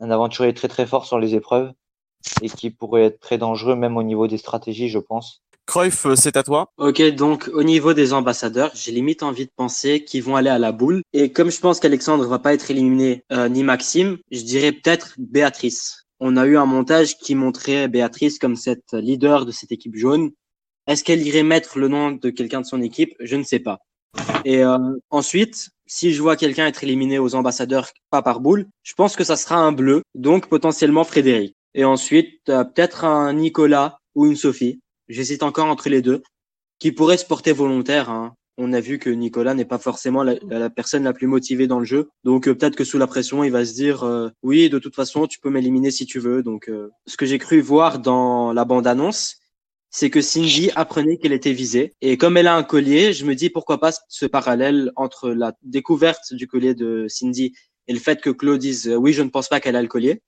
un 0.00 0.10
aventurier 0.10 0.54
très 0.54 0.68
très 0.68 0.86
fort 0.86 1.06
sur 1.06 1.18
les 1.18 1.34
épreuves 1.34 1.72
et 2.42 2.48
qui 2.48 2.70
pourrait 2.70 3.04
être 3.04 3.20
très 3.20 3.38
dangereux 3.38 3.76
même 3.76 3.96
au 3.96 4.02
niveau 4.02 4.26
des 4.26 4.38
stratégies, 4.38 4.88
je 4.88 4.98
pense. 4.98 5.42
Cruyff, 5.66 6.06
euh, 6.06 6.14
c'est 6.14 6.36
à 6.36 6.42
toi. 6.42 6.68
Ok, 6.78 7.02
donc 7.14 7.50
au 7.52 7.64
niveau 7.64 7.92
des 7.92 8.12
ambassadeurs, 8.12 8.70
j'ai 8.74 8.92
limite 8.92 9.22
envie 9.22 9.46
de 9.46 9.50
penser 9.56 10.04
qu'ils 10.04 10.22
vont 10.22 10.36
aller 10.36 10.50
à 10.50 10.58
la 10.58 10.70
boule. 10.70 11.02
Et 11.12 11.32
comme 11.32 11.50
je 11.50 11.60
pense 11.60 11.80
qu'Alexandre 11.80 12.26
va 12.26 12.38
pas 12.38 12.54
être 12.54 12.70
éliminé, 12.70 13.24
euh, 13.32 13.48
ni 13.48 13.64
Maxime, 13.64 14.18
je 14.30 14.42
dirais 14.42 14.72
peut-être 14.72 15.14
Béatrice. 15.18 16.05
On 16.20 16.36
a 16.36 16.46
eu 16.46 16.56
un 16.56 16.66
montage 16.66 17.18
qui 17.18 17.34
montrait 17.34 17.88
Béatrice 17.88 18.38
comme 18.38 18.56
cette 18.56 18.92
leader 18.92 19.44
de 19.44 19.52
cette 19.52 19.72
équipe 19.72 19.96
jaune. 19.96 20.30
Est-ce 20.86 21.04
qu'elle 21.04 21.26
irait 21.26 21.42
mettre 21.42 21.78
le 21.78 21.88
nom 21.88 22.12
de 22.12 22.30
quelqu'un 22.30 22.60
de 22.60 22.66
son 22.66 22.80
équipe? 22.80 23.14
Je 23.20 23.36
ne 23.36 23.42
sais 23.42 23.58
pas. 23.58 23.78
Et 24.44 24.64
euh, 24.64 24.78
ensuite, 25.10 25.68
si 25.86 26.12
je 26.12 26.22
vois 26.22 26.36
quelqu'un 26.36 26.66
être 26.66 26.82
éliminé 26.84 27.18
aux 27.18 27.34
ambassadeurs, 27.34 27.90
pas 28.10 28.22
par 28.22 28.40
boule, 28.40 28.66
je 28.82 28.94
pense 28.94 29.16
que 29.16 29.24
ça 29.24 29.36
sera 29.36 29.56
un 29.56 29.72
bleu, 29.72 30.02
donc 30.14 30.48
potentiellement 30.48 31.04
Frédéric. 31.04 31.54
Et 31.74 31.84
ensuite, 31.84 32.40
peut-être 32.46 33.04
un 33.04 33.34
Nicolas 33.34 33.98
ou 34.14 34.26
une 34.26 34.36
Sophie. 34.36 34.80
J'hésite 35.08 35.42
encore 35.42 35.66
entre 35.66 35.88
les 35.88 36.00
deux, 36.00 36.22
qui 36.78 36.92
pourraient 36.92 37.18
se 37.18 37.26
porter 37.26 37.52
volontaire. 37.52 38.10
Hein. 38.10 38.34
On 38.58 38.72
a 38.72 38.80
vu 38.80 38.98
que 38.98 39.10
Nicolas 39.10 39.54
n'est 39.54 39.66
pas 39.66 39.78
forcément 39.78 40.22
la, 40.22 40.70
personne 40.70 41.04
la 41.04 41.12
plus 41.12 41.26
motivée 41.26 41.66
dans 41.66 41.78
le 41.78 41.84
jeu. 41.84 42.08
Donc 42.24 42.48
euh, 42.48 42.54
peut-être 42.54 42.76
que 42.76 42.84
sous 42.84 42.98
la 42.98 43.06
pression, 43.06 43.44
il 43.44 43.52
va 43.52 43.64
se 43.64 43.74
dire 43.74 44.04
euh, 44.04 44.30
oui, 44.42 44.70
de 44.70 44.78
toute 44.78 44.94
façon, 44.94 45.26
tu 45.26 45.38
peux 45.40 45.50
m'éliminer 45.50 45.90
si 45.90 46.06
tu 46.06 46.18
veux. 46.18 46.42
Donc 46.42 46.68
euh, 46.68 46.90
ce 47.06 47.16
que 47.16 47.26
j'ai 47.26 47.38
cru 47.38 47.60
voir 47.60 47.98
dans 47.98 48.52
la 48.52 48.64
bande-annonce, 48.64 49.36
c'est 49.90 50.10
que 50.10 50.20
Cindy 50.20 50.70
apprenait 50.74 51.18
qu'elle 51.18 51.32
était 51.32 51.52
visée. 51.52 51.94
Et 52.00 52.16
comme 52.16 52.36
elle 52.36 52.46
a 52.46 52.56
un 52.56 52.62
collier, 52.62 53.12
je 53.12 53.24
me 53.24 53.34
dis 53.34 53.50
pourquoi 53.50 53.78
pas 53.78 53.92
ce 54.08 54.26
parallèle 54.26 54.90
entre 54.96 55.30
la 55.30 55.52
découverte 55.62 56.32
du 56.32 56.46
collier 56.46 56.74
de 56.74 57.06
Cindy 57.08 57.52
et 57.88 57.92
le 57.92 58.00
fait 58.00 58.20
que 58.20 58.30
Claude 58.30 58.58
dise 58.58 58.88
oui, 58.98 59.12
je 59.12 59.22
ne 59.22 59.28
pense 59.28 59.48
pas 59.48 59.60
qu'elle 59.60 59.76
a 59.76 59.82
le 59.82 59.88
collier. 59.88 60.22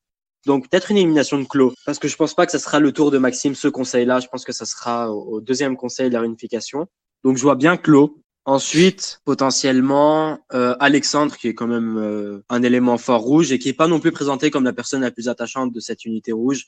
Donc 0.47 0.69
peut-être 0.69 0.91
une 0.91 0.97
élimination 0.97 1.39
de 1.39 1.45
Clos, 1.45 1.75
parce 1.85 1.99
que 1.99 2.09
je 2.09 2.17
pense 2.17 2.35
pas 2.35 2.47
que 2.47 2.53
ça 2.53 2.59
sera 2.59 2.79
le 2.79 2.93
tour 2.93 3.11
de 3.11 3.19
Maxime 3.19 3.55
ce 3.55 3.69
conseil-là. 3.69 4.21
Je 4.21 4.29
pense 4.29 4.45
que 4.45 4.53
ça 4.53 4.65
sera 4.65 5.13
au, 5.13 5.41
deuxième 5.41 5.77
conseil 5.77 6.09
de 6.09 6.15
la 6.15 6.21
réunification. 6.21 6.87
Donc 7.25 7.37
je 7.37 7.43
vois 7.43 7.57
bien 7.57 7.77
Clos. 7.77 8.21
Ensuite, 8.45 9.21
potentiellement 9.27 10.39
euh, 10.55 10.75
Alexandre, 10.81 11.37
qui 11.37 11.49
est 11.49 11.55
quand 11.55 11.67
même 11.67 11.99
euh, 11.99 12.43
un 12.49 12.63
élément 12.63 12.97
fort 12.97 13.21
rouge 13.21 13.53
et 13.53 13.59
qui 13.59 13.69
est 13.69 13.75
pas 13.75 13.89
non 13.89 14.01
plus 14.01 14.11
présenté 14.11 14.51
comme 14.51 14.65
la 14.65 14.73
personne 14.73 15.03
la 15.03 15.11
plus 15.11 15.29
attachante 15.29 15.71
de 15.71 15.81
cette 15.81 16.07
unité 16.07 16.33
rouge. 16.33 16.65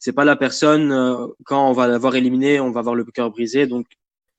C'est 0.00 0.12
pas 0.12 0.24
la 0.24 0.34
personne 0.34 0.90
euh, 0.90 1.28
quand 1.44 1.70
on 1.70 1.72
va 1.72 1.86
l'avoir 1.86 2.16
éliminé, 2.16 2.58
on 2.58 2.72
va 2.72 2.80
avoir 2.80 2.96
le 2.96 3.04
cœur 3.04 3.30
brisé. 3.30 3.68
Donc 3.68 3.86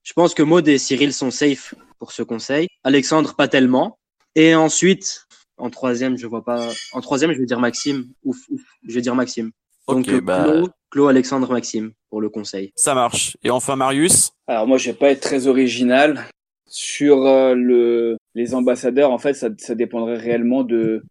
je 0.03 0.11
pense 0.11 0.33
que 0.33 0.43
Maud 0.43 0.67
et 0.67 0.77
Cyril 0.77 1.13
sont 1.13 1.31
safe 1.31 1.75
pour 1.97 2.11
ce 2.11 2.23
conseil. 2.23 2.67
Alexandre 2.83 3.35
pas 3.35 3.47
tellement. 3.47 3.97
Et 4.35 4.53
ensuite, 4.53 5.27
en 5.57 5.69
troisième, 5.69 6.17
je 6.17 6.27
vois 6.27 6.43
pas. 6.43 6.67
En 6.91 6.99
troisième, 6.99 7.31
je 7.31 7.39
vais 7.39 7.45
dire 7.45 7.59
Maxime. 7.59 8.11
Ouf, 8.25 8.37
ouf 8.49 8.61
je 8.85 8.93
vais 8.93 9.01
dire 9.01 9.15
Maxime. 9.15 9.51
Donc, 9.87 10.07
okay, 10.07 10.21
bah... 10.21 10.63
Alexandre, 11.07 11.51
Maxime 11.51 11.93
pour 12.09 12.19
le 12.19 12.29
conseil. 12.29 12.73
Ça 12.75 12.93
marche. 12.93 13.37
Et 13.43 13.49
enfin, 13.49 13.75
Marius? 13.75 14.30
Alors, 14.47 14.67
moi, 14.67 14.77
je 14.77 14.91
vais 14.91 14.97
pas 14.97 15.11
être 15.11 15.21
très 15.21 15.47
original. 15.47 16.25
Sur 16.67 17.25
euh, 17.25 17.53
le, 17.53 18.17
les 18.33 18.55
ambassadeurs, 18.55 19.11
en 19.11 19.17
fait, 19.17 19.33
ça, 19.33 19.49
ça 19.57 19.75
dépendrait 19.75 20.17
réellement 20.17 20.63
de 20.63 21.03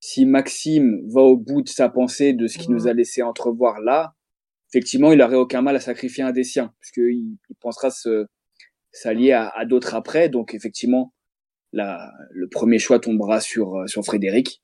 si 0.00 0.26
Maxime 0.26 1.00
va 1.08 1.22
au 1.22 1.36
bout 1.36 1.62
de 1.62 1.68
sa 1.68 1.88
pensée, 1.88 2.32
de 2.32 2.46
ce 2.46 2.58
qu'il 2.58 2.70
nous 2.70 2.86
a 2.86 2.92
laissé 2.92 3.22
entrevoir 3.22 3.80
là. 3.80 4.14
Effectivement, 4.72 5.12
il 5.12 5.20
aurait 5.22 5.36
aucun 5.36 5.62
mal 5.62 5.74
à 5.76 5.80
sacrifier 5.80 6.22
un 6.22 6.30
des 6.32 6.44
siens, 6.44 6.72
puisqu'il 6.80 7.36
il 7.48 7.56
pensera 7.60 7.90
se 7.90 8.26
s'allier 8.92 9.32
à, 9.32 9.48
à 9.48 9.64
d'autres 9.64 9.94
après. 9.94 10.28
Donc, 10.28 10.54
effectivement, 10.54 11.12
la, 11.72 12.12
le 12.30 12.48
premier 12.48 12.78
choix 12.78 13.00
tombera 13.00 13.40
sur, 13.40 13.76
euh, 13.76 13.86
sur 13.86 14.04
Frédéric 14.04 14.62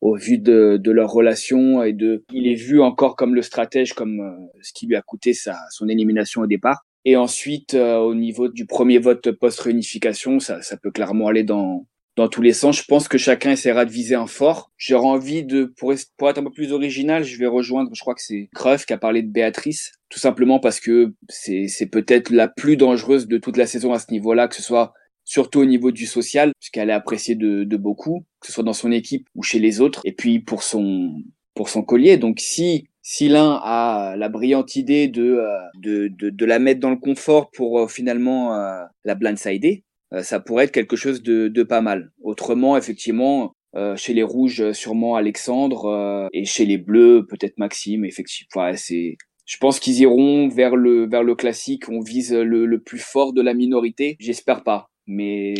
au 0.00 0.14
vu 0.14 0.38
de, 0.38 0.78
de, 0.80 0.90
leur 0.90 1.10
relation 1.10 1.82
et 1.82 1.92
de 1.92 2.24
il 2.30 2.46
est 2.46 2.54
vu 2.54 2.80
encore 2.80 3.16
comme 3.16 3.34
le 3.34 3.42
stratège 3.42 3.94
comme 3.94 4.20
euh, 4.20 4.60
ce 4.62 4.72
qui 4.74 4.86
lui 4.86 4.94
a 4.94 5.02
coûté 5.02 5.32
sa 5.32 5.58
son 5.70 5.88
élimination 5.88 6.42
au 6.42 6.46
départ 6.46 6.84
et 7.06 7.16
ensuite 7.16 7.72
euh, 7.72 7.96
au 7.96 8.14
niveau 8.14 8.48
du 8.48 8.66
premier 8.66 8.98
vote 8.98 9.30
post 9.30 9.60
réunification 9.60 10.40
ça, 10.40 10.60
ça 10.60 10.76
peut 10.76 10.90
clairement 10.90 11.28
aller 11.28 11.44
dans 11.44 11.86
dans 12.16 12.28
tous 12.28 12.42
les 12.42 12.52
sens 12.52 12.78
je 12.78 12.84
pense 12.84 13.08
que 13.08 13.16
chacun 13.16 13.52
essaiera 13.52 13.86
de 13.86 13.90
viser 13.90 14.14
un 14.14 14.26
fort 14.26 14.72
j'aurais 14.76 15.06
envie 15.06 15.44
de 15.44 15.72
pour, 15.78 15.94
pour 16.18 16.28
être 16.28 16.38
un 16.38 16.44
peu 16.44 16.50
plus 16.50 16.72
original 16.72 17.24
je 17.24 17.38
vais 17.38 17.46
rejoindre 17.46 17.90
je 17.94 18.00
crois 18.00 18.14
que 18.14 18.22
c'est 18.22 18.50
Creuf 18.54 18.84
qui 18.84 18.92
a 18.92 18.98
parlé 18.98 19.22
de 19.22 19.30
Béatrice 19.30 19.92
tout 20.10 20.18
simplement 20.18 20.60
parce 20.60 20.80
que 20.80 21.14
c'est 21.30 21.68
c'est 21.68 21.86
peut-être 21.86 22.30
la 22.30 22.48
plus 22.48 22.76
dangereuse 22.76 23.26
de 23.26 23.38
toute 23.38 23.56
la 23.56 23.66
saison 23.66 23.92
à 23.92 23.98
ce 23.98 24.10
niveau-là 24.10 24.48
que 24.48 24.56
ce 24.56 24.62
soit 24.62 24.92
surtout 25.26 25.58
au 25.58 25.64
niveau 25.66 25.90
du 25.90 26.06
social, 26.06 26.52
puisqu'elle 26.60 26.88
est 26.88 26.92
appréciée 26.94 27.34
de, 27.34 27.64
de, 27.64 27.76
beaucoup, 27.76 28.24
que 28.40 28.46
ce 28.46 28.52
soit 28.52 28.62
dans 28.62 28.72
son 28.72 28.92
équipe 28.92 29.28
ou 29.34 29.42
chez 29.42 29.58
les 29.58 29.80
autres, 29.80 30.00
et 30.04 30.12
puis 30.12 30.38
pour 30.38 30.62
son 30.62 31.12
pour 31.54 31.68
son 31.68 31.82
collier. 31.82 32.16
Donc 32.16 32.38
si 32.38 32.88
si 33.08 33.28
l'un 33.28 33.60
a 33.62 34.16
la 34.16 34.28
brillante 34.28 34.74
idée 34.74 35.06
de, 35.06 35.36
euh, 35.36 35.46
de, 35.80 36.08
de, 36.08 36.28
de, 36.28 36.44
la 36.44 36.58
mettre 36.58 36.80
dans 36.80 36.90
le 36.90 36.96
confort 36.96 37.52
pour 37.52 37.78
euh, 37.78 37.86
finalement 37.86 38.56
euh, 38.56 38.82
la 39.04 39.14
blindsider, 39.14 39.84
ça 40.22 40.40
pourrait 40.40 40.64
être 40.64 40.72
quelque 40.72 40.96
chose 40.96 41.22
de, 41.22 41.46
de 41.46 41.62
pas 41.62 41.80
mal. 41.80 42.10
Autrement, 42.20 42.76
effectivement, 42.76 43.52
chez 43.96 44.14
les 44.14 44.22
rouges, 44.22 44.72
sûrement 44.72 45.16
Alexandre, 45.16 46.28
et 46.32 46.44
chez 46.44 46.64
les 46.64 46.78
bleus, 46.78 47.26
peut-être 47.28 47.58
Maxime. 47.58 48.04
Effectivement, 48.04 48.70
c'est 48.76 49.16
je 49.44 49.56
pense 49.58 49.80
qu'ils 49.80 50.00
iront 50.00 50.48
vers 50.48 50.76
le 50.76 51.08
vers 51.08 51.24
le 51.24 51.34
classique. 51.34 51.88
On 51.88 52.00
vise 52.00 52.32
le, 52.32 52.66
le 52.66 52.80
plus 52.80 53.00
fort 53.00 53.32
de 53.32 53.42
la 53.42 53.52
minorité. 53.52 54.16
J'espère 54.20 54.62
pas 54.62 54.88
mais 55.06 55.54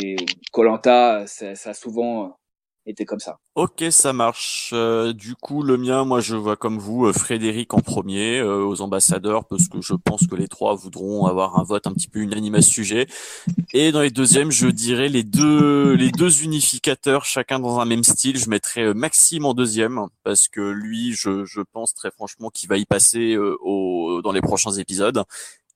Colanta, 0.52 1.24
ça, 1.26 1.54
ça, 1.54 1.70
a 1.70 1.74
souvent 1.74 2.36
été 2.90 3.04
comme 3.04 3.20
ça. 3.20 3.38
Ok, 3.54 3.84
ça 3.90 4.12
marche. 4.12 4.70
Euh, 4.72 5.12
du 5.12 5.34
coup, 5.34 5.62
le 5.62 5.76
mien, 5.76 6.04
moi, 6.04 6.20
je 6.20 6.36
vois 6.36 6.56
comme 6.56 6.78
vous 6.78 7.06
euh, 7.06 7.12
Frédéric 7.12 7.74
en 7.74 7.80
premier 7.80 8.38
euh, 8.38 8.64
aux 8.64 8.80
ambassadeurs, 8.80 9.44
parce 9.46 9.68
que 9.68 9.80
je 9.80 9.94
pense 9.94 10.26
que 10.26 10.34
les 10.34 10.48
trois 10.48 10.74
voudront 10.74 11.26
avoir 11.26 11.58
un 11.58 11.64
vote 11.64 11.86
un 11.86 11.92
petit 11.92 12.08
peu 12.08 12.20
unanime 12.20 12.54
à 12.54 12.62
ce 12.62 12.70
sujet. 12.70 13.06
Et 13.72 13.92
dans 13.92 14.02
les 14.02 14.10
deuxièmes, 14.10 14.50
je 14.50 14.68
dirais 14.68 15.08
les 15.08 15.22
deux 15.22 15.94
les 15.94 16.10
deux 16.10 16.42
unificateurs, 16.42 17.24
chacun 17.24 17.58
dans 17.58 17.80
un 17.80 17.84
même 17.84 18.04
style. 18.04 18.38
Je 18.38 18.48
mettrais 18.48 18.94
Maxime 18.94 19.44
en 19.44 19.54
deuxième, 19.54 20.06
parce 20.22 20.48
que 20.48 20.60
lui, 20.60 21.12
je, 21.12 21.44
je 21.44 21.60
pense 21.60 21.94
très 21.94 22.10
franchement 22.10 22.50
qu'il 22.50 22.68
va 22.68 22.76
y 22.76 22.84
passer 22.84 23.36
au, 23.36 24.20
dans 24.22 24.32
les 24.32 24.40
prochains 24.40 24.72
épisodes 24.72 25.24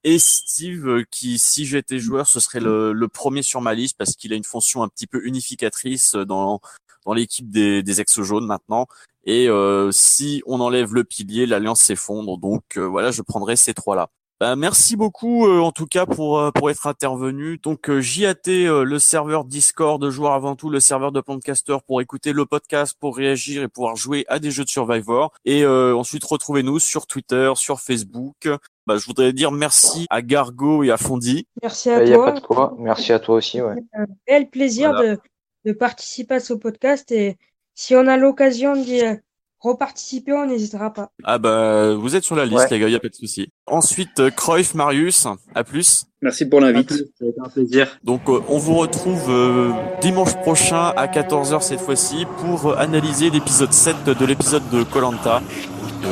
et 0.04 0.18
Steve 0.18 0.88
euh, 0.88 1.04
qui 1.10 1.38
si 1.38 1.66
j'étais 1.66 1.98
joueur 1.98 2.26
ce 2.26 2.40
serait 2.40 2.60
le, 2.60 2.92
le, 2.92 3.08
premier 3.08 3.42
sur 3.42 3.60
ma 3.60 3.74
liste 3.74 3.96
parce 3.98 4.16
qu'il 4.16 4.32
a 4.32 4.36
une 4.36 4.44
fonction 4.44 4.82
un 4.82 4.88
petit 4.88 5.06
peu 5.06 5.24
unificatrice 5.26 6.14
dans 6.14 6.60
dans 7.06 7.12
l'équipe 7.12 7.50
des, 7.50 7.82
des 7.82 8.00
ex 8.00 8.20
jaunes 8.22 8.46
maintenant 8.46 8.86
et 9.24 9.48
euh, 9.48 9.90
si 9.92 10.42
on 10.46 10.60
enlève 10.60 10.94
le 10.94 11.04
pilier 11.04 11.46
l'alliance 11.46 11.80
s'effondre 11.82 12.38
donc 12.38 12.62
euh, 12.76 12.80
voilà 12.86 13.10
je 13.10 13.22
prendrai 13.22 13.56
ces 13.56 13.74
trois 13.74 13.94
là 13.96 14.08
Bah, 14.40 14.56
merci 14.56 14.96
beaucoup 14.96 15.46
euh, 15.46 15.60
en 15.60 15.70
tout 15.70 15.84
cas 15.86 16.06
pour 16.06 16.38
euh, 16.38 16.50
pour 16.50 16.70
être 16.70 16.86
intervenu. 16.86 17.58
Donc 17.62 17.90
euh, 17.90 18.00
JAT, 18.00 18.48
euh, 18.48 18.84
le 18.84 18.98
serveur 18.98 19.44
Discord, 19.44 20.02
joueur 20.08 20.32
avant 20.32 20.56
tout, 20.56 20.70
le 20.70 20.80
serveur 20.80 21.12
de 21.12 21.20
Podcaster 21.20 21.76
pour 21.86 22.00
écouter 22.00 22.32
le 22.32 22.46
podcast, 22.46 22.96
pour 22.98 23.18
réagir 23.18 23.62
et 23.62 23.68
pouvoir 23.68 23.96
jouer 23.96 24.24
à 24.28 24.38
des 24.38 24.50
jeux 24.50 24.64
de 24.64 24.70
Survivor. 24.70 25.34
Et 25.44 25.62
euh, 25.62 25.94
ensuite 25.94 26.24
retrouvez-nous 26.24 26.78
sur 26.78 27.06
Twitter, 27.06 27.52
sur 27.56 27.80
Facebook. 27.80 28.48
Bah, 28.86 28.96
je 28.96 29.04
voudrais 29.04 29.34
dire 29.34 29.52
merci 29.52 30.06
à 30.08 30.22
Gargo 30.22 30.82
et 30.84 30.90
à 30.90 30.96
Fondi. 30.96 31.46
Merci 31.62 31.90
à 31.90 32.02
Il 32.02 32.08
n'y 32.08 32.14
a 32.14 32.18
pas 32.18 32.32
toi. 32.32 32.40
de 32.40 32.46
quoi. 32.46 32.74
Merci 32.78 33.12
à 33.12 33.18
toi 33.18 33.34
aussi, 33.36 33.60
ouais. 33.60 33.76
Un 33.92 34.06
réel 34.26 34.48
plaisir 34.48 34.92
Voilà. 34.92 35.16
de, 35.16 35.20
de 35.64 35.72
participer 35.72 36.34
à 36.36 36.40
ce 36.40 36.52
podcast 36.54 37.10
et 37.12 37.36
si 37.74 37.94
on 37.96 38.06
a 38.06 38.16
l'occasion 38.16 38.74
d'y 38.76 39.02
euh, 39.02 39.14
reparticiper, 39.60 40.32
on 40.32 40.46
n'hésitera 40.46 40.90
pas. 40.92 41.10
Ah 41.24 41.38
bah 41.38 41.94
vous 41.94 42.16
êtes 42.16 42.24
sur 42.24 42.34
la 42.36 42.44
liste 42.46 42.62
Ouais. 42.62 42.68
les 42.70 42.78
gars, 42.78 42.88
y 42.88 42.94
a 42.94 43.00
pas 43.00 43.08
de 43.08 43.14
souci. 43.14 43.48
Ensuite 43.66 44.18
euh, 44.20 44.30
Cruyff, 44.30 44.74
Marius, 44.74 45.26
à 45.54 45.64
plus. 45.64 46.06
Merci 46.22 46.46
pour 46.46 46.60
l'invite. 46.60 46.90
ça 46.92 47.24
a 47.24 47.28
été 47.28 47.40
un 47.44 47.48
plaisir. 47.48 47.98
Donc 48.04 48.22
euh, 48.28 48.40
on 48.48 48.58
vous 48.58 48.74
retrouve 48.74 49.30
euh, 49.30 49.72
dimanche 50.00 50.34
prochain 50.36 50.92
à 50.96 51.06
14h 51.06 51.60
cette 51.62 51.80
fois-ci 51.80 52.26
pour 52.38 52.78
analyser 52.78 53.28
l'épisode 53.30 53.72
7 53.72 54.04
de 54.04 54.24
l'épisode 54.26 54.68
de 54.70 54.82
Colanta. 54.82 55.42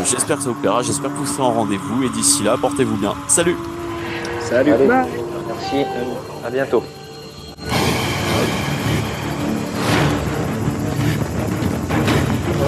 j'espère 0.05 0.37
que 0.37 0.43
ça 0.43 0.51
vous 0.51 0.61
plaira, 0.61 0.83
j'espère 0.83 1.11
que 1.11 1.17
vous 1.17 1.27
serez 1.27 1.43
en 1.43 1.53
rendez-vous 1.53 2.03
et 2.05 2.11
d'ici 2.11 2.43
là, 2.43 2.57
portez-vous 2.61 2.97
bien. 2.97 3.15
Salut 3.29 3.57
Salut. 4.43 4.73
Allez, 4.73 4.87
merci. 4.87 5.85
À 6.45 6.51
bientôt. 6.51 6.83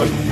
Good. 0.01 0.30